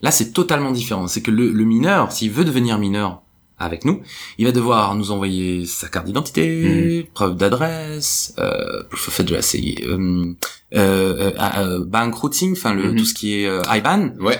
là 0.00 0.10
c'est 0.10 0.32
totalement 0.32 0.70
différent 0.70 1.06
c'est 1.06 1.22
que 1.22 1.30
le, 1.30 1.50
le 1.50 1.64
mineur 1.64 2.12
s'il 2.12 2.30
veut 2.30 2.44
devenir 2.44 2.78
mineur 2.78 3.22
avec 3.58 3.84
nous 3.84 4.00
il 4.38 4.46
va 4.46 4.52
devoir 4.52 4.94
nous 4.94 5.10
envoyer 5.10 5.66
sa 5.66 5.88
carte 5.88 6.06
d'identité 6.06 7.08
preuve 7.14 7.36
d'adresse 7.36 8.34
euh, 8.38 8.82
proof 8.90 9.08
of 9.08 9.20
address 9.20 9.54
et, 9.54 9.76
euh, 9.86 10.34
euh, 10.74 11.30
euh, 11.38 11.50
euh, 11.58 11.84
bank 11.84 12.14
routing 12.14 12.52
enfin 12.52 12.72
le 12.74 12.92
Mhm. 12.92 12.96
tout 12.96 13.04
ce 13.04 13.14
qui 13.14 13.34
est 13.34 13.48
IBAN 13.76 14.14
Ouais. 14.20 14.38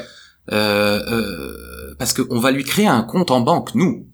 euh, 0.53 1.01
euh, 1.11 1.95
parce 1.99 2.13
qu'on 2.15 2.39
va 2.41 2.51
lui 2.51 2.65
créer 2.65 2.87
un 2.87 3.03
compte 3.03 3.31
en 3.31 3.41
banque, 3.43 3.75
nous. 3.77 4.09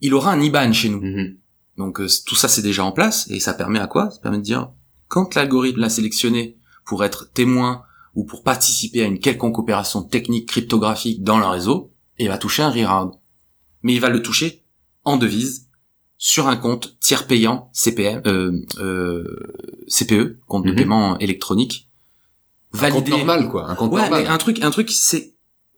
Il 0.00 0.14
aura 0.14 0.32
un 0.32 0.40
IBAN 0.40 0.72
chez 0.72 0.88
nous. 0.88 1.00
Mhm. 1.00 1.36
Donc 1.78 2.00
euh, 2.00 2.06
tout 2.26 2.34
ça 2.34 2.48
c'est 2.48 2.62
déjà 2.62 2.84
en 2.84 2.92
place 2.92 3.26
et 3.30 3.40
ça 3.40 3.54
permet 3.54 3.78
à 3.78 3.86
quoi? 3.86 4.10
Ça 4.10 4.18
permet 4.20 4.38
de 4.38 4.42
dire 4.42 4.70
quand 5.08 5.34
l'algorithme 5.34 5.80
l'a 5.80 5.88
sélectionné 5.90 6.56
pour 6.84 7.04
être 7.04 7.30
témoin 7.32 7.82
ou 8.14 8.24
pour 8.24 8.42
participer 8.42 9.02
à 9.02 9.06
une 9.06 9.18
quelconque 9.20 9.58
opération 9.58 10.02
technique 10.02 10.48
cryptographique 10.48 11.22
dans 11.22 11.38
le 11.38 11.46
réseau, 11.46 11.92
il 12.18 12.28
va 12.28 12.36
toucher 12.38 12.62
un 12.62 12.70
reward. 12.70 13.14
Mais 13.82 13.94
il 13.94 14.00
va 14.00 14.10
le 14.10 14.22
toucher 14.22 14.64
en 15.04 15.16
devise 15.16 15.68
sur 16.18 16.46
un 16.46 16.56
compte 16.56 16.98
tiers 17.00 17.26
payant 17.26 17.70
CPM, 17.72 18.22
euh, 18.26 18.52
euh, 18.78 19.24
CPE, 19.88 20.38
compte 20.46 20.64
de 20.66 20.70
Mhm. 20.70 20.76
paiement 20.76 21.18
électronique, 21.18 21.88
Un 22.80 22.90
compte 22.90 23.08
normal, 23.08 23.48
quoi. 23.48 23.68
Un 23.70 23.74
compte 23.74 23.92
Ouais, 23.92 24.00
normal. 24.02 24.22
mais 24.24 24.28
un 24.28 24.38
truc, 24.38 24.62
un 24.62 24.70
truc, 24.70 24.90
c'est 24.90 25.31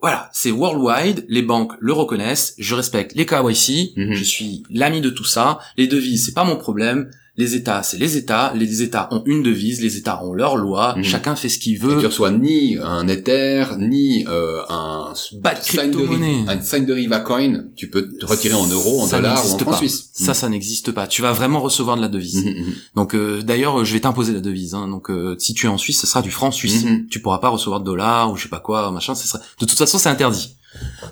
voilà, 0.04 0.28
c'est 0.34 0.50
worldwide. 0.50 1.24
Les 1.30 1.40
banques 1.40 1.72
le 1.80 1.94
reconnaissent. 1.94 2.54
Je 2.58 2.74
respecte 2.74 3.14
les 3.14 3.24
KYC. 3.24 3.94
Mhm. 3.96 4.12
Je 4.12 4.22
suis 4.22 4.62
l'ami 4.68 5.00
de 5.00 5.08
tout 5.08 5.24
ça. 5.24 5.60
Les 5.78 5.86
devises, 5.86 6.26
c'est 6.26 6.34
pas 6.34 6.44
mon 6.44 6.58
problème. 6.58 7.08
Les 7.37 7.57
États, 7.57 7.83
c'est 7.83 7.97
les 7.97 8.16
États. 8.16 8.53
Les 8.55 8.83
États 8.83 9.09
ont 9.11 9.23
une 9.27 9.42
devise. 9.42 9.81
Les 9.81 9.97
États 9.97 10.23
ont 10.25 10.33
leur 10.33 10.57
loi. 10.57 10.94
Mhm. 10.97 11.03
Chacun 11.03 11.35
fait 11.35 11.49
ce 11.49 11.59
qu'il 11.59 11.75
Et 11.75 11.79
veut. 11.79 11.99
tu 11.99 12.07
reçois 12.07 12.31
ni 12.31 12.77
un 12.81 13.09
Ether, 13.09 13.64
ni 13.79 14.25
euh, 14.29 14.61
un 14.68 15.12
de 15.12 15.16
sign 15.62 15.90
de, 15.90 16.49
un 16.49 16.61
sign 16.61 16.87
de 16.87 16.92
Riva 16.92 17.18
Coin. 17.20 17.64
Tu 17.75 17.90
peux 17.90 18.09
te 18.09 18.25
retirer 18.25 18.55
en 18.55 18.66
euros, 18.68 19.01
en 19.03 19.07
Ça 19.07 19.16
dollars 19.16 19.44
ou 19.44 19.53
en 19.53 19.59
francs 19.59 19.70
pas. 19.73 19.77
suisses. 19.79 20.11
Ça, 20.12 20.33
ça 20.33 20.49
n'existe 20.49 20.92
pas. 20.92 21.09
Tu 21.09 21.23
vas 21.23 21.33
vraiment 21.33 21.61
recevoir 21.61 21.97
de 21.97 22.03
la 22.03 22.09
devise. 22.09 22.44
Mhm, 22.44 22.51
mhm. 22.53 22.73
Donc 22.94 23.14
euh, 23.16 23.42
d'ailleurs, 23.42 23.81
euh, 23.81 23.85
je 23.85 23.92
vais 23.94 24.01
t'imposer 24.01 24.33
la 24.33 24.40
devise. 24.40 24.75
Hein. 24.75 24.87
Donc 24.87 25.11
euh, 25.11 25.35
si 25.40 25.55
tu 25.55 25.66
es 25.66 25.68
en 25.68 25.77
Suisse, 25.79 26.01
ce 26.01 26.07
sera 26.07 26.23
du 26.23 26.31
franc 26.31 26.53
suisse. 26.53 26.85
Mhm. 26.85 27.07
Tu 27.11 27.20
pourras 27.20 27.38
pas 27.38 27.49
recevoir 27.49 27.81
de 27.81 27.85
dollars 27.85 28.31
ou 28.31 28.37
je 28.37 28.44
sais 28.44 28.49
pas 28.49 28.61
quoi, 28.61 28.90
machin. 28.92 29.16
Ce 29.16 29.27
sera... 29.27 29.40
De 29.61 29.66
toute 29.66 29.77
façon, 29.79 29.99
c'est 29.99 30.09
interdit. 30.09 30.55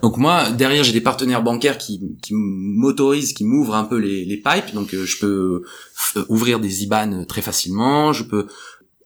Donc 0.02 0.16
moi, 0.16 0.50
derrière, 0.50 0.82
j'ai 0.84 0.92
des 0.92 1.00
partenaires 1.00 1.42
bancaires 1.42 1.78
qui, 1.78 2.00
qui 2.22 2.32
m'autorisent, 2.34 3.32
qui 3.32 3.44
m'ouvrent 3.44 3.74
un 3.74 3.84
peu 3.84 3.96
les, 3.98 4.24
les 4.24 4.36
pipes. 4.36 4.74
Donc 4.74 4.94
euh, 4.94 5.04
je 5.04 5.18
peux 5.18 5.62
f- 5.96 6.24
ouvrir 6.28 6.58
des 6.60 6.82
IBAN 6.84 7.24
très 7.26 7.42
facilement. 7.42 8.12
Je 8.12 8.24
peux 8.24 8.46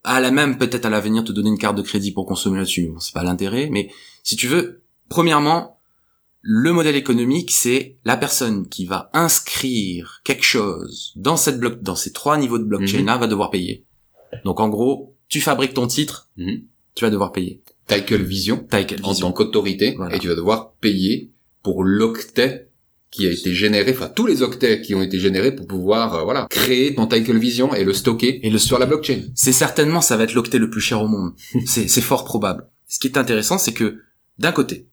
à 0.03 0.19
la 0.19 0.31
même 0.31 0.57
peut-être 0.57 0.85
à 0.85 0.89
l'avenir 0.89 1.23
te 1.23 1.31
donner 1.31 1.49
une 1.49 1.57
carte 1.57 1.77
de 1.77 1.81
crédit 1.81 2.11
pour 2.11 2.25
consommer 2.25 2.57
là-dessus. 2.57 2.87
Bon, 2.87 2.99
c'est 2.99 3.13
pas 3.13 3.23
l'intérêt, 3.23 3.69
mais 3.71 3.89
si 4.23 4.35
tu 4.35 4.47
veux, 4.47 4.81
premièrement, 5.09 5.79
le 6.41 6.71
modèle 6.71 6.95
économique, 6.95 7.51
c'est 7.51 7.97
la 8.05 8.15
personne 8.15 8.67
qui 8.69 8.85
va 8.85 9.09
inscrire 9.13 10.21
quelque 10.23 10.43
chose 10.45 11.11
dans 11.17 11.35
cette 11.35 11.59
bloc, 11.59 11.81
dans 11.83 11.95
ces 11.95 12.13
trois 12.13 12.37
niveaux 12.37 12.57
de 12.57 12.63
blockchain 12.63 13.03
là, 13.03 13.17
va 13.17 13.27
devoir 13.27 13.49
payer. 13.51 13.83
Donc 14.45 14.59
en 14.61 14.69
gros, 14.69 15.13
tu 15.29 15.41
fabriques 15.41 15.73
ton 15.73 15.87
titre, 15.87 16.29
Mhm. 16.37 16.61
tu 16.95 17.03
vas 17.03 17.09
devoir 17.11 17.31
payer. 17.33 17.61
Title 17.87 18.23
Vision 18.23 18.65
quelle 18.69 19.03
en 19.03 19.11
vision 19.11 19.27
tant 19.27 19.33
qu'autorité 19.33 19.95
Voilà. 19.97 20.15
et 20.15 20.19
tu 20.19 20.27
vas 20.27 20.35
devoir 20.35 20.73
payer 20.81 21.31
pour 21.63 21.83
l'octet 21.83 22.67
qui 23.09 23.25
a 23.25 23.31
été 23.31 23.53
généré, 23.53 23.91
enfin 23.91 24.09
tous 24.09 24.25
les 24.25 24.41
octets 24.41 24.81
qui 24.81 24.93
ont 24.93 25.01
été 25.01 25.17
générés 25.19 25.55
pour 25.55 25.65
pouvoir 25.65 26.15
euh, 26.15 26.23
voilà 26.23 26.45
créer 26.49 26.93
ton 26.93 27.07
Title 27.07 27.37
Vision 27.37 27.73
et 27.73 27.83
le 27.83 27.93
stocker 27.93 28.45
Et 28.45 28.49
le 28.49 28.57
sur 28.57 28.79
la 28.79 28.85
blockchain. 28.85 29.21
C'est 29.33 29.53
certainement, 29.53 30.01
ça 30.01 30.17
va 30.17 30.25
être 30.25 30.33
l'octet 30.33 30.59
le 30.59 30.69
plus 30.69 30.81
cher 30.81 31.01
au 31.01 31.07
monde. 31.07 31.31
c'est, 31.65 31.87
fort 32.01 32.25
probable. 32.25 32.67
Ce 32.87 32.99
qui 32.99 33.07
est 33.07 33.17
intéressant, 33.17 33.57
c'est 33.57 33.73
que, 33.73 34.01
d'un 34.39 34.51
côté, 34.51 34.87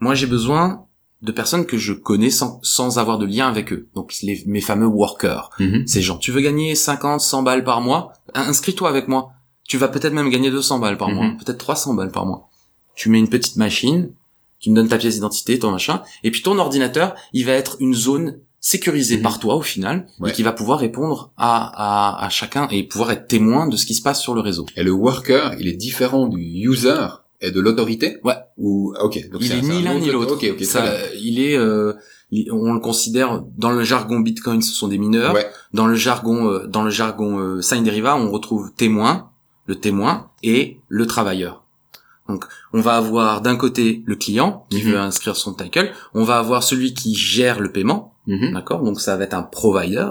moi 0.00 0.14
j'ai 0.14 0.26
besoin 0.26 0.86
de 1.22 1.32
personnes 1.32 1.66
que 1.66 1.76
je 1.76 1.92
connais 1.92 2.30
sans, 2.30 2.60
sans 2.62 2.98
avoir 2.98 3.18
de 3.18 3.26
lien 3.26 3.48
avec 3.48 3.72
eux. 3.72 3.88
Donc 3.94 4.14
les, 4.22 4.42
mes 4.46 4.60
fameux 4.60 4.86
workers. 4.86 5.50
Mhm. 5.60 5.86
Ces 5.86 6.02
gens, 6.02 6.18
tu 6.18 6.32
veux 6.32 6.40
gagner 6.40 6.74
50, 6.74 7.20
100 7.20 7.42
balles 7.42 7.64
par 7.64 7.80
mois? 7.80 8.12
Inscris-toi 8.34 8.88
avec 8.88 9.06
moi. 9.06 9.32
Tu 9.70 9.76
vas 9.78 9.86
peut-être 9.86 10.12
même 10.12 10.30
gagner 10.30 10.50
200 10.50 10.80
balles 10.80 10.96
par 10.98 11.10
Mhm. 11.10 11.14
mois, 11.14 11.26
peut-être 11.38 11.58
300 11.58 11.94
balles 11.94 12.10
par 12.10 12.26
mois. 12.26 12.48
Tu 12.96 13.08
mets 13.08 13.20
une 13.20 13.28
petite 13.28 13.54
machine, 13.54 14.10
tu 14.58 14.68
me 14.70 14.74
donnes 14.74 14.88
ta 14.88 14.98
pièce 14.98 15.14
d'identité, 15.14 15.60
ton 15.60 15.70
machin, 15.70 16.02
et 16.24 16.32
puis 16.32 16.42
ton 16.42 16.58
ordinateur, 16.58 17.14
il 17.32 17.46
va 17.46 17.52
être 17.52 17.76
une 17.78 17.94
zone 17.94 18.38
sécurisée 18.58 19.18
Mhm. 19.18 19.22
par 19.22 19.38
toi 19.38 19.54
au 19.54 19.62
final, 19.62 20.06
Ouais. 20.18 20.30
et 20.30 20.32
qui 20.32 20.42
va 20.42 20.50
pouvoir 20.50 20.80
répondre 20.80 21.30
à, 21.36 21.70
à, 22.18 22.26
à 22.26 22.28
chacun 22.30 22.66
et 22.72 22.82
pouvoir 22.82 23.12
être 23.12 23.28
témoin 23.28 23.68
de 23.68 23.76
ce 23.76 23.86
qui 23.86 23.94
se 23.94 24.02
passe 24.02 24.20
sur 24.20 24.34
le 24.34 24.40
réseau. 24.40 24.66
Et 24.76 24.82
le 24.82 24.90
worker, 24.90 25.54
il 25.60 25.68
est 25.68 25.76
différent 25.76 26.26
du 26.26 26.40
user 26.40 27.06
et 27.40 27.52
de 27.52 27.60
l'autorité? 27.60 28.18
Ouais. 28.24 28.34
Ou 28.58 28.92
ok. 29.00 29.30
Donc 29.30 29.40
il 29.40 29.52
est 29.52 29.60
c'est 29.60 29.62
ni 29.62 29.78
un 29.86 29.92
l'un 29.92 30.00
ni 30.00 30.10
l'autre. 30.10 30.34
Ok, 30.34 30.44
ok. 30.50 30.56
très 30.56 30.64
Ça, 30.64 30.80
bien. 30.82 30.92
il 31.22 31.38
est, 31.40 31.56
euh, 31.56 31.92
il- 32.32 32.50
on 32.52 32.72
le 32.72 32.80
considère 32.80 33.44
dans 33.56 33.70
le 33.70 33.84
jargon 33.84 34.18
Bitcoin, 34.18 34.60
ce 34.62 34.72
sont 34.74 34.88
des 34.88 34.98
mineurs. 34.98 35.32
Ouais. 35.32 35.46
Dans 35.72 35.86
le 35.86 35.94
jargon, 35.94 36.48
euh, 36.48 36.66
dans 36.66 36.82
le 36.82 36.90
jargon 36.90 37.38
euh, 37.38 37.62
sign 37.62 37.84
deriva, 37.84 38.16
on 38.16 38.30
retrouve 38.32 38.72
témoin, 38.76 39.29
le 39.70 39.76
témoin 39.76 40.28
et 40.42 40.78
le 40.88 41.06
travailleur. 41.06 41.62
Donc, 42.28 42.44
on 42.72 42.80
va 42.80 42.96
avoir 42.96 43.40
d'un 43.40 43.56
côté 43.56 44.02
le 44.04 44.16
client 44.16 44.66
qui 44.70 44.82
Mhm. 44.82 44.90
veut 44.90 44.98
inscrire 44.98 45.36
son 45.36 45.54
title, 45.54 45.90
on 46.14 46.24
va 46.24 46.38
avoir 46.38 46.62
celui 46.62 46.92
qui 46.94 47.14
gère 47.14 47.58
le 47.60 47.70
paiement, 47.72 48.14
Mhm. 48.26 48.52
d'accord? 48.52 48.82
Donc 48.82 49.00
ça 49.00 49.16
va 49.16 49.24
être 49.24 49.34
un 49.34 49.42
provider. 49.42 50.10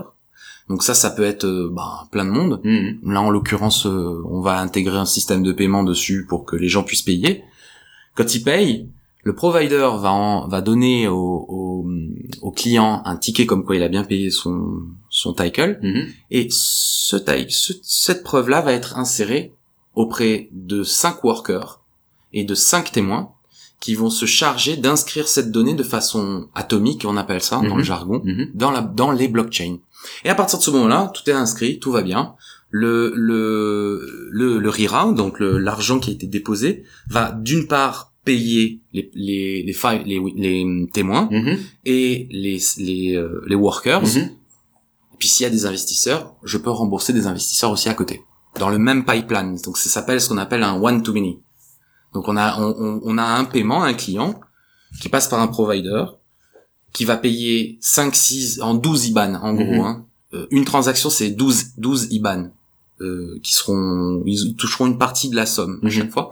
Donc 0.70 0.84
ça, 0.84 0.94
ça 0.94 1.10
peut 1.12 1.24
être 1.24 1.48
ben, 1.72 2.08
plein 2.12 2.26
de 2.26 2.30
monde. 2.30 2.62
Mhm. 2.64 3.00
Là, 3.14 3.22
en 3.22 3.30
l'occurrence, 3.32 3.86
euh, 3.86 4.22
on 4.30 4.42
va 4.42 4.60
intégrer 4.60 4.98
un 4.98 5.06
système 5.06 5.44
de 5.44 5.52
paiement 5.52 5.84
dessus 5.84 6.26
pour 6.30 6.46
que 6.46 6.56
les 6.56 6.70
gens 6.70 6.84
puissent 6.84 7.02
payer. 7.14 7.44
Quand 8.16 8.34
ils 8.36 8.44
payent, 8.44 8.88
le 9.24 9.34
provider 9.36 9.90
va, 10.00 10.12
en- 10.12 10.48
va 10.48 10.62
donner 10.62 11.08
au, 11.08 11.46
au, 11.50 11.90
au 12.42 12.52
client 12.52 13.02
un 13.06 13.18
ticket 13.18 13.46
comme 13.46 13.64
quoi 13.66 13.76
il 13.76 13.84
a 13.84 13.90
bien 13.90 14.04
payé 14.04 14.30
son, 14.32 14.82
son 15.10 15.34
title. 15.34 15.80
Mhm. 15.82 16.08
Et 16.32 16.48
ce, 16.52 17.18
ce- 17.50 17.74
cette 17.84 18.24
preuve-là 18.24 18.62
va 18.62 18.74
être 18.74 18.98
insérée 18.98 19.54
auprès 19.96 20.50
de 20.54 20.84
cinq 20.84 21.24
workers 21.24 21.82
et 22.32 22.44
de 22.46 22.56
cinq 22.56 22.92
témoins 22.92 23.32
qui 23.82 23.96
vont 23.96 24.10
se 24.10 24.26
charger 24.26 24.76
d'inscrire 24.78 25.28
cette 25.28 25.52
donnée 25.52 25.74
de 25.74 25.84
façon 25.84 26.48
atomique, 26.54 27.06
on 27.08 27.16
appelle 27.18 27.42
ça 27.42 27.58
dans 27.58 27.64
Mhm. 27.64 27.78
le 27.78 27.84
jargon, 27.84 28.22
Mhm. 28.24 28.52
dans 28.54 28.72
la 28.72 28.82
dans 28.82 29.12
les 29.12 29.28
blockchains. 29.28 29.78
Et 30.26 30.30
à 30.30 30.36
partir 30.36 30.60
de 30.60 30.64
ce 30.64 30.72
moment-là, 30.72 31.12
tout 31.14 31.30
est 31.30 31.34
inscrit, 31.34 31.80
tout 31.80 31.92
va 31.92 32.02
bien. 32.02 32.34
Le 32.72 33.12
le 33.16 34.30
le, 34.32 34.60
le 34.60 35.14
donc 35.16 35.40
l'argent 35.40 36.00
qui 36.00 36.12
a 36.12 36.14
été 36.14 36.28
déposé, 36.28 36.84
va 37.10 37.32
d'une 37.32 37.68
part 37.68 38.09
payer 38.30 38.64
les 38.96 39.06
les 39.28 39.64
les, 40.12 40.20
les 40.46 40.88
témoins 40.98 41.26
Mhm. 41.32 41.56
et 41.96 42.28
les 42.44 42.58
les 42.88 43.06
euh, 43.16 43.42
les 43.52 43.56
workers. 43.68 44.04
Mhm. 44.04 44.24
Et 45.14 45.18
puis 45.20 45.28
s'il 45.32 45.44
y 45.48 45.48
a 45.52 45.56
des 45.58 45.66
investisseurs, 45.72 46.22
je 46.52 46.58
peux 46.64 46.70
rembourser 46.82 47.12
des 47.20 47.26
investisseurs 47.32 47.72
aussi 47.76 47.90
à 47.90 47.96
côté. 48.02 48.16
Dans 48.64 48.70
le 48.76 48.80
même 48.88 49.02
pipeline. 49.12 49.52
Donc 49.66 49.76
ça 49.84 49.90
s'appelle 49.96 50.20
ce 50.22 50.28
qu'on 50.30 50.38
appelle 50.46 50.64
un 50.72 50.76
one 50.90 51.02
to 51.06 51.12
many. 51.14 51.34
Donc 52.14 52.24
on 52.32 52.38
a 52.46 52.48
on, 53.12 53.18
a 53.18 53.28
un 53.42 53.46
paiement, 53.54 53.82
un 53.84 53.94
client 54.04 54.32
qui 55.02 55.08
passe 55.10 55.28
par 55.32 55.40
un 55.46 55.48
provider 55.58 56.04
qui 56.96 57.04
va 57.06 57.16
payer 57.18 57.78
5 57.82 58.16
6 58.16 58.62
en 58.62 58.74
12 58.74 59.08
IBAN 59.12 59.34
en 59.48 59.54
gros 59.60 59.76
Mhm. 59.82 59.88
hein. 59.90 60.06
Euh, 60.36 60.46
une 60.58 60.66
transaction 60.66 61.10
c'est 61.18 61.32
12 61.32 61.58
12 61.78 62.08
IBAN 62.18 62.42
euh, 63.02 63.40
qui 63.46 63.54
seront 63.60 64.24
ils 64.26 64.56
toucheront 64.62 64.88
une 64.92 64.98
partie 65.06 65.30
de 65.30 65.36
la 65.36 65.46
somme 65.56 65.80
à 65.84 65.90
chaque 65.90 66.12
fois. 66.16 66.26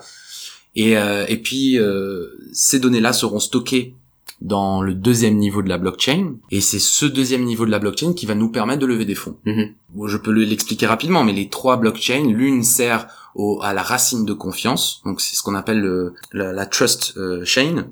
Et 0.78 0.96
euh, 0.98 1.26
et 1.28 1.38
puis 1.38 1.78
euh, 1.80 2.28
ces 2.54 2.80
données-là 2.80 3.12
seront 3.12 3.40
stockées 3.40 3.96
dans 4.42 4.84
le 4.84 4.94
deuxième 4.94 5.36
niveau 5.38 5.64
de 5.64 5.70
la 5.70 5.80
blockchain 5.80 6.36
et 6.52 6.62
c'est 6.62 6.78
ce 6.80 7.06
deuxième 7.08 7.44
niveau 7.44 7.66
de 7.66 7.72
la 7.72 7.80
blockchain 7.80 8.14
qui 8.14 8.28
va 8.28 8.36
nous 8.36 8.50
permettre 8.52 8.80
de 8.82 8.86
lever 8.86 9.06
des 9.06 9.16
fonds. 9.16 9.36
Mhm. 9.46 9.74
Bon, 9.96 10.08
Je 10.08 10.18
peux 10.18 10.32
le- 10.32 10.44
l'expliquer 10.44 10.86
rapidement, 10.86 11.24
mais 11.24 11.34
les 11.34 11.50
trois 11.50 11.78
blockchains, 11.78 12.24
l'une 12.32 12.62
sert 12.64 13.08
au, 13.34 13.60
à 13.64 13.74
la 13.74 13.82
racine 13.82 14.26
de 14.26 14.34
confiance, 14.34 15.02
donc 15.06 15.22
c'est 15.22 15.36
ce 15.36 15.42
qu'on 15.42 15.56
appelle 15.56 15.80
le- 15.82 16.14
la, 16.34 16.54
la 16.54 16.66
trust 16.68 17.16
euh, 17.18 17.44
chain, 17.46 17.88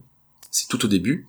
c'est 0.52 0.68
tout 0.68 0.86
au 0.86 0.88
début. 0.88 1.26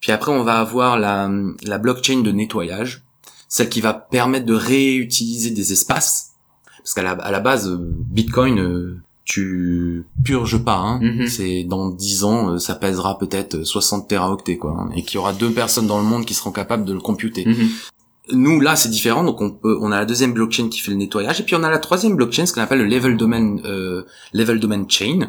Puis 0.00 0.12
après, 0.12 0.30
on 0.30 0.44
va 0.44 0.60
avoir 0.60 0.96
la, 0.98 1.28
la 1.64 1.78
blockchain 1.78 2.20
de 2.20 2.30
nettoyage, 2.30 3.02
celle 3.48 3.68
qui 3.68 3.80
va 3.80 3.92
permettre 3.94 4.46
de 4.46 4.54
réutiliser 4.54 5.50
des 5.50 5.72
espaces, 5.72 6.34
parce 6.78 6.94
qu'à 6.94 7.02
la, 7.02 7.10
à 7.12 7.30
la 7.32 7.40
base, 7.40 7.76
Bitcoin, 7.80 8.58
euh, 8.60 8.96
tu 9.24 10.06
purges 10.24 10.58
pas, 10.64 10.76
hein. 10.76 10.98
Mhm. 11.00 11.26
c'est 11.28 11.64
dans 11.64 11.90
10 11.90 12.24
ans, 12.24 12.50
euh, 12.50 12.58
ça 12.58 12.74
pèsera 12.74 13.18
peut-être 13.18 13.62
60 13.64 14.08
teraoctets, 14.08 14.56
quoi, 14.58 14.72
hein, 14.78 14.90
et 14.96 15.02
qu'il 15.02 15.14
y 15.14 15.18
aura 15.18 15.32
deux 15.32 15.50
personnes 15.52 15.86
dans 15.86 15.98
le 15.98 16.04
monde 16.04 16.24
qui 16.24 16.34
seront 16.34 16.50
capables 16.52 16.84
de 16.84 16.92
le 16.92 17.00
computer. 17.00 17.44
Mhm. 17.46 17.68
Nous 18.32 18.60
là 18.60 18.76
c'est 18.76 18.88
différent 18.88 19.24
donc 19.24 19.40
on 19.40 19.50
peut 19.50 19.76
on 19.80 19.90
a 19.90 19.98
la 19.98 20.04
deuxième 20.06 20.32
blockchain 20.32 20.68
qui 20.68 20.78
fait 20.78 20.92
le 20.92 20.96
nettoyage 20.96 21.40
et 21.40 21.42
puis 21.42 21.56
on 21.56 21.62
a 21.64 21.70
la 21.70 21.80
troisième 21.80 22.14
blockchain 22.14 22.46
ce 22.46 22.52
qu'on 22.52 22.60
appelle 22.60 22.78
le 22.78 22.84
level 22.86 23.16
domain 23.16 23.56
euh, 23.64 24.04
level 24.32 24.60
domain 24.60 24.84
chain 24.88 25.28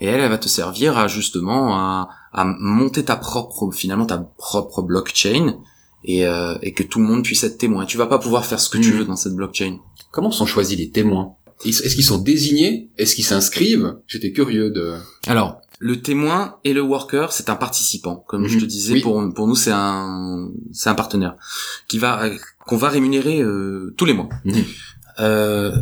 et 0.00 0.06
elle 0.06 0.20
elle 0.20 0.28
va 0.30 0.36
te 0.36 0.48
servir 0.48 0.98
à 0.98 1.06
justement 1.06 1.72
à, 1.76 2.08
à 2.32 2.44
monter 2.44 3.04
ta 3.04 3.14
propre 3.14 3.70
finalement 3.70 4.06
ta 4.06 4.18
propre 4.18 4.82
blockchain 4.82 5.54
et, 6.02 6.26
euh, 6.26 6.56
et 6.62 6.72
que 6.72 6.82
tout 6.82 6.98
le 6.98 7.04
monde 7.06 7.22
puisse 7.22 7.44
être 7.44 7.58
témoin 7.58 7.84
tu 7.86 7.96
vas 7.96 8.06
pas 8.08 8.18
pouvoir 8.18 8.44
faire 8.44 8.58
ce 8.58 8.70
que 8.70 8.78
tu 8.78 8.90
Mhm. 8.90 8.98
veux 8.98 9.04
dans 9.04 9.16
cette 9.16 9.34
blockchain 9.36 9.78
Comment 10.10 10.32
sont 10.32 10.46
choisis 10.46 10.76
les 10.76 10.90
témoins? 10.90 11.35
Est-ce 11.64 11.94
qu'ils 11.94 12.04
sont 12.04 12.18
désignés? 12.18 12.90
Est-ce 12.98 13.14
qu'ils 13.14 13.24
s'inscrivent? 13.24 13.96
J'étais 14.06 14.32
curieux 14.32 14.70
de. 14.70 14.94
alors 15.26 15.60
le 15.78 16.00
témoin 16.00 16.56
et 16.64 16.72
le 16.72 16.80
worker 16.80 17.32
c'est 17.32 17.50
un 17.50 17.54
participant 17.54 18.24
comme 18.28 18.46
je 18.46 18.54
Mhm. 18.54 18.60
te 18.62 18.66
disais 18.66 18.92
Oui. 18.94 19.00
pour 19.02 19.22
pour 19.34 19.46
nous 19.46 19.54
c'est 19.54 19.72
un 19.72 20.48
c'est 20.72 20.88
un 20.88 20.94
partenaire 20.94 21.34
qui 21.86 21.98
va 21.98 22.30
qu'on 22.66 22.78
va 22.78 22.88
rémunérer 22.88 23.42
euh, 23.42 23.92
tous 23.98 24.06
les 24.06 24.14
mois 24.14 24.28
euh, 25.20 25.72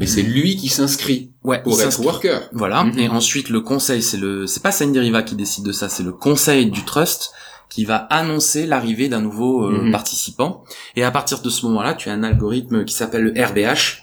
Et 0.00 0.06
c'est 0.06 0.22
lui 0.22 0.56
qui 0.56 0.68
s'inscrit 0.68 1.30
ouais, 1.44 1.62
pour 1.62 1.80
être 1.80 2.00
worker. 2.00 2.48
Voilà. 2.52 2.84
Mhm. 2.84 2.98
Et 2.98 3.08
ensuite, 3.08 3.48
le 3.48 3.60
conseil, 3.60 4.02
c'est 4.02 4.16
le, 4.16 4.46
c'est 4.46 4.62
pas 4.62 4.70
Deriva 4.78 5.22
qui 5.22 5.34
décide 5.36 5.64
de 5.64 5.72
ça, 5.72 5.88
c'est 5.88 6.02
le 6.02 6.12
conseil 6.12 6.66
du 6.70 6.84
trust 6.84 7.30
qui 7.68 7.84
va 7.84 7.96
annoncer 7.96 8.66
l'arrivée 8.66 9.08
d'un 9.08 9.20
nouveau 9.20 9.66
euh, 9.66 9.82
Mhm. 9.84 9.92
participant. 9.92 10.64
Et 10.96 11.04
à 11.04 11.10
partir 11.10 11.40
de 11.42 11.50
ce 11.50 11.64
moment-là, 11.66 11.94
tu 11.94 12.08
as 12.08 12.12
un 12.12 12.22
algorithme 12.22 12.84
qui 12.84 12.94
s'appelle 12.94 13.22
le 13.22 13.32
RBH, 13.44 14.02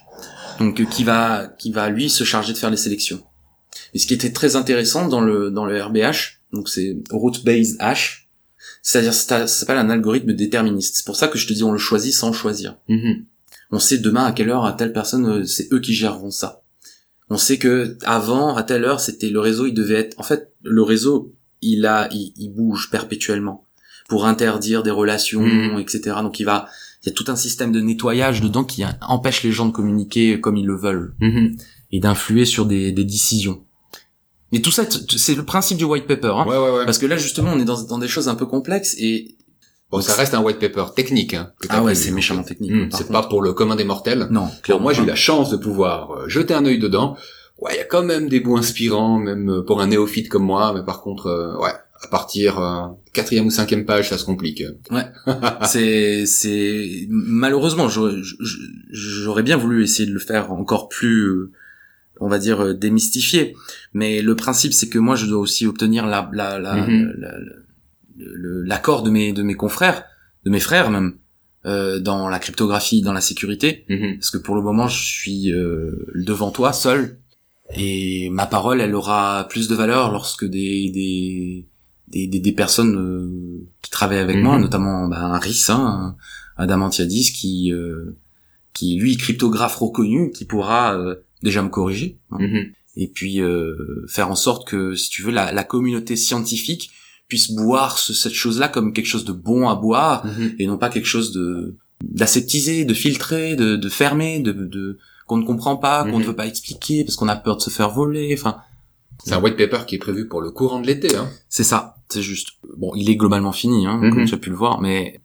donc 0.59 0.79
euh, 0.81 0.85
qui 0.85 1.03
va, 1.03 1.47
qui 1.59 1.71
va 1.71 1.89
lui 1.89 2.09
se 2.09 2.23
charger 2.23 2.53
de 2.53 2.57
faire 2.57 2.69
les 2.71 2.77
sélections. 2.77 3.21
Et 3.93 3.99
ce 3.99 4.07
qui 4.07 4.13
était 4.13 4.31
très 4.33 4.55
intéressant 4.55 5.07
dans 5.07 5.21
le 5.21 5.49
dans 5.51 5.65
le 5.65 5.81
RBH, 5.81 6.39
donc 6.51 6.69
c'est 6.69 6.97
root 7.11 7.33
based 7.43 7.75
hash, 7.79 8.27
C'est-à-dire, 8.81 9.13
ça 9.13 9.47
s'appelle 9.47 9.77
un 9.77 9.89
algorithme 9.89 10.33
déterministe. 10.33 10.97
C'est 10.97 11.05
pour 11.05 11.15
ça 11.15 11.27
que 11.27 11.37
je 11.37 11.47
te 11.47 11.53
dis, 11.53 11.63
on 11.63 11.71
le 11.71 11.77
choisit 11.77 12.13
sans 12.13 12.33
choisir. 12.33 12.77
Mhm. 12.89 13.25
On 13.71 13.79
sait 13.79 13.97
demain 13.97 14.25
à 14.25 14.31
quelle 14.33 14.49
heure 14.49 14.65
à 14.65 14.73
telle 14.73 14.93
personne, 14.93 15.25
euh, 15.25 15.45
c'est 15.45 15.71
eux 15.73 15.79
qui 15.79 15.93
géreront 15.93 16.31
ça. 16.31 16.61
On 17.29 17.37
sait 17.37 17.57
que 17.57 17.97
avant, 18.03 18.55
à 18.55 18.63
telle 18.63 18.83
heure, 18.85 18.99
c'était 18.99 19.29
le 19.29 19.39
réseau, 19.39 19.65
il 19.65 19.73
devait 19.73 19.95
être. 19.95 20.19
En 20.19 20.23
fait, 20.23 20.53
le 20.63 20.83
réseau, 20.83 21.33
il 21.61 21.85
a, 21.85 22.07
il, 22.11 22.33
il 22.37 22.49
bouge 22.49 22.89
perpétuellement 22.91 23.65
pour 24.09 24.25
interdire 24.27 24.83
des 24.83 24.91
relations, 24.91 25.41
Mhm. 25.41 25.79
etc. 25.79 26.17
Donc 26.21 26.39
il 26.39 26.43
va, 26.45 26.67
il 27.03 27.09
y 27.09 27.11
a 27.11 27.15
tout 27.15 27.25
un 27.27 27.35
système 27.35 27.71
de 27.71 27.81
nettoyage 27.81 28.41
dedans 28.41 28.63
qui 28.63 28.83
empêche 29.01 29.43
les 29.43 29.51
gens 29.51 29.65
de 29.65 29.71
communiquer 29.71 30.39
comme 30.39 30.55
ils 30.57 30.65
le 30.65 30.77
veulent 30.77 31.15
Mhm. 31.19 31.57
et 31.91 31.99
d'influer 31.99 32.45
sur 32.45 32.65
des, 32.65 32.91
des 32.91 33.03
décisions. 33.03 33.63
Mais 34.51 34.59
tout 34.61 34.71
ça, 34.71 34.83
c'est 35.17 35.35
le 35.35 35.43
principe 35.43 35.77
du 35.77 35.83
white 35.83 36.05
paper. 36.07 36.27
Hein. 36.37 36.45
Ouais, 36.47 36.57
ouais, 36.57 36.69
ouais. 36.77 36.85
Parce 36.85 36.99
que 36.99 37.05
là, 37.07 37.17
justement, 37.17 37.51
on 37.53 37.59
est 37.59 37.65
dans, 37.65 37.81
dans 37.83 37.97
des 37.97 38.07
choses 38.07 38.27
un 38.27 38.35
peu 38.35 38.45
complexes 38.45 38.95
et 38.99 39.35
Bon, 39.91 40.01
ça 40.01 40.15
reste 40.15 40.33
un 40.33 40.41
white 40.41 40.57
paper 40.59 40.85
technique. 40.95 41.35
Hein, 41.35 41.51
ah 41.69 41.83
ouais, 41.83 41.93
c'est 41.93 42.09
méchamment 42.09 42.41
technique. 42.43 42.89
Par 42.89 42.97
C'est 42.99 43.05
contre. 43.07 43.21
pas 43.21 43.27
pour 43.27 43.43
le 43.43 43.53
commun 43.53 43.75
des 43.75 43.83
mortels. 43.83 44.27
Non, 44.31 44.47
clairement. 44.63 44.83
moi, 44.85 44.93
j'ai 44.93 45.03
eu 45.03 45.05
la 45.05 45.13
chance 45.15 45.51
de 45.51 45.57
pouvoir 45.57 46.11
euh, 46.13 46.27
jeter 46.27 46.55
un 46.55 46.65
œil 46.65 46.79
dedans. 46.79 47.15
Ouais, 47.59 47.73
il 47.75 47.77
y 47.77 47.79
a 47.79 47.83
quand 47.85 48.01
même 48.03 48.27
des 48.27 48.39
bouts 48.39 48.57
inspirants, 48.57 49.19
même 49.19 49.49
euh, 49.51 49.61
pour 49.63 49.81
un 49.81 49.87
néophyte 49.87 50.29
comme 50.29 50.45
moi. 50.45 50.73
Mais 50.73 50.83
par 50.83 51.01
contre, 51.01 51.27
euh, 51.27 51.55
ouais, 51.61 51.69
à 52.03 52.07
partir 52.07 52.59
euh, 52.59 52.87
quatrième 53.13 53.45
ou 53.47 53.51
cinquième 53.51 53.85
page, 53.85 54.09
ça 54.09 54.17
se 54.17 54.25
complique. 54.25 54.63
c'est 55.65 56.25
c'est 56.25 57.07
malheureusement 57.09 57.87
j'aurais 57.89 59.43
bien 59.43 59.57
voulu 59.57 59.83
essayer 59.83 60.07
de 60.07 60.13
le 60.13 60.19
faire 60.19 60.51
encore 60.51 60.89
plus 60.89 61.23
euh, 61.27 61.51
on 62.19 62.27
va 62.27 62.39
dire 62.39 62.61
euh, 62.61 62.73
démystifié 62.73 63.55
mais 63.93 64.21
le 64.21 64.35
principe 64.35 64.73
c'est 64.73 64.89
que 64.89 64.99
moi 64.99 65.15
je 65.15 65.25
dois 65.25 65.39
aussi 65.39 65.65
obtenir 65.65 66.05
la 66.05 66.29
la 66.33 66.59
la 66.59 66.75
Mhm. 66.75 67.13
la- 67.17 67.37
l'accord 68.65 69.03
de 69.03 69.09
mes 69.09 69.33
de 69.33 69.41
mes 69.43 69.55
confrères 69.55 70.03
de 70.45 70.49
mes 70.51 70.59
frères 70.59 70.91
même 70.91 71.15
euh, 71.65 71.99
dans 71.99 72.27
la 72.29 72.39
cryptographie 72.39 73.01
dans 73.01 73.13
la 73.13 73.21
sécurité 73.21 73.85
Mhm. 73.89 74.15
parce 74.19 74.29
que 74.31 74.37
pour 74.37 74.55
le 74.55 74.61
moment 74.61 74.87
je 74.87 75.03
suis 75.03 75.51
euh, 75.51 76.05
devant 76.15 76.51
toi 76.51 76.73
seul 76.73 77.17
et 77.75 78.29
ma 78.29 78.45
parole 78.45 78.81
elle 78.81 78.93
aura 78.93 79.47
plus 79.49 79.67
de 79.67 79.75
valeur 79.75 80.11
lorsque 80.11 80.45
des 80.45 80.91
des 80.91 81.65
des, 82.07 82.27
des, 82.27 82.39
des 82.39 82.51
personnes 82.51 82.95
euh, 82.97 83.65
qui 83.81 83.89
travaillent 83.91 84.19
avec 84.19 84.35
Mhm. 84.37 84.43
moi 84.43 84.59
notamment 84.59 85.07
bah, 85.07 85.19
un 85.21 85.37
RIS 85.39 85.69
hein, 85.69 86.15
Adamantiadis 86.57 87.31
qui 87.33 87.71
euh, 87.71 88.15
qui 88.73 88.97
lui 88.97 89.17
cryptographe 89.17 89.75
reconnu 89.77 90.31
qui 90.31 90.45
pourra 90.45 90.95
euh, 90.97 91.15
déjà 91.41 91.61
me 91.63 91.69
corriger 91.69 92.17
hein, 92.31 92.37
Mhm. 92.39 92.65
et 92.97 93.07
puis 93.07 93.41
euh, 93.41 94.05
faire 94.07 94.29
en 94.29 94.35
sorte 94.35 94.67
que 94.67 94.95
si 94.95 95.09
tu 95.09 95.21
veux 95.23 95.31
la, 95.31 95.51
la 95.51 95.63
communauté 95.63 96.15
scientifique 96.15 96.91
puisse 97.27 97.51
boire 97.51 97.97
ce- 97.97 98.13
cette 98.13 98.33
chose 98.33 98.59
là 98.59 98.67
comme 98.67 98.93
quelque 98.93 99.05
chose 99.07 99.25
de 99.25 99.31
bon 99.33 99.69
à 99.69 99.75
boire 99.75 100.25
Mhm. 100.25 100.55
et 100.59 100.67
non 100.67 100.77
pas 100.77 100.89
quelque 100.89 101.07
chose 101.07 101.31
de 101.31 101.77
d'aseptisé, 102.03 102.83
de 102.83 102.93
filtré, 102.93 103.55
de, 103.55 103.77
de 103.77 103.89
fermé, 103.89 104.39
de, 104.41 104.51
de 104.51 104.97
qu'on 105.25 105.37
ne 105.37 105.45
comprend 105.45 105.77
pas, 105.77 106.03
qu'on 106.03 106.17
Mhm. 106.17 106.19
ne 106.19 106.25
veut 106.27 106.35
pas 106.35 106.47
expliquer 106.47 107.05
parce 107.05 107.15
qu'on 107.15 107.29
a 107.29 107.35
peur 107.37 107.55
de 107.55 107.61
se 107.61 107.69
faire 107.69 107.89
voler. 107.89 108.35
Enfin, 108.37 108.57
C'est 109.23 109.33
un 109.33 109.41
white 109.41 109.55
paper 109.55 109.85
qui 109.87 109.95
est 109.95 109.99
prévu 109.99 110.27
pour 110.27 110.41
le 110.41 110.51
courant 110.51 110.81
de 110.81 110.87
l'été. 110.87 111.15
Hein. 111.15 111.29
c'est 111.47 111.63
ça, 111.63 111.92
c'est 112.13 112.21
juste. 112.21 112.49
Bon, 112.78 112.91
il 112.95 113.10
est 113.10 113.15
globalement 113.15 113.52
fini, 113.52 113.86
hein, 113.88 113.99
Mhm. 114.02 114.13
comme 114.13 114.26
tu 114.26 114.34
as 114.34 114.38
pu 114.38 114.49
le 114.49 114.56
voir, 114.56 114.80
mais 114.82 115.21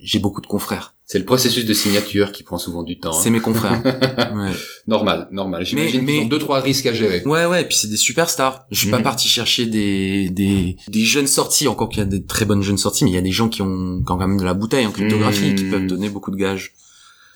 j'ai 0.00 0.18
beaucoup 0.18 0.40
de 0.40 0.46
confrères. 0.46 0.94
C'est 1.04 1.18
le 1.18 1.24
processus 1.26 1.66
de 1.66 1.74
signature 1.74 2.32
qui 2.32 2.42
prend 2.42 2.56
souvent 2.56 2.82
du 2.82 2.98
temps. 2.98 3.12
C'est 3.12 3.28
hein. 3.28 3.32
mes 3.32 3.40
confrères. 3.40 3.82
ouais. 4.34 4.52
Normal, 4.86 5.28
normal. 5.30 5.64
J'imagine 5.66 6.02
Mais- 6.04 6.12
qu'ils 6.14 6.22
ont 6.22 6.28
deux 6.28 6.38
trois 6.38 6.60
risques 6.60 6.86
à 6.86 6.94
gérer. 6.94 7.22
ouais, 7.26 7.44
ouais, 7.44 7.62
et 7.62 7.64
puis 7.66 7.76
c'est 7.76 7.88
des 7.90 7.96
superstars. 7.98 8.66
Je 8.70 8.78
suis 8.78 8.90
pas 8.90 8.96
Mhm. 8.98 9.02
parti 9.04 9.28
chercher 9.28 9.66
des, 9.66 10.30
des 10.30 10.76
des 10.88 11.04
jeunes 11.04 11.26
sorties, 11.26 11.68
encore 11.68 11.88
qu'il 11.90 11.98
y 11.98 12.02
a 12.02 12.06
des 12.06 12.24
très 12.24 12.44
bonnes 12.46 12.62
jeunes 12.62 12.78
sorties, 12.78 13.04
mais 13.04 13.10
il 13.10 13.14
y 13.14 13.18
a 13.18 13.22
des 13.22 13.30
gens 13.32 13.48
qui 13.50 13.60
ont, 13.62 14.02
quand 14.06 14.16
même 14.16 14.38
de 14.38 14.44
la 14.44 14.54
bouteille 14.54 14.86
en 14.86 14.90
cryptographie, 14.92 15.50
Mhm. 15.50 15.54
qui 15.56 15.64
peuvent 15.64 15.86
donner 15.86 16.08
beaucoup 16.08 16.30
de 16.30 16.36
gages. 16.36 16.72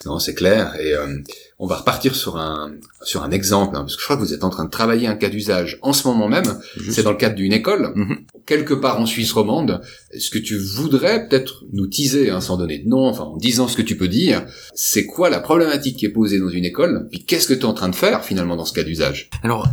Non, 0.04 0.18
c'est 0.18 0.35
clair. 0.35 0.76
Et 0.78 0.92
euh, 0.92 1.16
on 1.59 1.66
va 1.66 1.76
repartir 1.76 2.14
sur 2.14 2.37
un 2.37 2.72
sur 3.02 3.22
un 3.22 3.30
exemple, 3.30 3.74
hein, 3.76 3.80
parce 3.80 3.96
que 3.96 4.00
je 4.00 4.04
crois 4.04 4.16
que 4.16 4.20
vous 4.22 4.35
êtes 4.35 4.44
en 4.44 4.50
train 4.50 4.64
de 4.66 4.70
travailler 4.70 5.06
un 5.06 5.16
cas 5.16 5.28
d'usage 5.30 5.78
en 5.82 5.92
ce 5.94 6.06
moment 6.06 6.28
même. 6.28 6.59
C'est 6.90 7.02
dans 7.02 7.12
le 7.12 7.16
cadre 7.16 7.35
d'une 7.35 7.52
école, 7.52 7.92
Mhm. 7.96 8.18
quelque 8.44 8.74
part 8.74 9.00
en 9.00 9.06
Suisse 9.06 9.32
romande. 9.32 9.80
Est-ce 10.11 10.30
que 10.30 10.38
tu 10.38 10.59
voudrais 10.59 11.26
peut-être 11.26 11.64
nous 11.72 11.87
teaser, 11.87 12.28
hein, 12.30 12.40
sans 12.42 12.56
donner 12.59 12.78
de 12.78 12.88
nom, 12.88 13.06
enfin 13.09 13.24
en 13.24 13.37
disant 13.38 13.68
ce 13.68 13.76
que 13.76 13.82
tu 13.82 13.96
peux 13.96 14.09
dire, 14.09 14.44
c'est 14.74 15.06
quoi 15.06 15.30
la 15.30 15.40
problématique 15.40 15.96
qui 15.96 16.04
est 16.06 16.11
posée 16.11 16.38
dans 16.38 16.50
une 16.50 16.64
école, 16.66 17.09
puis 17.11 17.24
qu'est-ce 17.24 17.48
que 17.48 17.54
tu 17.54 17.61
es 17.61 17.64
en 17.64 17.74
train 17.74 17.88
de 17.88 17.96
faire 17.96 18.22
finalement 18.24 18.56
dans 18.56 18.66
ce 18.66 18.74
cas 18.74 18.82
d'usage? 18.85 19.30
Alors, 19.42 19.68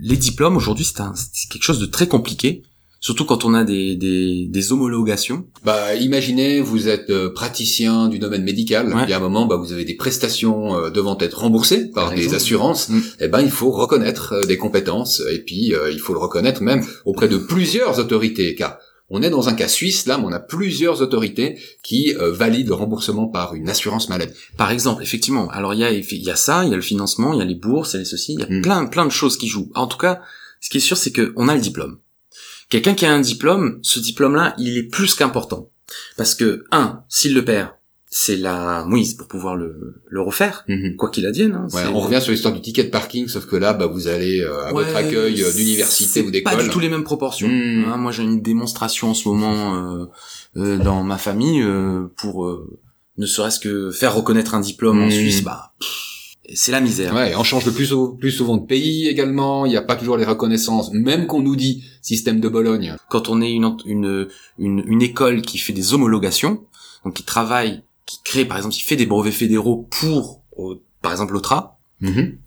les 0.00 0.16
diplômes 0.16 0.56
aujourd'hui, 0.56 0.84
c'est 0.84 1.00
un- 1.00 1.14
c'est 1.16 1.48
quelque 1.50 1.64
chose 1.64 1.80
de 1.80 1.86
très 1.86 2.06
compliqué, 2.06 2.62
surtout 3.00 3.24
quand 3.24 3.44
on 3.44 3.54
a 3.54 3.64
des, 3.64 3.94
des, 3.96 4.46
des 4.48 4.72
homologations. 4.72 5.46
Bah, 5.64 5.94
imaginez, 5.94 6.60
vous 6.60 6.88
êtes 6.88 7.10
euh, 7.10 7.30
praticien 7.32 8.08
du 8.08 8.18
domaine 8.18 8.42
médical. 8.42 8.92
Ouais. 8.92 9.02
Il 9.04 9.10
y 9.10 9.12
a 9.12 9.16
un 9.16 9.20
moment, 9.20 9.46
bah, 9.46 9.56
vous 9.56 9.72
avez 9.72 9.84
des 9.84 9.94
prestations 9.96 10.76
euh, 10.76 10.90
devant 10.90 11.16
être 11.18 11.38
remboursées 11.38 11.90
par 11.90 12.06
Par 12.06 12.14
des 12.14 12.22
exemple. 12.24 12.36
assurances. 12.36 12.88
Mm. 12.88 13.00
Eh 13.20 13.28
ben, 13.28 13.40
il 13.40 13.50
faut 13.50 13.70
reconnaître 13.70 14.32
euh, 14.34 14.44
des 14.44 14.56
compétences 14.56 15.22
et 15.30 15.38
puis 15.40 15.74
euh, 15.74 15.90
il 15.92 15.98
faut 16.00 16.12
le 16.12 16.18
reconnaître 16.18 16.62
même 16.62 16.84
auprès 17.04 17.28
de 17.28 17.36
plusieurs 17.38 17.98
autorités, 17.98 18.54
car 18.54 18.78
on 19.08 19.22
est 19.22 19.30
dans 19.30 19.48
un 19.48 19.54
cas 19.54 19.68
suisse 19.68 20.06
là, 20.06 20.18
mais 20.18 20.24
on 20.26 20.32
a 20.32 20.40
plusieurs 20.40 21.00
autorités 21.00 21.58
qui 21.84 22.12
euh, 22.16 22.32
valident 22.32 22.68
le 22.70 22.74
remboursement 22.74 23.28
par 23.28 23.54
une 23.54 23.68
assurance 23.68 24.08
maladie. 24.08 24.32
Par 24.56 24.72
exemple, 24.72 25.00
effectivement. 25.02 25.48
Alors 25.50 25.74
il 25.74 25.80
y 25.80 25.84
a 25.84 25.92
il 25.92 26.02
y 26.24 26.30
a 26.30 26.34
ça, 26.34 26.64
il 26.64 26.70
y 26.70 26.72
a 26.72 26.76
le 26.76 26.82
financement, 26.82 27.32
il 27.32 27.38
y 27.38 27.42
a 27.42 27.44
les 27.44 27.54
bourses, 27.54 27.92
il 27.92 27.94
y 27.94 27.96
a 27.98 28.00
les 28.00 28.04
ceci, 28.04 28.34
il 28.34 28.40
y 28.40 28.42
a 28.42 28.46
Mm. 28.48 28.62
plein 28.62 28.86
plein 28.86 29.04
de 29.06 29.10
choses 29.12 29.36
qui 29.36 29.46
jouent. 29.46 29.70
En 29.76 29.86
tout 29.86 29.98
cas, 29.98 30.20
ce 30.60 30.70
qui 30.70 30.78
est 30.78 30.80
sûr, 30.80 30.96
c'est 30.96 31.12
que 31.12 31.32
on 31.36 31.48
a 31.48 31.54
le 31.54 31.60
diplôme. 31.60 31.98
Quelqu'un 32.68 32.94
qui 32.94 33.06
a 33.06 33.12
un 33.12 33.20
diplôme, 33.20 33.78
ce 33.82 34.00
diplôme-là, 34.00 34.54
il 34.58 34.76
est 34.78 34.82
plus 34.84 35.14
qu'important 35.14 35.70
parce 36.16 36.34
que 36.34 36.64
un, 36.72 37.02
s'il 37.08 37.34
le 37.34 37.44
perd, 37.44 37.68
c'est 38.08 38.36
la 38.36 38.84
mouise 38.86 39.14
pour 39.14 39.28
pouvoir 39.28 39.56
le, 39.56 40.00
le 40.08 40.20
refaire, 40.20 40.64
quoi 40.96 41.10
qu'il 41.10 41.26
advienne. 41.26 41.52
Hein, 41.54 41.68
Ouais, 41.72 41.82
on 41.92 42.00
revient 42.00 42.20
sur 42.20 42.32
l'histoire 42.32 42.54
du 42.54 42.60
ticket 42.60 42.84
de 42.84 42.88
parking, 42.90 43.28
sauf 43.28 43.46
que 43.46 43.56
là, 43.56 43.72
bah, 43.74 43.86
vous 43.86 44.08
allez 44.08 44.40
euh, 44.40 44.64
à 44.66 44.72
votre 44.72 44.96
accueil 44.96 45.42
euh, 45.42 45.52
d'université 45.52 46.20
ou 46.22 46.24
Pas 46.24 46.30
du 46.30 46.32
d'école. 46.42 46.68
tout 46.70 46.80
les 46.80 46.88
mêmes 46.88 47.04
proportions. 47.04 47.48
Mm. 47.48 47.84
Hein, 47.88 47.96
moi, 47.98 48.12
j'ai 48.12 48.22
une 48.22 48.40
démonstration 48.42 49.10
en 49.10 49.14
ce 49.14 49.28
moment 49.28 49.74
euh, 49.76 50.06
euh, 50.56 50.78
dans 50.78 51.02
ma 51.02 51.18
famille 51.18 51.62
euh, 51.62 52.06
pour 52.16 52.46
euh, 52.46 52.78
ne 53.18 53.26
serait-ce 53.26 53.60
que 53.60 53.90
faire 53.90 54.14
reconnaître 54.14 54.54
un 54.54 54.60
diplôme 54.60 55.02
en 55.02 55.06
Mm. 55.06 55.10
Suisse. 55.10 55.42
Bah, 55.44 55.74
pff, 55.78 55.90
c'est 56.54 56.72
la 56.72 56.80
misère. 56.80 57.14
Ouais, 57.14 57.34
on 57.36 57.42
change 57.44 57.64
de 57.64 57.70
plus, 57.70 57.92
au- 57.92 58.08
plus 58.12 58.30
souvent 58.30 58.56
de 58.56 58.66
pays 58.66 59.08
également. 59.08 59.66
Il 59.66 59.70
n'y 59.70 59.76
a 59.76 59.82
pas 59.82 59.96
toujours 59.96 60.16
les 60.16 60.24
reconnaissances, 60.24 60.92
même 60.92 61.26
qu'on 61.26 61.40
nous 61.42 61.56
dit 61.56 61.84
système 62.02 62.40
de 62.40 62.48
Bologne. 62.48 62.94
Quand 63.10 63.28
on 63.28 63.40
est 63.42 63.52
une, 63.52 63.76
une 63.86 64.28
une 64.58 64.82
une 64.86 65.02
école 65.02 65.42
qui 65.42 65.58
fait 65.58 65.72
des 65.72 65.92
homologations, 65.94 66.62
donc 67.04 67.14
qui 67.14 67.24
travaille, 67.24 67.82
qui 68.06 68.20
crée, 68.24 68.44
par 68.44 68.56
exemple, 68.58 68.74
qui 68.74 68.82
fait 68.82 68.96
des 68.96 69.06
brevets 69.06 69.32
fédéraux 69.34 69.88
pour, 69.90 70.42
euh, 70.58 70.80
par 71.02 71.12
exemple, 71.12 71.32
l'OTRA, 71.32 71.78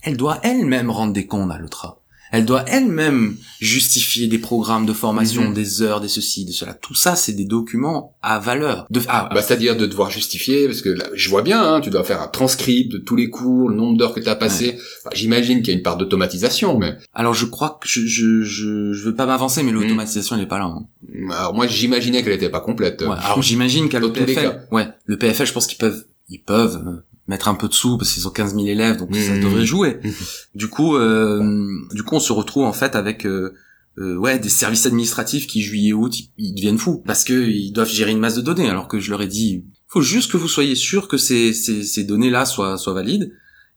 elle 0.03 0.15
doit 0.17 0.39
elle-même 0.43 0.89
rendre 0.91 1.11
des 1.13 1.25
comptes 1.25 1.51
à 1.51 1.57
l'OTRA. 1.57 1.98
Elle 2.31 2.45
doit 2.45 2.63
elle-même 2.67 3.35
justifier 3.59 4.27
des 4.27 4.37
programmes 4.37 4.85
de 4.85 4.93
formation, 4.93 5.49
Mhm. 5.49 5.53
des 5.53 5.81
heures, 5.81 5.99
des 6.01 6.07
ceci, 6.07 6.45
des 6.45 6.51
cela. 6.51 6.73
Tout 6.73 6.93
ça, 6.95 7.15
c'est 7.15 7.33
des 7.33 7.45
documents 7.45 8.15
à 8.21 8.39
valeur. 8.39 8.85
De, 8.89 9.01
ah, 9.07 9.29
Bah, 9.33 9.41
c'est-à-dire 9.41 9.75
de 9.75 9.85
devoir 9.85 10.09
justifier, 10.11 10.65
parce 10.67 10.81
que 10.81 10.89
là, 10.89 11.05
je 11.13 11.29
vois 11.29 11.41
bien, 11.41 11.61
hein, 11.61 11.81
tu 11.81 11.89
dois 11.89 12.03
faire 12.03 12.21
un 12.21 12.27
transcript 12.27 12.91
de 12.91 12.97
tous 12.97 13.15
les 13.15 13.29
cours, 13.29 13.69
le 13.69 13.75
nombre 13.75 13.97
d'heures 13.97 14.13
que 14.13 14.19
tu 14.19 14.29
as 14.29 14.35
passé. 14.35 14.77
Enfin, 14.99 15.09
J'imagine 15.13 15.59
qu'il 15.61 15.69
y 15.73 15.75
a 15.75 15.77
une 15.77 15.83
part 15.83 15.97
d'automatisation, 15.97 16.77
mais 16.77 16.93
alors 17.13 17.33
je 17.33 17.45
crois 17.45 17.79
que 17.81 17.87
je 17.89 18.01
je 18.05 18.41
je, 18.43 18.93
je 18.93 19.03
veux 19.03 19.15
pas 19.15 19.25
m'avancer, 19.25 19.63
mais 19.63 19.71
l'automatisation 19.71 20.35
elle 20.35 20.43
est 20.43 20.47
pas 20.47 20.59
là. 20.59 20.65
hein. 20.65 20.85
alors 21.31 21.53
moi 21.53 21.67
j'imaginais 21.67 22.23
qu'elle 22.23 22.33
était 22.33 22.49
pas 22.49 22.61
complète. 22.61 23.01
Ouais, 23.01 23.15
alors 23.23 23.41
j'imagine 23.41 23.89
qu'à 23.89 23.99
le 23.99 24.11
PFL, 24.13 24.67
ouais, 24.71 24.87
le 25.05 25.17
PFL, 25.17 25.45
je 25.47 25.53
pense 25.53 25.67
qu'ils 25.67 25.77
peuvent 25.77 26.05
ils 26.29 26.41
peuvent 26.43 26.83
euh, 26.87 27.03
mettre 27.29 27.47
un 27.47 27.55
peu 27.55 27.67
de 27.69 27.73
sous 27.73 27.97
parce 27.97 28.11
qu'ils 28.11 28.27
ont 28.27 28.31
15 28.31 28.55
000 28.55 28.67
élèves, 28.67 28.97
donc 28.97 29.15
ça 29.15 29.33
Mhm. 29.35 29.43
devrait 29.43 29.65
jouer. 29.65 29.99
Mhm. 30.03 30.11
Du 30.55 30.67
coup, 30.67 30.95
euh, 30.97 31.67
du 31.93 32.03
coup, 32.03 32.15
on 32.15 32.19
se 32.19 32.33
retrouve 32.33 32.63
en 32.65 32.73
fait 32.73 32.95
avec 32.95 33.25
euh, 33.25 33.53
euh, 33.99 34.15
ouais 34.17 34.39
des 34.39 34.49
services 34.49 34.85
administratifs 34.85 35.45
qui 35.47 35.61
juillet 35.61 35.93
août 35.93 36.17
ils, 36.19 36.29
ils 36.37 36.53
deviennent 36.55 36.77
fous 36.77 37.01
parce 37.05 37.23
que 37.23 37.33
ils 37.49 37.71
doivent 37.71 37.89
gérer 37.89 38.11
une 38.11 38.19
masse 38.19 38.35
de 38.35 38.41
données 38.41 38.69
alors 38.69 38.87
que 38.87 38.99
je 38.99 39.09
leur 39.11 39.21
ai 39.21 39.27
dit 39.27 39.65
faut 39.87 40.01
juste 40.01 40.31
que 40.31 40.37
vous 40.37 40.47
soyez 40.47 40.75
sûr 40.75 41.07
que 41.07 41.17
ces 41.17 41.53
ces, 41.53 41.83
ces 41.83 42.03
données 42.05 42.29
là 42.29 42.45
soient 42.45 42.77
soient 42.77 42.93
valides 42.93 43.31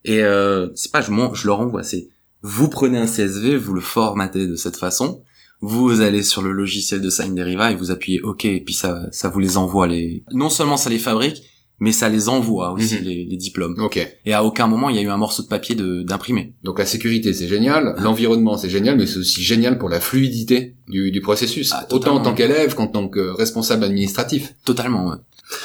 et 0.05 0.23
euh, 0.23 0.69
c'est 0.75 0.91
pas 0.93 1.01
je 1.01 1.11
je 1.33 1.47
leur 1.47 1.59
envoie 1.59 1.83
c'est 1.83 2.07
vous 2.41 2.69
prenez 2.69 2.97
un 2.99 3.05
CSV 3.07 3.57
vous 3.57 3.73
le 3.73 3.81
formatez 3.81 4.47
de 4.47 4.55
cette 4.55 4.77
façon 4.77 5.23
vous 5.59 5.99
allez 6.01 6.23
sur 6.23 6.41
le 6.41 6.51
logiciel 6.53 7.01
de 7.01 7.09
Sign 7.09 7.35
Deriva 7.35 7.71
et 7.71 7.75
vous 7.75 7.91
appuyez 7.91 8.21
OK 8.21 8.45
et 8.45 8.61
puis 8.63 8.73
ça 8.75 9.07
ça 9.11 9.27
vous 9.29 9.39
les 9.39 9.57
envoie 9.57 9.87
les 9.87 10.23
non 10.31 10.49
seulement 10.49 10.77
ça 10.77 10.89
les 10.89 10.99
fabrique 10.99 11.43
mais 11.83 11.91
ça 11.91 12.07
les 12.15 12.25
envoie 12.29 12.67
aussi 12.71 12.95
Mhm. 12.95 13.03
les, 13.07 13.19
les 13.31 13.37
diplômes 13.47 13.75
Ok. 13.87 13.97
et 14.29 14.33
à 14.33 14.41
aucun 14.43 14.67
moment 14.73 14.89
il 14.89 14.95
y 14.95 14.99
a 14.99 15.01
eu 15.07 15.09
un 15.17 15.17
morceau 15.25 15.41
de 15.43 15.49
papier 15.55 15.75
de 15.75 15.87
d'imprimer 16.09 16.45
Donc 16.63 16.75
la 16.79 16.85
sécurité 16.85 17.33
c'est 17.33 17.47
génial, 17.55 17.83
l'environnement 18.05 18.55
c'est 18.61 18.69
génial, 18.77 18.95
mais 18.97 19.05
c'est 19.05 19.17
aussi 19.25 19.41
génial 19.43 19.77
pour 19.77 19.89
la 19.89 19.99
fluidité 19.99 20.75
du, 20.87 21.11
du 21.11 21.21
processus, 21.21 21.67
Ah, 21.73 21.85
autant 21.91 22.15
en 22.17 22.21
tant 22.21 22.33
qu'élève 22.33 22.73
qu'en 22.77 22.87
tant 22.87 23.07
que 23.15 23.23
responsable 23.43 23.83
administratif. 23.83 24.53
Totalement. 24.65 25.03
ouais. 25.09 25.17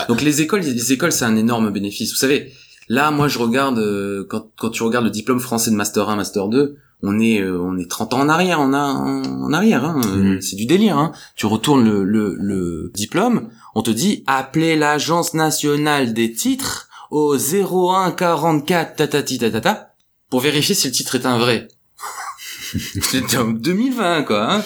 Donc 0.09 0.21
les 0.23 0.43
écoles, 0.43 0.63
les 0.63 0.93
écoles, 0.93 1.13
c'est 1.13 1.25
un 1.25 1.37
énorme 1.37 1.71
bénéfice. 1.71 2.11
Vous 2.11 2.17
savez, 2.27 2.53
Là, 2.91 3.11
moi, 3.11 3.29
je 3.29 3.39
regarde 3.39 3.79
euh, 3.79 4.25
quand 4.31 4.45
quand 4.61 4.71
tu 4.71 4.83
regardes 4.83 5.05
le 5.05 5.11
diplôme 5.11 5.41
français 5.41 5.71
de 5.71 5.77
master 5.77 6.09
1, 6.09 6.17
master 6.17 6.49
2, 6.49 6.77
on 7.03 7.21
est 7.21 7.41
euh, 7.41 7.61
on 7.61 7.77
est 7.79 7.89
30 7.91 8.15
ans 8.15 8.21
en 8.21 8.29
arrière, 8.29 8.61
on 8.61 8.73
a 8.73 8.83
en 8.85 9.53
arrière, 9.53 9.85
hein, 9.85 10.01
Mhm. 10.05 10.41
c'est 10.41 10.57
du 10.57 10.67
délire. 10.67 10.99
Hein. 10.99 11.13
Tu 11.37 11.47
retournes 11.47 11.85
le, 11.85 12.05
le 12.05 12.37
le 12.39 12.91
diplôme, 12.95 13.49
on 13.75 13.83
te 13.83 13.91
dit 13.91 14.25
appelez 14.27 14.77
l'agence 14.77 15.35
nationale 15.35 16.13
des 16.13 16.33
titres 16.33 16.89
au 17.11 17.37
01 17.37 18.11
44 18.13 18.97
tatati 18.97 19.39
tatata 19.39 19.95
pour 20.31 20.41
vérifier 20.41 20.75
si 20.75 20.89
le 20.89 20.93
titre 20.93 21.15
est 21.15 21.27
un 21.27 21.39
vrai. 21.39 21.69
C'était 23.01 23.37
en 23.39 23.49
2020 23.49 24.23
quoi. 24.25 24.53
Hein. 24.57 24.63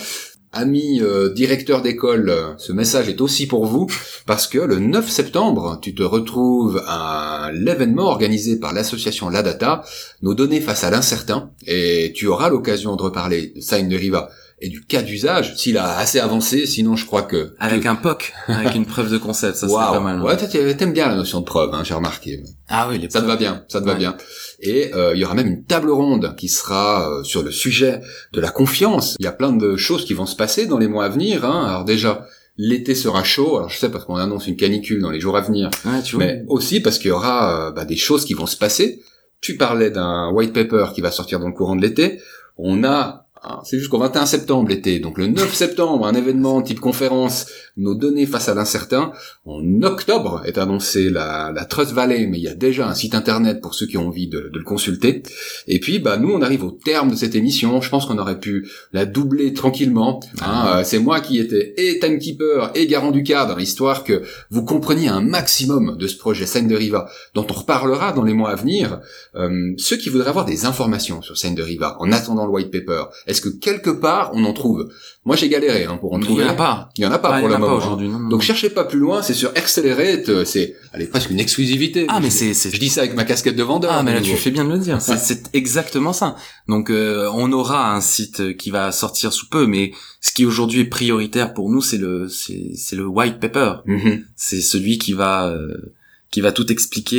Amis 0.55 1.01
euh, 1.01 1.33
directeurs 1.33 1.81
d'école, 1.81 2.29
euh, 2.29 2.53
ce 2.59 2.75
message 2.75 3.09
est 3.09 3.23
aussi 3.23 3.47
pour 3.47 3.65
vous 3.65 3.87
parce 4.27 4.47
que 4.47 4.59
le 4.59 4.79
9 4.79 5.09
septembre, 5.09 5.79
tu 5.81 5.95
te 5.95 6.03
retrouves 6.03 6.83
à 6.87 7.51
l'événement 7.55 8.05
organisé 8.05 8.61
par 8.61 8.75
l'association 8.75 9.31
La 9.31 9.43
Data, 9.43 9.83
nos 10.21 10.35
données 10.35 10.61
face 10.61 10.85
à 10.85 10.91
l'incertain, 10.91 11.53
et 11.67 12.13
tu 12.15 12.27
auras 12.27 12.51
l'occasion 12.51 12.97
de 12.97 13.03
reparler 13.03 13.55
de 13.57 13.61
Sign 13.63 13.89
de 13.89 13.97
Riva 13.97 14.29
et 14.65 14.69
du 14.69 14.85
cas 14.87 15.03
d'usage, 15.03 15.57
s'il 15.57 15.77
a 15.77 15.99
assez 15.99 16.21
avancé, 16.21 16.67
sinon 16.67 16.97
je 16.97 17.05
crois 17.05 17.23
que... 17.23 17.55
Avec 17.59 17.85
un 17.85 17.97
POC, 17.97 18.33
avec 18.49 18.75
une 18.75 18.87
preuve 18.87 19.11
de 19.11 19.19
concept, 19.19 19.57
ça 19.57 19.67
Waouh. 19.67 19.87
c'est 19.89 19.99
pas 19.99 20.01
mal. 20.01 20.19
hein. 20.19 20.23
Ouais, 20.23 20.37
toi, 20.37 20.47
t'aimes 20.49 20.93
bien 20.93 21.09
la 21.09 21.17
notion 21.17 21.41
de 21.41 21.45
preuve, 21.45 21.75
hein, 21.75 21.83
j'ai 21.85 21.95
remarqué. 21.95 22.43
Ah 22.69 22.87
oui, 22.89 22.99
les 22.99 23.11
Ça 23.11 23.21
te 23.21 23.27
va 23.27 23.37
bien, 23.37 23.65
ça 23.69 23.81
te 23.81 23.87
va 23.87 23.95
bien. 23.95 24.17
Et 24.61 24.95
euh, 24.95 25.13
il 25.15 25.21
y 25.21 25.25
aura 25.25 25.35
même 25.35 25.49
une 25.49 25.65
table 25.65 25.91
ronde 25.91 26.35
qui 26.37 26.49
sera 26.49 27.11
euh, 27.11 27.25
sur 27.25 27.43
le 27.43 27.51
sujet 27.51 28.01
de 28.33 28.41
la 28.41 28.51
confiance. 28.51 29.17
Il 29.19 29.25
y 29.25 29.29
a 29.29 29.33
plein 29.33 29.53
de 29.53 29.77
choses 29.77 30.05
qui 30.05 30.15
vont 30.15 30.27
se 30.27 30.37
passer 30.37 30.67
dans 30.67 30.79
les 30.79 30.87
mois 30.89 31.05
à 31.05 31.09
venir. 31.09 31.45
Hein. 31.45 31.67
Alors 31.69 31.85
déjà, 31.85 32.27
l'été 32.57 32.95
sera 32.95 33.25
chaud. 33.25 33.57
Alors 33.57 33.69
je 33.69 33.79
sais 33.79 33.91
parce 33.91 34.05
qu'on 34.05 34.15
annonce 34.17 34.47
une 34.47 34.57
canicule 34.57 35.03
dans 35.03 35.11
les 35.11 35.19
jours 35.21 35.37
à 35.37 35.41
venir, 35.41 35.71
Ouais, 35.85 36.01
tu 36.03 36.15
vois. 36.17 36.25
mais 36.25 36.45
aussi 36.47 36.81
parce 36.81 36.99
qu'il 36.99 37.09
y 37.09 37.13
aura 37.13 37.69
euh, 37.69 37.71
bah, 37.73 37.85
des 37.85 37.97
choses 37.97 38.25
qui 38.25 38.35
vont 38.35 38.47
se 38.47 38.57
passer. 38.57 39.03
Tu 39.41 39.57
parlais 39.57 39.91
d'un 39.91 40.31
white 40.31 40.53
paper 40.53 40.87
qui 40.95 41.01
va 41.01 41.11
sortir 41.11 41.41
dans 41.41 41.49
le 41.49 41.53
courant 41.55 41.75
de 41.75 41.83
l'été. 41.83 42.21
On 42.57 42.85
a 42.85 43.22
c'est 43.65 43.79
jusqu'au 43.79 43.99
21 43.99 44.27
septembre 44.27 44.69
l'été. 44.69 45.01
Donc 45.01 45.19
le 45.19 45.27
9 45.27 45.53
septembre, 45.53 46.07
un 46.07 46.15
événement 46.15 46.63
type 46.63 46.81
conférence, 46.81 47.47
nos 47.77 47.95
données 47.95 48.27
face 48.27 48.49
à 48.49 48.55
l'incertain. 48.55 49.13
En 49.45 49.83
octobre 49.83 50.43
est 50.45 50.59
annoncée 50.59 51.11
la, 51.11 51.53
la 51.55 51.65
Trust 51.65 51.93
Valley, 51.93 52.27
mais 52.27 52.39
il 52.39 52.43
y 52.45 52.49
a 52.49 52.55
déjà 52.55 52.89
un 52.89 52.95
site 52.95 53.15
internet 53.15 53.61
pour 53.61 53.75
ceux 53.75 53.87
qui 53.87 53.97
ont 53.99 54.09
envie 54.09 54.29
de, 54.29 54.51
de 54.53 54.59
le 54.59 54.65
consulter. 54.65 55.23
Et 55.67 55.81
puis, 55.81 55.99
bah 55.99 56.17
nous, 56.17 56.31
on 56.33 56.43
arrive 56.43 56.65
au 56.65 56.71
terme 56.71 57.11
de 57.11 57.17
cette 57.17 57.35
émission. 57.35 57.81
Je 57.81 57.89
pense 57.91 58.07
qu'on 58.07 58.19
aurait 58.19 58.39
pu 58.39 58.69
la 58.93 59.07
doubler 59.07 59.53
tranquillement. 59.55 60.21
Hein, 60.43 60.67
euh, 60.79 60.83
c'est 60.85 60.99
moi 60.99 61.21
qui 61.21 61.39
étais 61.39 61.75
et 61.77 61.99
timekeeper 61.99 62.71
et 62.75 62.87
garant 62.87 63.11
du 63.11 63.23
cadre, 63.23 63.59
histoire 63.61 64.05
que 64.05 64.23
vous 64.51 64.65
compreniez 64.65 65.09
un 65.09 65.21
maximum 65.23 65.97
de 65.97 66.07
ce 66.07 66.17
projet 66.17 66.47
Sign 66.47 66.69
de 66.69 66.77
Riva, 66.77 67.09
dont 67.35 67.47
on 67.49 67.55
reparlera 67.55 68.13
dans 68.13 68.23
les 68.25 68.35
mois 68.35 68.51
à 68.51 68.57
venir. 68.57 69.01
Euh, 69.35 69.73
ceux 69.79 69.97
qui 69.97 70.09
voudraient 70.09 70.29
avoir 70.29 70.45
des 70.45 70.65
informations 70.67 71.23
sur 71.23 71.37
Sign 71.37 71.55
de 71.55 71.63
Riva, 71.63 71.97
en 72.01 72.13
attendant 72.13 72.47
le 72.47 72.53
white 72.53 72.71
paper, 72.71 73.05
est-ce 73.27 73.41
que 73.41 73.49
quelque 73.49 73.91
part 73.91 74.31
on 74.35 74.45
en 74.45 74.53
trouve? 74.53 74.89
Moi, 75.25 75.37
j'ai 75.37 75.49
galéré 75.49 75.85
hein, 75.85 75.99
pour 76.01 76.13
en 76.13 76.19
Mais 76.19 76.25
il 76.25 76.27
trouver. 76.27 76.45
y 76.45 76.47
en 76.49 76.51
a 76.51 76.55
pas. 76.55 76.89
Il 76.97 77.05
y 77.05 77.07
en 77.07 77.13
a 77.13 77.19
pas 77.19 77.31
Ah, 77.35 77.39
pour 77.41 77.49
le 77.49 77.55
pas 77.63 77.73
moment. 77.73 77.83
aujourd'hui. 77.85 78.09
non, 78.09 78.19
non, 78.19 78.29
Donc 78.29 78.43
cherchez 78.43 78.71
pas 78.71 78.85
plus 78.85 78.99
loin, 78.99 79.23
c'est 79.23 79.35
sur 79.35 79.51
Accelerate, 79.55 80.29
euh, 80.29 80.45
c'est 80.45 80.77
allez 80.93 81.07
presque 81.07 81.31
une 81.31 81.41
exclusivité. 81.41 82.07
Ah 82.09 82.21
mais 82.21 82.31
c'est 82.31 82.53
c'est 82.55 82.71
je 82.71 82.79
dis 82.79 82.89
ça 82.89 83.01
avec 83.01 83.15
ma 83.15 83.25
casquette 83.25 83.57
de 83.57 83.63
vendeur. 83.63 83.93
Ah 83.93 84.03
mais 84.03 84.15
là 84.15 84.21
tu 84.21 84.37
fais 84.37 84.51
bien 84.51 84.65
de 84.65 84.73
le 84.73 84.79
dire, 84.79 85.01
c'est 85.01 85.51
exactement 85.55 86.13
ça. 86.13 86.37
Donc 86.69 86.91
euh, 86.91 87.29
on 87.35 87.51
aura 87.53 87.95
un 87.95 88.01
site 88.01 88.57
qui 88.57 88.71
va 88.71 88.93
sortir 88.93 89.33
sous 89.33 89.49
peu, 89.49 89.67
mais 89.67 89.93
ce 90.21 90.33
qui 90.33 90.45
aujourd'hui 90.45 90.81
est 90.81 90.85
prioritaire 90.85 91.55
pour 91.55 91.71
nous, 91.71 91.81
c'est 91.81 91.99
le 91.99 92.29
c'est 92.29 92.97
le 92.97 93.07
white 93.07 93.41
paper. 93.41 93.75
Mhm. 93.87 94.25
C'est 94.37 94.61
celui 94.61 94.99
qui 94.99 95.13
va 95.13 95.49
euh, 95.49 95.95
qui 96.31 96.41
va 96.41 96.53
tout 96.53 96.71
expliquer 96.73 97.17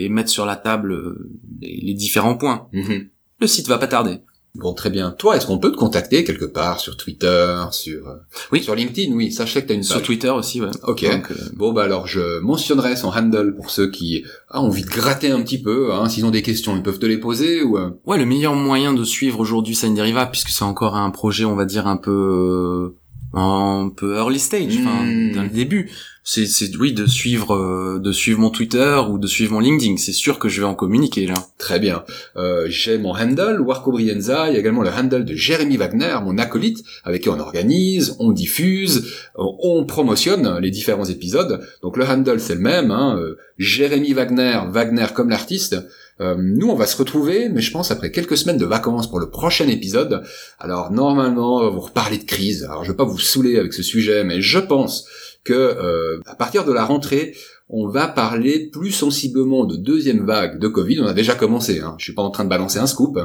et, 0.00 0.04
et 0.04 0.08
mettre 0.08 0.30
sur 0.30 0.44
la 0.46 0.56
table 0.56 0.92
euh, 0.92 1.30
les, 1.60 1.80
les 1.82 1.94
différents 1.94 2.36
points. 2.36 2.68
Mhm. 2.72 3.08
Le 3.40 3.46
site 3.46 3.68
va 3.68 3.78
pas 3.78 3.86
tarder. 3.86 4.18
Bon, 4.58 4.74
très 4.74 4.90
bien. 4.90 5.12
Toi, 5.12 5.36
est-ce 5.36 5.46
qu'on 5.46 5.58
peut 5.58 5.70
te 5.70 5.76
contacter 5.76 6.24
quelque 6.24 6.44
part 6.44 6.80
sur 6.80 6.96
Twitter, 6.96 7.56
sur 7.70 8.08
euh, 8.08 8.16
Oui. 8.52 8.62
sur 8.62 8.74
LinkedIn? 8.74 9.14
Oui, 9.14 9.30
sais 9.32 9.62
que 9.62 9.68
t'as 9.68 9.74
une 9.74 9.82
Sur 9.84 9.96
page. 9.96 10.06
Twitter 10.06 10.30
aussi, 10.30 10.60
ouais. 10.60 10.68
Ok. 10.82 11.04
Donc, 11.08 11.30
euh, 11.30 11.34
Bon, 11.54 11.72
bah 11.72 11.84
alors, 11.84 12.06
je 12.08 12.40
mentionnerai 12.40 12.96
son 12.96 13.08
handle 13.08 13.54
pour 13.54 13.70
ceux 13.70 13.88
qui 13.90 14.24
ah, 14.50 14.60
ont 14.60 14.66
envie 14.66 14.82
de 14.82 14.88
gratter 14.90 15.30
un 15.30 15.40
petit 15.42 15.62
peu. 15.62 15.92
Hein, 15.92 16.08
S'ils 16.08 16.26
ont 16.26 16.30
des 16.30 16.42
questions, 16.42 16.76
ils 16.76 16.82
peuvent 16.82 16.98
te 16.98 17.06
les 17.06 17.18
poser 17.18 17.62
ou. 17.62 17.78
euh, 17.78 17.90
Ouais, 18.04 18.18
le 18.18 18.26
meilleur 18.26 18.54
moyen 18.54 18.92
de 18.92 19.04
suivre 19.04 19.38
aujourd'hui 19.40 19.74
Sign 19.76 19.94
Deriva, 19.94 20.26
puisque 20.26 20.48
c'est 20.50 20.64
encore 20.64 20.96
un 20.96 21.10
projet, 21.10 21.44
on 21.44 21.54
va 21.54 21.64
dire, 21.64 21.86
un 21.86 21.96
peu, 21.96 22.96
un 23.38 23.88
peu 23.88 24.16
early 24.16 24.38
stage, 24.38 24.76
enfin, 24.80 25.04
Mm. 25.04 25.32
dans 25.34 25.42
le 25.42 25.48
début, 25.48 25.90
c'est, 26.24 26.44
c'est, 26.46 26.76
oui, 26.76 26.92
de 26.92 27.06
suivre, 27.06 27.54
euh, 27.54 27.98
de 27.98 28.12
suivre 28.12 28.38
mon 28.38 28.50
Twitter 28.50 29.00
ou 29.08 29.18
de 29.18 29.26
suivre 29.26 29.52
mon 29.54 29.60
LinkedIn. 29.60 29.96
C'est 29.96 30.12
sûr 30.12 30.38
que 30.38 30.48
je 30.50 30.60
vais 30.60 30.66
en 30.66 30.74
communiquer, 30.74 31.26
là. 31.26 31.34
Très 31.56 31.78
bien. 31.78 32.04
Euh, 32.36 32.66
J'ai 32.68 32.98
mon 32.98 33.14
handle, 33.16 33.60
Warco 33.62 33.92
Brienza. 33.92 34.48
Il 34.48 34.52
y 34.52 34.56
a 34.56 34.60
également 34.60 34.82
le 34.82 34.90
handle 34.90 35.24
de 35.24 35.34
Jérémy 35.34 35.78
Wagner, 35.78 36.16
mon 36.22 36.36
acolyte, 36.36 36.84
avec 37.04 37.22
qui 37.22 37.30
on 37.30 37.38
organise, 37.40 38.14
on 38.18 38.32
diffuse, 38.32 39.10
on, 39.36 39.56
on 39.62 39.84
promotionne 39.86 40.58
les 40.60 40.70
différents 40.70 41.06
épisodes. 41.06 41.66
Donc 41.82 41.96
le 41.96 42.04
handle, 42.04 42.40
c'est 42.40 42.56
le 42.56 42.60
même. 42.60 42.90
Hein, 42.90 43.16
euh, 43.18 43.38
Jérémy 43.56 44.12
Wagner, 44.12 44.60
Wagner 44.68 45.06
comme 45.14 45.30
l'artiste. 45.30 45.76
Euh, 46.20 46.36
nous, 46.38 46.68
on 46.68 46.74
va 46.74 46.86
se 46.86 46.96
retrouver, 46.96 47.48
mais 47.48 47.60
je 47.60 47.70
pense 47.70 47.90
après 47.90 48.10
quelques 48.10 48.36
semaines 48.36 48.58
de 48.58 48.64
vacances 48.64 49.08
pour 49.08 49.20
le 49.20 49.30
prochain 49.30 49.68
épisode. 49.68 50.22
Alors 50.58 50.90
normalement, 50.90 51.58
on 51.58 51.62
va 51.62 51.70
vous 51.70 51.80
reparler 51.80 52.18
de 52.18 52.24
crise. 52.24 52.64
Alors 52.64 52.84
je 52.84 52.90
vais 52.90 52.96
pas 52.96 53.04
vous 53.04 53.18
saouler 53.18 53.58
avec 53.58 53.72
ce 53.72 53.82
sujet, 53.82 54.24
mais 54.24 54.40
je 54.40 54.58
pense 54.58 55.06
que 55.44 55.54
euh, 55.54 56.20
à 56.26 56.34
partir 56.34 56.64
de 56.64 56.72
la 56.72 56.84
rentrée, 56.84 57.34
on 57.70 57.88
va 57.88 58.08
parler 58.08 58.70
plus 58.70 58.92
sensiblement 58.92 59.64
de 59.64 59.76
deuxième 59.76 60.24
vague 60.24 60.58
de 60.58 60.68
Covid. 60.68 61.00
On 61.00 61.06
a 61.06 61.12
déjà 61.12 61.34
commencé. 61.34 61.80
Hein. 61.80 61.94
Je 61.98 62.04
suis 62.04 62.14
pas 62.14 62.22
en 62.22 62.30
train 62.30 62.44
de 62.44 62.48
balancer 62.48 62.78
un 62.78 62.86
scoop. 62.86 63.18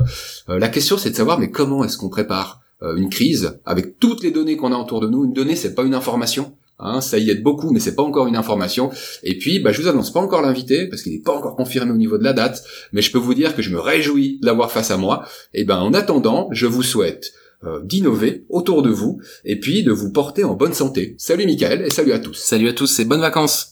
Euh, 0.50 0.60
la 0.60 0.70
question, 0.70 0.98
c'est 0.98 1.12
de 1.12 1.16
savoir, 1.16 1.40
mais 1.40 1.52
comment 1.52 1.84
est-ce 1.84 1.98
qu'on 1.98 2.10
prépare 2.10 2.62
euh, 2.82 2.96
une 2.96 3.10
crise 3.10 3.60
avec 3.66 4.00
toutes 4.00 4.24
les 4.24 4.32
données 4.32 4.58
qu'on 4.58 4.74
a 4.74 4.78
autour 4.78 5.00
de 5.00 5.08
nous? 5.08 5.26
Une 5.26 5.34
donnée, 5.34 5.56
c'est 5.56 5.76
pas 5.76 5.84
une 5.84 5.96
information. 5.96 6.56
Hein, 6.80 7.02
ça 7.02 7.18
y 7.18 7.30
aide 7.30 7.44
beaucoup, 7.44 7.72
mais 7.72 7.80
c'est 7.80 7.96
pas 7.96 8.04
encore 8.04 8.28
une 8.28 8.36
information. 8.36 8.92
Et 9.24 9.38
puis, 9.38 9.60
bah, 9.60 9.72
je 9.72 9.82
vous 9.82 9.88
annonce 9.88 10.12
pas 10.12 10.20
encore 10.20 10.42
l'invité 10.42 10.88
parce 10.88 11.02
qu'il 11.02 11.14
n'est 11.14 11.22
pas 11.22 11.34
encore 11.34 11.56
confirmé 11.56 11.92
au 11.92 11.98
niveau 11.98 12.18
de 12.18 12.24
la 12.24 12.34
date, 12.34 12.64
mais 12.92 13.02
je 13.02 13.12
peux 13.12 13.20
vous 13.20 13.34
dire 13.34 13.56
que 13.56 13.62
je 13.62 13.70
me 13.70 13.80
réjouis 13.80 14.40
de 14.42 14.46
l'avoir 14.46 14.72
face 14.72 14.92
à 14.92 14.98
moi. 14.98 15.26
Et 15.54 15.64
ben, 15.64 15.78
en 15.78 15.94
attendant, 15.94 16.50
je 16.52 16.66
vous 16.66 16.84
souhaite 16.84 17.34
euh, 17.64 17.82
d'innover 17.84 18.46
autour 18.50 18.82
de 18.82 18.90
vous 18.90 19.22
et 19.46 19.60
puis 19.60 19.84
de 19.84 19.92
vous 19.92 20.12
porter 20.12 20.44
en 20.44 20.56
bonne 20.56 20.74
santé. 20.74 21.16
Salut 21.18 21.46
Michael 21.46 21.84
et 21.84 21.90
salut 21.90 22.12
à 22.12 22.20
tous. 22.20 22.34
Salut 22.34 22.68
à 22.68 22.74
tous 22.74 23.00
et 23.00 23.06
bonnes 23.06 23.22
vacances! 23.22 23.72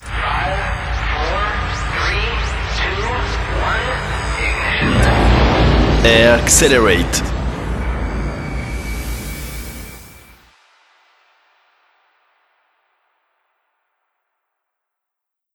Accelerate. 6.04 7.31